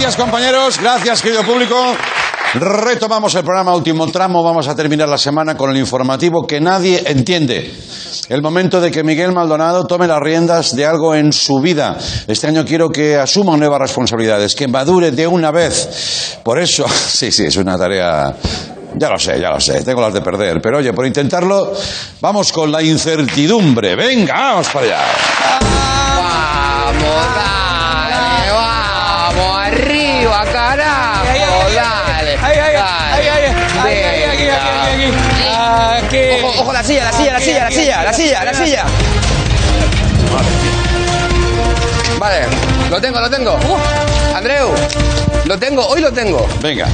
Gracias, 0.00 0.16
compañeros. 0.16 0.78
Gracias, 0.80 1.20
querido 1.22 1.42
público. 1.42 1.74
Retomamos 2.54 3.34
el 3.34 3.42
programa 3.42 3.74
último 3.74 4.06
tramo. 4.06 4.44
Vamos 4.44 4.68
a 4.68 4.76
terminar 4.76 5.08
la 5.08 5.18
semana 5.18 5.56
con 5.56 5.72
el 5.72 5.76
informativo 5.76 6.46
que 6.46 6.60
nadie 6.60 7.02
entiende. 7.04 7.74
El 8.28 8.40
momento 8.40 8.80
de 8.80 8.92
que 8.92 9.02
Miguel 9.02 9.32
Maldonado 9.32 9.84
tome 9.88 10.06
las 10.06 10.20
riendas 10.20 10.76
de 10.76 10.86
algo 10.86 11.16
en 11.16 11.32
su 11.32 11.60
vida. 11.60 11.98
Este 12.28 12.46
año 12.46 12.64
quiero 12.64 12.90
que 12.90 13.16
asuma 13.16 13.56
nuevas 13.56 13.80
responsabilidades, 13.80 14.54
que 14.54 14.68
madure 14.68 15.10
de 15.10 15.26
una 15.26 15.50
vez. 15.50 16.38
Por 16.44 16.60
eso, 16.60 16.86
sí, 16.88 17.32
sí, 17.32 17.46
es 17.46 17.56
una 17.56 17.76
tarea. 17.76 18.36
Ya 18.94 19.08
lo 19.08 19.18
sé, 19.18 19.40
ya 19.40 19.50
lo 19.50 19.58
sé, 19.58 19.82
tengo 19.82 20.00
las 20.00 20.14
de 20.14 20.20
perder. 20.20 20.60
Pero 20.62 20.78
oye, 20.78 20.92
por 20.92 21.06
intentarlo, 21.06 21.72
vamos 22.20 22.52
con 22.52 22.70
la 22.70 22.80
incertidumbre. 22.84 23.96
Venga, 23.96 24.34
vamos 24.34 24.68
para 24.68 24.86
allá. 24.86 25.77
Ojo, 36.10 36.62
ojo, 36.62 36.72
la 36.72 36.82
silla, 36.82 37.04
la 37.04 37.12
silla, 37.12 37.32
la 37.34 37.40
silla, 37.40 37.64
la 37.64 37.70
silla, 37.70 38.02
la 38.04 38.12
silla, 38.14 38.44
la 38.44 38.54
silla. 38.54 38.84
Vale, 42.18 42.40
lo 42.90 43.00
tengo, 43.00 43.20
lo 43.20 43.30
tengo. 43.30 43.58
Andreu, 44.34 44.70
lo 45.44 45.58
tengo, 45.58 45.86
hoy 45.86 46.00
lo 46.00 46.10
tengo. 46.12 46.46
Venga, 46.62 46.86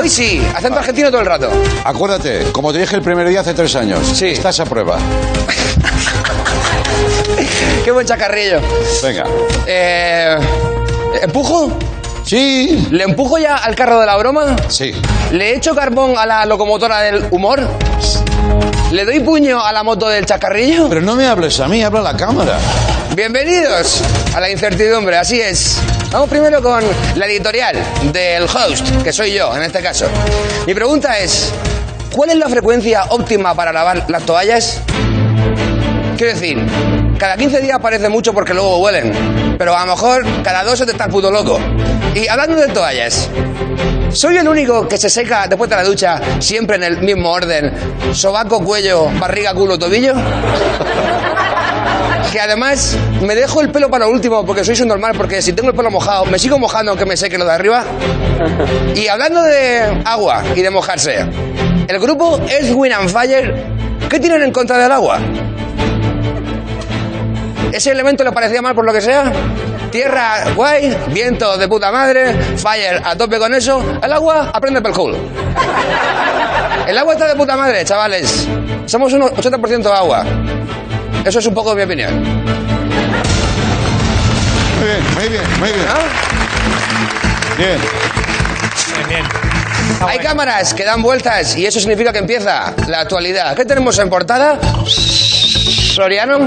Hoy 0.00 0.08
sí, 0.08 0.44
acento 0.54 0.78
argentino 0.80 1.08
todo 1.10 1.20
el 1.20 1.26
rato. 1.26 1.50
acuérdate, 1.84 2.46
como 2.52 2.72
te 2.72 2.80
dije 2.80 2.96
el 2.96 3.02
primer 3.02 3.28
día 3.28 3.40
hace 3.40 3.54
tres 3.54 3.74
años, 3.76 4.00
Sí. 4.14 4.28
estás 4.30 4.58
a 4.60 4.64
prueba. 4.64 4.98
Qué 7.84 7.90
buen 7.92 8.06
chacarrillo. 8.06 8.60
Venga. 9.02 9.24
Eh, 9.66 10.36
¿Empujo? 11.22 11.70
Sí. 12.28 12.86
¿Le 12.90 13.04
empujo 13.04 13.38
ya 13.38 13.56
al 13.56 13.74
carro 13.74 13.98
de 14.00 14.04
la 14.04 14.14
broma? 14.18 14.54
Sí. 14.68 14.92
¿Le 15.32 15.56
echo 15.56 15.74
carbón 15.74 16.18
a 16.18 16.26
la 16.26 16.44
locomotora 16.44 17.00
del 17.00 17.24
humor? 17.30 17.66
¿Le 18.92 19.06
doy 19.06 19.20
puño 19.20 19.64
a 19.64 19.72
la 19.72 19.82
moto 19.82 20.10
del 20.10 20.26
chacarrillo? 20.26 20.90
Pero 20.90 21.00
no 21.00 21.16
me 21.16 21.26
hables 21.26 21.58
a 21.58 21.68
mí, 21.68 21.82
habla 21.82 22.00
a 22.00 22.02
la 22.02 22.16
cámara. 22.18 22.58
Bienvenidos 23.16 24.02
a 24.34 24.40
la 24.40 24.50
incertidumbre, 24.50 25.16
así 25.16 25.40
es. 25.40 25.80
Vamos 26.12 26.28
primero 26.28 26.62
con 26.62 26.84
la 27.14 27.24
editorial 27.24 27.76
del 28.12 28.42
host, 28.42 29.02
que 29.02 29.10
soy 29.10 29.32
yo 29.32 29.56
en 29.56 29.62
este 29.62 29.80
caso. 29.80 30.04
Mi 30.66 30.74
pregunta 30.74 31.18
es, 31.18 31.50
¿cuál 32.12 32.28
es 32.28 32.36
la 32.36 32.50
frecuencia 32.50 33.04
óptima 33.08 33.54
para 33.54 33.72
lavar 33.72 34.04
las 34.10 34.22
toallas? 34.24 34.82
Quiero 36.18 36.34
decir, 36.34 36.58
cada 37.18 37.36
15 37.36 37.60
días 37.60 37.78
parece 37.80 38.08
mucho 38.08 38.32
porque 38.32 38.54
luego 38.54 38.78
huelen, 38.78 39.56
pero 39.58 39.76
a 39.76 39.84
lo 39.84 39.92
mejor 39.92 40.24
cada 40.42 40.62
dos 40.62 40.78
se 40.78 40.86
te 40.86 40.92
está 40.92 41.08
puto 41.08 41.30
loco. 41.30 41.58
Y 42.14 42.28
hablando 42.28 42.56
de 42.56 42.68
toallas, 42.68 43.28
¿soy 44.12 44.36
el 44.36 44.48
único 44.48 44.86
que 44.86 44.96
se 44.96 45.10
seca 45.10 45.46
después 45.48 45.68
de 45.68 45.76
la 45.76 45.84
ducha 45.84 46.20
siempre 46.38 46.76
en 46.76 46.84
el 46.84 46.98
mismo 46.98 47.30
orden? 47.30 47.72
Sobaco, 48.12 48.62
cuello, 48.64 49.08
barriga, 49.18 49.52
culo, 49.52 49.78
tobillo. 49.78 50.14
Que 52.32 52.40
además 52.40 52.94
me 53.22 53.34
dejo 53.34 53.62
el 53.62 53.70
pelo 53.70 53.88
para 53.88 54.04
lo 54.04 54.10
último 54.10 54.44
porque 54.44 54.62
soy 54.62 54.78
un 54.82 54.88
normal, 54.88 55.14
porque 55.16 55.40
si 55.40 55.54
tengo 55.54 55.70
el 55.70 55.74
pelo 55.74 55.90
mojado, 55.90 56.26
me 56.26 56.38
sigo 56.38 56.58
mojando 56.58 56.90
aunque 56.90 57.06
me 57.06 57.16
seque 57.16 57.38
lo 57.38 57.46
de 57.46 57.52
arriba. 57.52 57.84
Y 58.94 59.08
hablando 59.08 59.42
de 59.44 60.02
agua 60.04 60.44
y 60.54 60.60
de 60.60 60.68
mojarse, 60.68 61.24
el 61.88 61.98
grupo 61.98 62.38
Earth, 62.46 62.70
Wind 62.74 62.94
and 62.94 63.08
Fire, 63.08 63.54
¿qué 64.10 64.20
tienen 64.20 64.42
en 64.42 64.52
contra 64.52 64.76
del 64.76 64.92
agua? 64.92 65.18
¿Ese 67.72 67.90
elemento 67.90 68.24
le 68.24 68.32
parecía 68.32 68.62
mal 68.62 68.74
por 68.74 68.84
lo 68.84 68.92
que 68.92 69.00
sea? 69.00 69.32
Tierra, 69.90 70.52
guay, 70.54 70.96
viento 71.08 71.56
de 71.56 71.68
puta 71.68 71.90
madre, 71.90 72.34
fire 72.56 73.00
a 73.04 73.16
tope 73.16 73.38
con 73.38 73.54
eso. 73.54 73.98
El 74.02 74.12
agua, 74.12 74.50
aprende 74.52 74.82
pel 74.82 74.92
culo. 74.92 75.16
El 76.86 76.96
agua 76.96 77.12
está 77.14 77.26
de 77.26 77.34
puta 77.34 77.56
madre, 77.56 77.84
chavales. 77.84 78.46
Somos 78.86 79.12
un 79.12 79.22
80% 79.22 79.86
agua. 79.86 80.24
Eso 81.24 81.38
es 81.38 81.46
un 81.46 81.54
poco 81.54 81.74
mi 81.74 81.82
opinión. 81.82 82.22
Muy 84.78 84.86
bien, 84.86 85.14
muy 85.14 85.28
bien, 85.28 85.60
muy 85.60 85.68
bien. 85.72 85.86
¿Ah? 85.88 85.98
Bien. 87.56 87.78
Bien, 88.94 89.08
bien. 89.08 89.24
Hay 90.06 90.18
cámaras 90.18 90.74
que 90.74 90.84
dan 90.84 91.02
vueltas 91.02 91.56
y 91.56 91.66
eso 91.66 91.80
significa 91.80 92.12
que 92.12 92.18
empieza 92.18 92.74
la 92.86 93.00
actualidad. 93.00 93.56
¿Qué 93.56 93.64
tenemos 93.64 93.98
en 93.98 94.08
portada? 94.08 94.58
Floriano. 95.94 96.46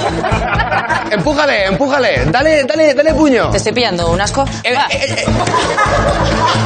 Empújale, 1.10 1.66
empújale. 1.66 2.24
Dale, 2.26 2.64
dale, 2.64 2.94
dale 2.94 3.14
puño. 3.14 3.50
¿Te 3.50 3.56
estoy 3.56 3.72
pillando 3.72 4.10
un 4.10 4.20
asco? 4.20 4.44
Eh, 4.62 4.72
eh, 4.72 4.76
eh, 5.26 5.26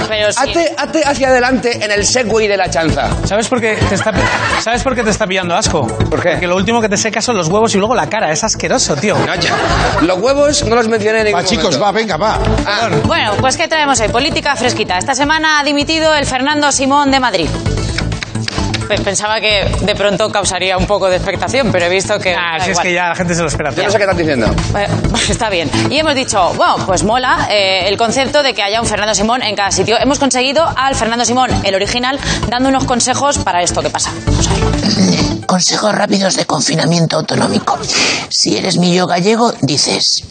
pero 0.08 0.32
sí. 0.32 0.38
hazte, 0.42 0.74
hazte 0.76 1.02
hacia 1.04 1.28
adelante 1.28 1.82
en 1.82 1.90
el 1.90 2.04
segway 2.04 2.46
de 2.46 2.56
la 2.56 2.68
chanza. 2.68 3.08
¿Sabes 3.24 3.48
por 3.48 3.60
qué 3.60 3.74
te 3.88 3.94
está, 3.94 4.12
¿sabes 4.60 4.82
por 4.82 4.94
qué 4.94 5.02
te 5.02 5.10
está 5.10 5.26
pillando 5.26 5.54
asco? 5.56 5.86
¿Por 5.86 6.20
qué? 6.22 6.32
Porque 6.32 6.46
lo 6.46 6.56
último 6.56 6.80
que 6.82 6.88
te 6.90 6.96
seca 6.98 7.22
son 7.22 7.36
los 7.36 7.48
huevos 7.48 7.74
y 7.74 7.78
luego 7.78 7.94
la 7.94 8.06
cara. 8.08 8.30
Es 8.32 8.44
asqueroso, 8.44 8.94
tío. 8.96 9.16
No, 9.18 9.34
ya. 9.34 9.54
Los 10.02 10.18
huevos 10.20 10.62
no 10.64 10.74
los 10.76 10.88
mencioné 10.88 11.20
en 11.20 11.24
ningún 11.26 11.40
Va, 11.40 11.44
chicos, 11.44 11.78
momento. 11.78 11.80
va, 11.84 11.92
venga, 11.92 12.16
va. 12.18 12.38
Ah, 12.66 12.88
Bueno, 13.06 13.32
pues 13.40 13.56
¿qué 13.56 13.66
traemos 13.66 13.98
hoy? 14.00 14.08
Política 14.08 14.54
fresquita. 14.56 14.98
Esta 14.98 15.14
semana 15.14 15.60
ha 15.60 15.64
dimitido 15.64 16.14
el 16.14 16.26
Fernando 16.26 16.70
Simón 16.70 17.10
de 17.10 17.20
Madrid. 17.20 17.48
Pe- 18.88 18.98
Pensaba 19.00 19.40
que 19.40 19.64
de 19.82 19.94
pronto 19.94 20.30
causaría 20.30 20.76
un 20.76 20.86
poco 20.86 21.08
de 21.08 21.16
expectación, 21.16 21.70
pero 21.72 21.86
he 21.86 21.88
visto 21.88 22.18
que... 22.18 22.34
Ah, 22.34 22.58
si 22.60 22.70
es 22.70 22.80
que 22.80 22.92
ya 22.92 23.08
la 23.08 23.14
gente 23.14 23.34
se 23.34 23.42
lo 23.42 23.48
espera. 23.48 23.70
yo 23.72 23.82
no 23.84 23.90
sé 23.90 23.96
qué 23.98 24.04
estás 24.04 24.16
diciendo. 24.18 24.46
Eh, 24.76 24.86
pues 25.10 25.30
está 25.30 25.48
bien. 25.50 25.70
Y 25.90 25.98
hemos 25.98 26.14
dicho, 26.14 26.52
bueno, 26.54 26.76
pues 26.86 27.02
mola 27.02 27.48
eh, 27.50 27.86
el 27.88 27.96
concepto 27.96 28.42
de 28.42 28.54
que 28.54 28.62
haya 28.62 28.80
un 28.80 28.86
Fernando 28.86 29.14
Simón 29.14 29.42
en 29.42 29.54
cada 29.56 29.70
sitio. 29.70 29.98
Hemos 29.98 30.18
conseguido 30.18 30.64
al 30.76 30.94
Fernando 30.94 31.24
Simón, 31.24 31.50
el 31.64 31.74
original, 31.74 32.18
dando 32.48 32.68
unos 32.68 32.84
consejos 32.84 33.38
para 33.38 33.62
esto 33.62 33.82
que 33.82 33.90
pasa. 33.90 34.10
Vamos 34.26 34.48
a. 34.48 35.46
Consejos 35.46 35.94
rápidos 35.94 36.36
de 36.36 36.46
confinamiento 36.46 37.16
autonómico. 37.16 37.78
Si 38.30 38.56
eres 38.56 38.78
millo 38.78 39.06
gallego, 39.06 39.52
dices... 39.62 40.24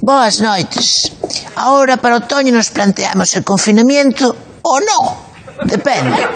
Boas 0.00 0.40
noites. 0.40 1.12
Ahora 1.54 1.98
para 1.98 2.16
otoño 2.16 2.52
nos 2.52 2.70
planteamos 2.70 3.34
el 3.36 3.44
confinamiento 3.44 4.34
o 4.62 4.80
no. 4.80 5.27
Depende. 5.64 6.28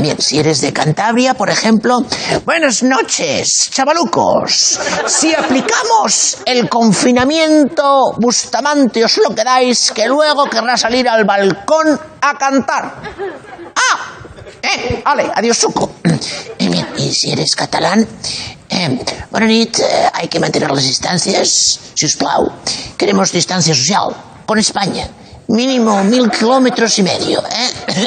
Bien, 0.00 0.20
si 0.20 0.38
eres 0.38 0.60
de 0.60 0.72
Cantabria, 0.72 1.34
por 1.34 1.50
ejemplo, 1.50 1.98
buenas 2.44 2.82
noches, 2.82 3.70
chavalucos. 3.70 4.78
Si 5.06 5.34
aplicamos 5.34 6.38
el 6.44 6.68
confinamiento, 6.68 8.12
Bustamante 8.18 9.04
os 9.04 9.16
lo 9.18 9.34
quedáis, 9.34 9.90
que 9.92 10.06
luego 10.06 10.46
querrá 10.46 10.76
salir 10.76 11.08
al 11.08 11.24
balcón 11.24 11.98
a 12.20 12.38
cantar. 12.38 12.94
¡Ah! 13.74 14.12
Eh, 14.62 15.02
vale, 15.04 15.30
adiós, 15.34 15.58
suco. 15.58 15.90
Eh, 16.04 16.68
bien, 16.68 16.86
y 16.96 17.12
si 17.12 17.32
eres 17.32 17.56
catalán, 17.56 18.06
eh, 18.68 19.04
bona 19.30 19.46
nit, 19.46 19.78
eh, 19.78 20.10
hay 20.12 20.28
que 20.28 20.38
mantener 20.38 20.70
las 20.70 20.84
distancias, 20.84 21.80
si 21.94 22.06
us 22.06 22.16
plau. 22.16 22.52
Queremos 22.96 23.32
distancia 23.32 23.74
social 23.74 24.14
con 24.46 24.58
España. 24.58 25.08
Mínimo 25.48 26.04
mil 26.04 26.30
kilómetros 26.30 26.98
y 26.98 27.02
medio, 27.02 27.42
¿eh? 27.44 28.06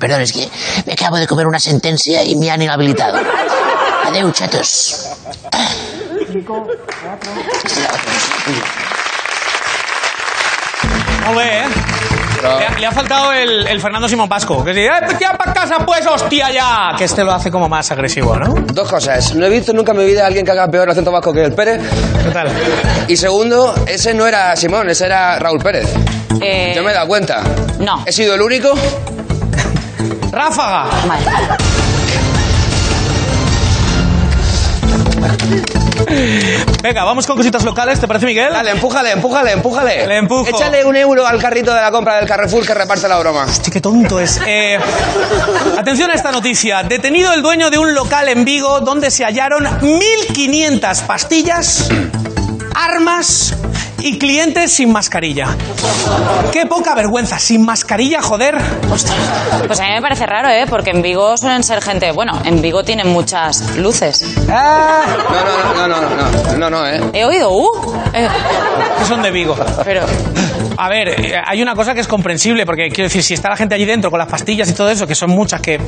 Perdón, 0.00 0.22
es 0.22 0.32
que 0.32 0.48
me 0.86 0.94
acabo 0.94 1.16
de 1.18 1.26
comer 1.26 1.46
una 1.46 1.60
sentencia 1.60 2.24
y 2.24 2.34
me 2.34 2.50
han 2.50 2.60
inhabilitado. 2.62 3.18
Adeu, 4.06 4.32
chatos. 4.32 5.06
Molt 11.26 11.36
bé, 11.38 11.60
¿eh? 11.60 11.64
Le 12.42 12.66
ha, 12.66 12.78
le 12.78 12.86
ha 12.86 12.92
faltado 12.92 13.32
el, 13.32 13.66
el 13.66 13.80
Fernando 13.82 14.08
Simón 14.08 14.26
Vasco. 14.28 14.64
Que 14.64 14.72
dice, 14.72 14.86
¡eh, 14.86 15.16
ya 15.20 15.34
para 15.34 15.52
casa 15.52 15.84
pues, 15.84 16.06
hostia, 16.06 16.50
ya! 16.50 16.92
Que 16.96 17.04
este 17.04 17.22
lo 17.22 17.32
hace 17.32 17.50
como 17.50 17.68
más 17.68 17.90
agresivo, 17.90 18.34
¿no? 18.36 18.54
Dos 18.72 18.88
cosas. 18.88 19.34
No 19.34 19.44
he 19.44 19.50
visto 19.50 19.74
nunca 19.74 19.92
en 19.92 19.98
mi 19.98 20.06
vida 20.06 20.24
a 20.24 20.26
alguien 20.28 20.44
que 20.46 20.50
haga 20.52 20.66
peor 20.68 20.88
acento 20.88 21.12
vasco 21.12 21.32
que 21.34 21.44
el 21.44 21.52
Pérez. 21.52 21.82
¿Qué 22.24 22.30
tal? 22.30 22.48
Y 23.08 23.16
segundo, 23.18 23.74
ese 23.86 24.14
no 24.14 24.26
era 24.26 24.56
Simón, 24.56 24.88
ese 24.88 25.04
era 25.04 25.38
Raúl 25.38 25.58
Pérez. 25.58 25.92
Eh, 26.40 26.72
Yo 26.74 26.82
me 26.82 26.92
he 26.92 26.94
dado 26.94 27.06
cuenta. 27.06 27.42
No. 27.78 28.02
He 28.06 28.12
sido 28.12 28.34
el 28.34 28.40
único. 28.40 28.72
¡Ráfaga! 30.30 30.86
Vale. 31.06 31.26
Venga, 36.82 37.04
vamos 37.04 37.26
con 37.26 37.36
cositas 37.36 37.64
locales, 37.64 38.00
¿te 38.00 38.08
parece, 38.08 38.26
Miguel? 38.26 38.52
Dale, 38.52 38.70
empújale, 38.70 39.12
empújale, 39.12 39.52
empújale. 39.52 40.06
Le 40.06 40.16
empujo. 40.18 40.48
Échale 40.48 40.84
un 40.84 40.96
euro 40.96 41.26
al 41.26 41.40
carrito 41.40 41.72
de 41.74 41.80
la 41.80 41.90
compra 41.90 42.16
del 42.16 42.26
Carrefour 42.26 42.66
que 42.66 42.74
reparte 42.74 43.08
la 43.08 43.18
broma. 43.18 43.44
Hostia, 43.44 43.72
qué 43.72 43.80
tonto 43.80 44.18
es. 44.18 44.40
Eh, 44.46 44.78
atención 45.78 46.10
a 46.10 46.14
esta 46.14 46.32
noticia. 46.32 46.82
Detenido 46.82 47.32
el 47.32 47.42
dueño 47.42 47.70
de 47.70 47.78
un 47.78 47.94
local 47.94 48.28
en 48.28 48.44
Vigo 48.44 48.80
donde 48.80 49.10
se 49.10 49.24
hallaron 49.24 49.64
1.500 49.64 51.06
pastillas, 51.06 51.88
armas 52.74 53.54
y 54.00 54.18
clientes 54.18 54.72
sin 54.72 54.92
mascarilla. 54.92 55.56
Qué 56.52 56.66
poca 56.66 56.94
vergüenza, 56.94 57.38
sin 57.38 57.64
mascarilla, 57.64 58.22
joder. 58.22 58.56
Hostia. 58.90 59.14
Pues 59.66 59.80
a 59.80 59.84
mí 59.84 59.90
me 59.92 60.02
parece 60.02 60.26
raro, 60.26 60.48
¿eh? 60.48 60.66
Porque 60.68 60.90
en 60.90 61.02
Vigo 61.02 61.36
suelen 61.36 61.62
ser 61.62 61.80
gente... 61.82 62.10
Bueno, 62.12 62.40
en 62.44 62.60
Vigo 62.62 62.82
tienen 62.82 63.08
muchas 63.08 63.76
luces. 63.76 64.36
Ah, 64.48 65.02
No, 65.74 65.88
no, 65.88 66.00
no, 66.00 66.08
no, 66.10 66.16
no, 66.16 66.30
no, 66.30 66.58
no, 66.58 66.70
no, 66.70 66.86
eh. 66.86 67.00
He 67.12 67.24
oído, 67.24 67.52
¡uh! 67.52 67.94
Eh, 68.12 68.28
que 68.98 69.04
son 69.04 69.22
de 69.22 69.30
Vigo. 69.30 69.56
pero... 69.84 70.02
A 70.76 70.88
ver, 70.88 71.42
hay 71.46 71.60
una 71.60 71.74
cosa 71.74 71.92
que 71.94 72.00
es 72.00 72.08
comprensible, 72.08 72.64
porque 72.64 72.88
quiero 72.88 73.04
decir, 73.04 73.22
si 73.22 73.34
está 73.34 73.50
la 73.50 73.56
gente 73.56 73.74
allí 73.74 73.84
dentro 73.84 74.10
con 74.10 74.18
las 74.18 74.28
pastillas 74.28 74.68
y 74.70 74.72
todo 74.72 74.88
eso, 74.88 75.06
que 75.06 75.14
son 75.14 75.30
muchas, 75.30 75.60
que, 75.60 75.78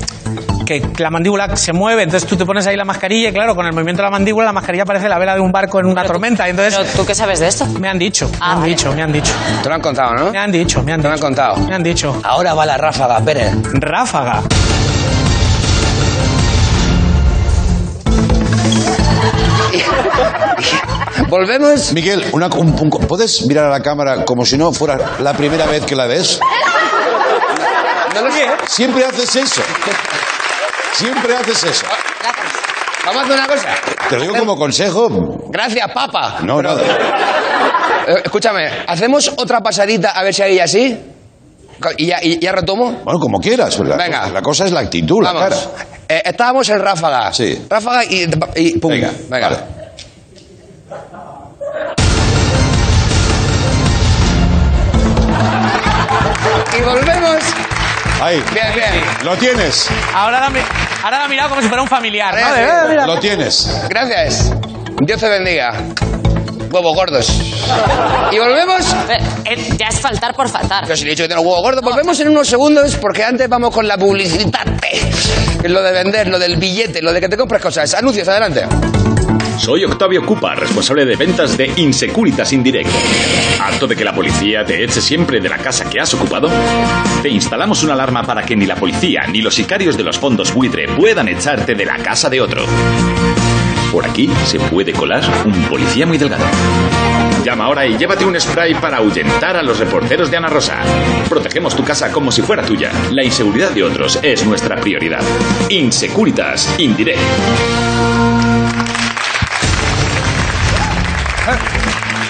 que 0.64 0.82
la 0.98 1.10
mandíbula 1.10 1.56
se 1.56 1.72
mueve, 1.72 2.02
entonces 2.02 2.28
tú 2.28 2.36
te 2.36 2.44
pones 2.46 2.66
ahí 2.66 2.76
la 2.76 2.84
mascarilla 2.84 3.28
y 3.30 3.32
claro, 3.32 3.54
con 3.54 3.66
el 3.66 3.72
movimiento 3.72 4.02
de 4.02 4.06
la 4.06 4.10
mandíbula 4.10 4.46
la 4.46 4.52
mascarilla 4.52 4.84
parece 4.84 5.08
la 5.08 5.18
vela 5.18 5.34
de 5.34 5.40
un 5.40 5.52
barco 5.52 5.80
en 5.80 5.86
una 5.86 6.04
tormenta. 6.04 6.46
y 6.46 6.50
entonces 6.50 6.74
Pero 6.76 6.88
tú 6.96 7.06
qué 7.06 7.14
sabes 7.14 7.40
de 7.40 7.48
esto? 7.48 7.66
me 7.66 7.88
han 7.88 7.98
dicho, 7.98 8.28
me 8.28 8.36
Ah, 8.40 8.52
han 8.52 8.60
vale. 8.60 8.70
dicho, 8.70 8.92
me 8.92 9.02
han 9.02 9.12
dicho, 9.12 9.32
Te 9.62 9.68
lo 9.68 9.74
han 9.74 9.80
contado, 9.80 10.14
¿no? 10.14 10.30
me 10.30 10.38
han 10.38 10.52
dicho, 10.52 10.82
me 10.82 10.92
han 10.92 11.00
Te 11.02 11.08
lo 11.08 11.14
dicho. 11.14 11.26
han 11.26 11.34
contado. 11.34 11.56
Me 11.58 11.74
han 11.74 11.82
dicho. 11.82 12.20
Ahora 12.24 12.54
va 12.54 12.66
la 12.66 12.76
ráfaga, 12.76 13.20
Pérez. 13.20 13.52
Ráfaga. 13.74 14.42
Volvemos. 21.28 21.92
Miguel, 21.92 22.24
una- 22.32 22.46
un- 22.48 22.76
un- 22.78 22.90
¿puedes 22.90 23.42
mirar 23.46 23.66
a 23.66 23.70
la 23.70 23.80
cámara 23.80 24.24
como 24.24 24.44
si 24.44 24.56
no 24.56 24.72
fuera 24.72 24.98
la 25.20 25.32
primera 25.34 25.66
vez 25.66 25.84
que 25.84 25.96
la 25.96 26.06
ves? 26.06 26.40
No 28.14 28.22
lo 28.22 28.30
sé. 28.30 28.46
Siempre 28.66 29.04
haces 29.04 29.36
eso. 29.36 29.62
Siempre 30.92 31.34
haces 31.36 31.64
eso. 31.64 31.86
Vamos 33.04 33.22
a 33.22 33.24
hacer 33.24 33.34
una 33.38 33.46
cosa. 33.46 33.68
Te 34.08 34.16
lo 34.16 34.22
digo 34.22 34.36
como 34.36 34.56
consejo. 34.56 35.08
Gracias, 35.48 35.90
papa. 35.92 36.38
No, 36.42 36.56
Pero- 36.58 36.74
nada. 36.76 36.82
Eh, 38.06 38.22
escúchame, 38.24 38.68
¿hacemos 38.86 39.32
otra 39.36 39.60
pasadita 39.60 40.10
a 40.10 40.22
ver 40.22 40.34
si 40.34 40.42
hay 40.42 40.58
así? 40.58 40.98
¿Y 41.96 42.06
ya, 42.06 42.18
y 42.22 42.38
ya 42.38 42.52
retomo? 42.52 43.00
Bueno, 43.04 43.18
como 43.18 43.40
quieras. 43.40 43.78
La, 43.80 43.96
Venga. 43.96 44.28
la 44.28 44.42
cosa 44.42 44.66
es 44.66 44.72
la 44.72 44.80
actitud, 44.80 45.22
la 45.22 45.32
Vamos. 45.32 45.48
cara. 45.48 45.86
Eh, 46.08 46.22
estábamos 46.26 46.68
en 46.68 46.78
ráfaga. 46.80 47.32
Sí. 47.32 47.64
Ráfaga 47.68 48.04
y, 48.04 48.28
y 48.56 48.78
pum. 48.78 48.90
Venga, 48.92 49.10
Venga. 49.28 49.48
vale. 49.48 49.60
Y 56.78 56.82
volvemos. 56.82 57.21
Ahí. 58.22 58.40
Bien, 58.52 58.66
bien. 58.74 59.04
Lo 59.24 59.36
tienes. 59.36 59.88
Ahora 60.14 60.38
la, 60.38 60.46
ahora 61.02 61.18
la 61.18 61.24
ha 61.24 61.28
mirado 61.28 61.48
como 61.50 61.60
si 61.60 61.66
fuera 61.68 61.82
un 61.82 61.88
familiar. 61.88 62.32
¿no? 62.32 62.38
Gracias. 62.40 62.56
De, 62.56 62.86
"Eh, 62.86 62.88
mira". 62.90 63.06
Lo 63.06 63.18
tienes. 63.18 63.80
Gracias. 63.88 64.52
Dios 65.00 65.20
te 65.20 65.28
bendiga. 65.28 65.72
Huevos 66.70 66.94
gordos. 66.94 67.28
Y 68.30 68.38
volvemos. 68.38 68.86
Eh, 69.10 69.18
eh, 69.44 69.68
ya 69.76 69.88
es 69.88 69.98
faltar 70.00 70.34
por 70.34 70.48
faltar. 70.48 70.84
Pero 70.84 70.96
si 70.96 71.04
le 71.04 71.10
he 71.10 71.14
dicho 71.14 71.24
que 71.24 71.28
tengo 71.28 71.42
huevos 71.42 71.62
gordos, 71.62 71.82
volvemos 71.82 72.18
en 72.20 72.28
unos 72.28 72.46
segundos 72.48 72.94
porque 72.96 73.24
antes 73.24 73.48
vamos 73.48 73.74
con 73.74 73.88
la 73.88 73.98
publicidad. 73.98 74.64
Que 74.80 75.66
es 75.66 75.70
lo 75.70 75.82
de 75.82 75.92
vender, 75.92 76.28
lo 76.28 76.38
del 76.38 76.56
billete, 76.58 77.02
lo 77.02 77.12
de 77.12 77.20
que 77.20 77.28
te 77.28 77.36
compres 77.36 77.60
cosas. 77.60 77.92
Anuncios, 77.94 78.28
adelante. 78.28 78.66
Soy 79.62 79.84
Octavio 79.84 80.26
Cupa, 80.26 80.56
responsable 80.56 81.04
de 81.04 81.14
ventas 81.14 81.56
de 81.56 81.70
Insecuritas 81.76 82.52
Indirect. 82.52 82.90
¿Harto 83.60 83.86
de 83.86 83.94
que 83.94 84.04
la 84.04 84.12
policía 84.12 84.64
te 84.64 84.82
eche 84.82 85.00
siempre 85.00 85.40
de 85.40 85.48
la 85.48 85.56
casa 85.56 85.88
que 85.88 86.00
has 86.00 86.12
ocupado? 86.14 86.50
Te 87.22 87.28
instalamos 87.28 87.84
una 87.84 87.92
alarma 87.92 88.24
para 88.24 88.42
que 88.42 88.56
ni 88.56 88.66
la 88.66 88.74
policía 88.74 89.28
ni 89.28 89.40
los 89.40 89.54
sicarios 89.54 89.96
de 89.96 90.02
los 90.02 90.18
fondos 90.18 90.52
buitre 90.52 90.88
puedan 90.88 91.28
echarte 91.28 91.76
de 91.76 91.84
la 91.84 91.96
casa 91.98 92.28
de 92.28 92.40
otro. 92.40 92.66
Por 93.92 94.04
aquí 94.04 94.28
se 94.46 94.58
puede 94.58 94.92
colar 94.92 95.22
un 95.44 95.54
policía 95.66 96.06
muy 96.06 96.18
delgado. 96.18 96.44
Llama 97.44 97.66
ahora 97.66 97.86
y 97.86 97.96
llévate 97.96 98.24
un 98.24 98.40
spray 98.40 98.74
para 98.74 98.96
ahuyentar 98.96 99.56
a 99.56 99.62
los 99.62 99.78
reporteros 99.78 100.28
de 100.28 100.38
Ana 100.38 100.48
Rosa. 100.48 100.82
Protegemos 101.28 101.76
tu 101.76 101.84
casa 101.84 102.10
como 102.10 102.32
si 102.32 102.42
fuera 102.42 102.66
tuya. 102.66 102.90
La 103.12 103.22
inseguridad 103.22 103.70
de 103.70 103.84
otros 103.84 104.18
es 104.24 104.44
nuestra 104.44 104.74
prioridad. 104.80 105.22
Insecuritas 105.68 106.68
Indirect. 106.80 107.91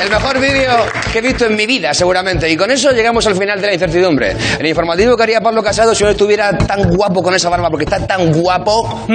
El 0.03 0.11
mejor 0.11 0.41
vídeo 0.41 0.85
que 1.13 1.19
he 1.21 1.23
visto 1.23 1.47
en 1.47 1.55
mi 1.55 1.65
vida, 1.65 1.95
seguramente. 1.95 2.51
Y 2.51 2.57
con 2.57 2.73
eso 2.73 2.91
llegamos 2.91 3.25
al 3.29 3.37
final 3.37 3.61
de 3.61 3.69
la 3.69 3.75
incertidumbre. 3.75 4.35
El 4.59 4.67
informativo 4.67 5.17
que 5.17 5.23
haría 5.23 5.41
Pablo 5.41 5.63
Casado 5.63 5.95
si 5.95 6.03
no 6.03 6.11
estuviera 6.11 6.59
tan 6.59 6.83
guapo 6.91 7.23
con 7.23 7.35
esa 7.35 7.49
barba, 7.49 7.71
porque 7.71 7.85
está 7.85 8.05
tan 8.05 8.33
guapo. 8.33 9.07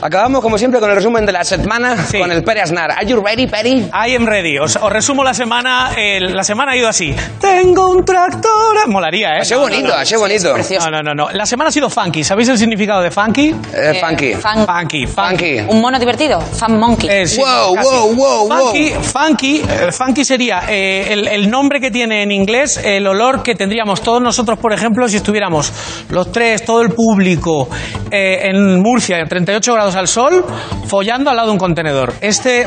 Acabamos, 0.00 0.40
como 0.42 0.56
siempre, 0.58 0.78
con 0.80 0.88
el 0.90 0.96
resumen 0.96 1.26
de 1.26 1.32
la 1.32 1.42
semana 1.44 1.96
Sí. 2.06 2.18
con 2.18 2.30
el 2.30 2.44
Pere 2.44 2.60
Aznar. 2.62 2.92
¿Are 2.92 3.04
you 3.06 3.20
ready, 3.20 3.46
Peri? 3.46 3.88
I 3.92 4.14
am 4.14 4.26
ready. 4.26 4.58
Os, 4.58 4.76
os 4.76 4.92
resumo 4.92 5.24
la 5.24 5.34
semana. 5.34 5.90
el- 5.96 6.34
la 6.36 6.44
semana 6.44 6.72
ha 6.72 6.76
ido 6.76 6.88
así. 6.88 7.14
Tengo 7.40 7.90
un 7.90 8.04
tractor. 8.04 8.86
Molaría, 8.88 9.36
¿eh? 9.36 9.40
Así 9.40 9.54
bonito, 9.54 9.92
así 9.94 10.14
bonito. 10.16 10.52
precioso. 10.54 10.90
No, 10.90 10.98
no, 11.02 11.14
no, 11.14 11.14
no. 11.14 11.30
La 11.32 11.46
semana 11.46 11.68
ha 11.68 11.72
sido 11.72 11.90
funky. 11.90 12.22
¿Sabéis 12.22 12.48
el 12.48 12.58
significado 12.58 13.00
de 13.02 13.10
funky? 13.10 13.48
Eh, 13.48 13.92
Eh, 13.94 14.00
funky. 14.00 14.34
fan- 14.34 14.66
Funky, 14.66 15.06
Funky. 15.06 15.60
Un 15.68 15.80
mono 15.80 15.98
divertido. 15.98 16.40
Fan 16.40 16.78
monkey. 16.78 17.08
Eh, 17.10 17.26
sí, 17.26 17.40
Wow, 17.40 17.76
wow, 17.76 18.14
wow, 18.14 18.48
wow. 18.48 18.58
funky, 18.66 18.90
Funky, 19.02 19.56
eh, 19.68 19.92
funky 19.92 20.24
sería 20.24 20.62
eh, 20.68 21.06
el, 21.10 21.26
el 21.28 21.50
nombre 21.50 21.80
que 21.80 21.90
tiene 21.90 22.22
en 22.22 22.30
inglés, 22.30 22.80
el 22.84 23.06
olor 23.06 23.42
que 23.42 23.54
tendríamos 23.54 24.00
todos 24.02 24.20
nosotros, 24.22 24.58
por 24.58 24.72
ejemplo, 24.72 25.08
si 25.08 25.16
estuviéramos 25.16 25.72
los 26.10 26.30
tres, 26.30 26.64
todo 26.64 26.82
el 26.82 26.90
público, 26.90 27.68
eh, 28.10 28.40
en 28.50 28.80
Murcia, 28.80 29.18
en 29.18 29.28
38 29.28 29.72
grados 29.74 29.87
al 29.96 30.08
sol, 30.08 30.44
follando 30.86 31.30
al 31.30 31.36
lado 31.36 31.48
de 31.48 31.52
un 31.52 31.58
contenedor. 31.58 32.14
Este, 32.20 32.66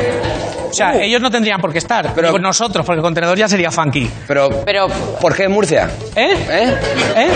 o 0.69 0.73
sea, 0.73 0.95
ellos 0.95 1.21
no 1.21 1.29
tendrían 1.29 1.59
por 1.59 1.71
qué 1.71 1.79
estar, 1.79 2.13
Pero- 2.13 2.31
pero 2.31 2.39
nosotros, 2.39 2.85
porque 2.85 2.97
el 2.99 3.03
contenedor 3.03 3.37
ya 3.37 3.47
sería 3.47 3.71
funky. 3.71 4.09
Pero, 4.27 4.49
Pero, 4.65 4.87
¿por 5.19 5.35
qué 5.35 5.43
en 5.43 5.51
Murcia? 5.51 5.89
¿Eh? 6.15 6.33
¿Eh? 6.49 6.77
¿Eh? 7.17 7.27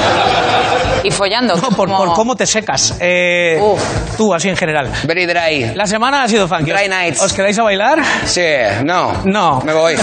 y 1.03 1.11
follando. 1.11 1.55
No, 1.55 1.69
por, 1.69 1.87
como- 1.89 1.97
por 1.97 2.13
cómo 2.13 2.35
te 2.35 2.45
secas. 2.47 2.97
Eh, 2.99 3.59
Uf. 3.61 3.81
tú, 4.17 4.33
así 4.33 4.49
en 4.49 4.57
general. 4.57 4.91
Very 5.03 5.25
dry. 5.25 5.73
La 5.75 5.85
semana 5.85 6.23
ha 6.23 6.27
sido 6.27 6.47
funky. 6.47 6.71
Dry 6.71 6.83
¿Os- 6.83 6.89
nights. 6.89 7.21
¿Os 7.21 7.33
quedáis 7.33 7.57
a 7.59 7.63
bailar? 7.63 7.99
Sí, 8.25 8.41
no. 8.83 9.13
No. 9.25 9.61
Me 9.61 9.73
voy. 9.73 9.95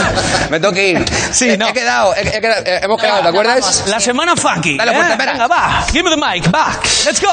Me 0.51 0.61
tengo 0.61 0.72
que 0.72 0.89
ir. 0.91 1.05
Sí, 1.33 1.51
He- 1.51 1.57
no. 1.57 1.66
He 1.68 1.72
quedado, 1.72 2.14
he- 2.14 2.37
he 2.37 2.41
quedado- 2.41 2.62
eh, 2.66 2.80
hemos 2.83 3.01
quedado, 3.01 3.22
¿te 3.22 3.28
acuerdas? 3.28 3.85
La 3.89 3.99
semana 3.99 4.37
funky. 4.37 4.76
Dale 4.76 4.93
fuerte, 4.93 5.09
¿eh? 5.11 5.12
espera. 5.12 5.33
Venga, 5.33 5.47
va. 5.49 5.83
Give 5.91 6.03
me 6.05 6.11
the 6.11 6.16
mic. 6.16 6.51
Back. 6.51 6.85
Let's 7.07 7.20
go. 7.22 7.30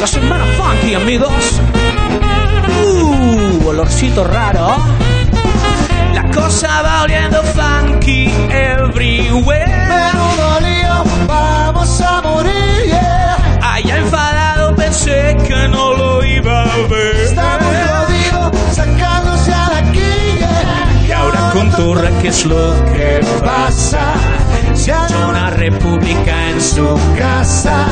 La 0.00 0.06
semana 0.06 0.44
funky, 0.56 0.94
amigos. 0.94 1.60
Uh, 2.84 3.68
olorcito 3.68 4.24
raro. 4.24 4.76
La 6.14 6.24
cosa 6.30 6.82
va 6.82 7.02
oliendo 7.02 7.42
funky 7.42 8.30
everywhere. 8.50 9.66
Menudo 9.88 10.60
lío, 10.60 11.04
vamos 11.26 12.00
a 12.00 12.20
morir. 12.22 12.86
yeah. 12.86 13.36
Allá 13.62 13.96
enfadado 13.98 14.74
pensé 14.74 15.36
que 15.46 15.68
no 15.68 15.94
lo 15.94 16.24
iba 16.24 16.62
a 16.64 16.76
ver. 16.88 17.26
Sacándose 17.26 17.90
a 17.90 17.94
la 17.94 18.06
quilla. 18.06 19.41
Y 21.12 21.14
ahora 21.14 21.50
con 21.52 21.70
Torra, 21.72 22.08
¿qué 22.22 22.28
es 22.28 22.46
lo 22.46 22.74
que 22.86 23.20
pasa? 23.44 24.14
Ya 24.86 25.06
no 25.10 25.28
Una 25.28 25.50
república 25.50 26.48
en 26.48 26.58
su 26.58 26.98
casa. 27.18 27.84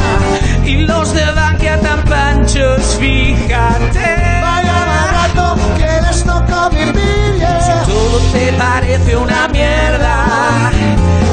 Y 0.65 0.87
los 0.87 1.13
de 1.13 1.31
Bankia 1.33 1.79
tan 1.81 2.03
panchos, 2.05 2.97
fíjate. 2.99 4.17
Vaya 4.43 4.87
barato 4.87 5.57
que 5.77 6.01
les 6.07 6.25
tocó 6.25 6.71
vivir. 6.71 7.37
yeah. 7.37 7.85
Todo 7.87 8.19
te 8.33 8.53
parece 8.55 9.17
una 9.17 9.49
mierda. 9.49 10.73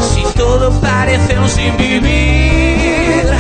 Si 0.02 0.24
todo 0.38 0.70
parece 0.82 1.40
un 1.40 1.48
sin 1.48 1.78
vivir. 1.78 3.32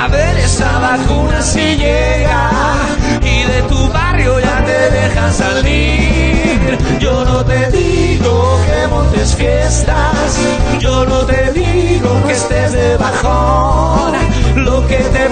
A 0.00 0.08
ver 0.08 0.36
esa 0.38 0.80
vacuna 0.80 1.40
si 1.42 1.76
llega. 1.76 2.50
Y 3.22 3.44
de 3.44 3.62
tu 3.68 3.88
barrio 3.92 4.40
ya 4.40 4.64
te 4.64 4.90
dejan 4.90 5.32
salir. 5.32 5.97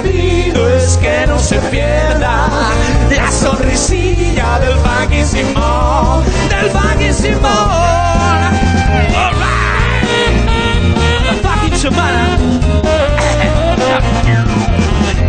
Que 0.02 0.08
pido 0.08 0.68
es 0.68 0.96
que 0.98 1.26
no 1.26 1.38
se 1.38 1.58
pierda 1.70 2.48
la 3.10 3.30
sonrisilla 3.30 4.58
del 4.60 4.74
funky 4.74 5.24
Simón. 5.24 6.24
Del 6.48 6.70
funky 6.70 7.12
Simón. 7.12 8.56
Alright. 9.14 9.76
La 11.26 11.32
fucking 11.42 11.76
semana. 11.76 12.38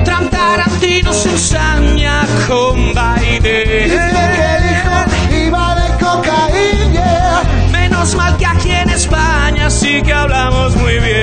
Trump 0.03 0.31
Tarantino 0.31 1.13
se 1.13 1.29
ensaña 1.29 2.25
con 2.47 2.93
que 3.41 3.85
el 3.85 3.91
hijo 3.91 5.45
iba 5.45 5.75
de 5.75 5.87
cocaína. 6.03 7.43
Menos 7.71 8.15
mal 8.15 8.35
que 8.37 8.45
aquí 8.45 8.71
en 8.71 8.89
España 8.89 9.69
sí 9.69 10.01
que 10.01 10.13
hablamos 10.13 10.75
muy 10.75 10.99
bien. 10.99 11.16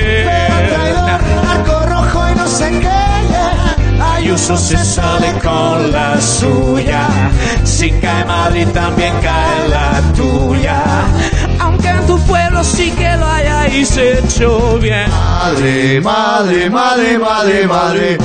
Ayuso 4.34 4.56
se 4.56 4.76
sale 4.84 5.32
con 5.34 5.92
la 5.92 6.20
suya. 6.20 7.06
Si 7.62 7.88
cae 8.00 8.24
Madrid 8.24 8.66
también 8.74 9.14
cae 9.22 9.68
la 9.68 10.02
tuya. 10.12 10.82
Aunque 11.60 11.88
en 11.88 12.04
tu 12.04 12.18
pueblo 12.26 12.64
sí 12.64 12.90
que 12.98 13.16
lo 13.16 13.30
hayáis 13.30 13.96
hecho 13.96 14.76
bien. 14.80 15.08
Madre, 15.08 16.00
madre, 16.00 16.68
madre, 16.68 17.16
madre, 17.16 17.68
madre. 17.68 18.18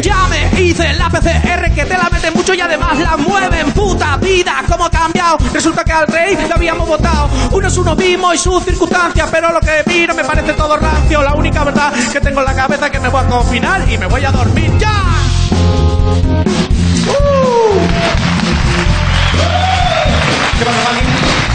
Ya 0.00 0.26
me 0.28 0.62
hice 0.62 0.90
la 0.94 1.10
PCR 1.10 1.70
que 1.74 1.84
te 1.84 1.98
la 1.98 2.08
meten 2.10 2.32
mucho 2.32 2.54
y 2.54 2.60
además 2.62 2.98
la 2.98 3.18
mueven. 3.18 3.72
Puta 3.72 4.16
vida, 4.16 4.64
cómo 4.66 4.86
ha 4.86 4.90
cambiado. 4.90 5.36
Resulta 5.52 5.84
que 5.84 5.92
al 5.92 6.06
rey 6.06 6.34
le 6.34 6.54
habíamos 6.54 6.88
votado. 6.88 7.28
Uno 7.50 7.68
es 7.68 7.76
uno 7.76 7.94
mismo 7.94 8.32
y 8.32 8.38
su 8.38 8.58
circunstancia, 8.60 9.26
pero 9.30 9.52
lo 9.52 9.60
que 9.60 9.82
vi 9.84 10.06
no 10.06 10.14
me 10.14 10.24
parece 10.24 10.54
todo 10.54 10.78
rancio. 10.78 11.22
La 11.22 11.34
única 11.34 11.62
verdad 11.62 11.92
que 12.10 12.20
tengo 12.22 12.40
en 12.40 12.46
la 12.46 12.54
cabeza 12.54 12.86
es 12.86 12.92
que 12.92 13.00
me 13.00 13.10
voy 13.10 13.22
a 13.22 13.28
confinar 13.28 13.86
y 13.86 13.98
me 13.98 14.06
voy 14.06 14.24
a 14.24 14.32
dormir 14.32 14.72
ya. 14.78 15.11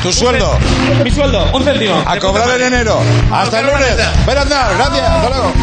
Tu 0.01 0.13
sueldo. 0.13 0.57
Mi 1.03 1.11
sueldo, 1.11 1.49
un 1.53 1.63
céntimo. 1.63 2.03
A 2.05 2.17
cobrar 2.17 2.49
en 2.49 2.73
enero. 2.73 2.99
Hasta 3.31 3.59
el 3.59 3.65
lunes. 3.65 3.97
Ven 4.25 4.37
a 4.37 4.41
andar. 4.41 4.75
Gracias. 4.77 5.09
Hasta 5.09 5.29
luego. 5.29 5.53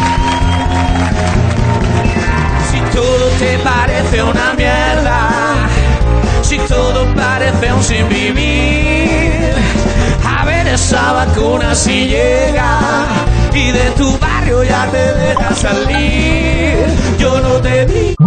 Si 2.71 2.79
todo 2.95 3.27
te 3.39 3.57
parece 3.59 4.23
una 4.23 4.53
mierda, 4.53 5.29
si 6.41 6.57
todo 6.59 7.05
parece 7.15 7.73
un 7.73 7.83
sin 7.83 8.09
vivir, 8.09 9.53
a 10.25 10.45
ver 10.45 10.67
esa 10.67 11.13
vacuna 11.13 11.73
si 11.73 12.07
llega 12.07 12.79
y 13.53 13.71
de 13.71 13.89
tu 13.91 14.17
barrio 14.19 14.63
ya 14.63 14.87
te 14.91 15.13
deja 15.13 15.55
salir. 15.55 16.85
Yo 17.17 17.39
no 17.39 17.53
te 17.61 17.85
digo. 17.85 18.15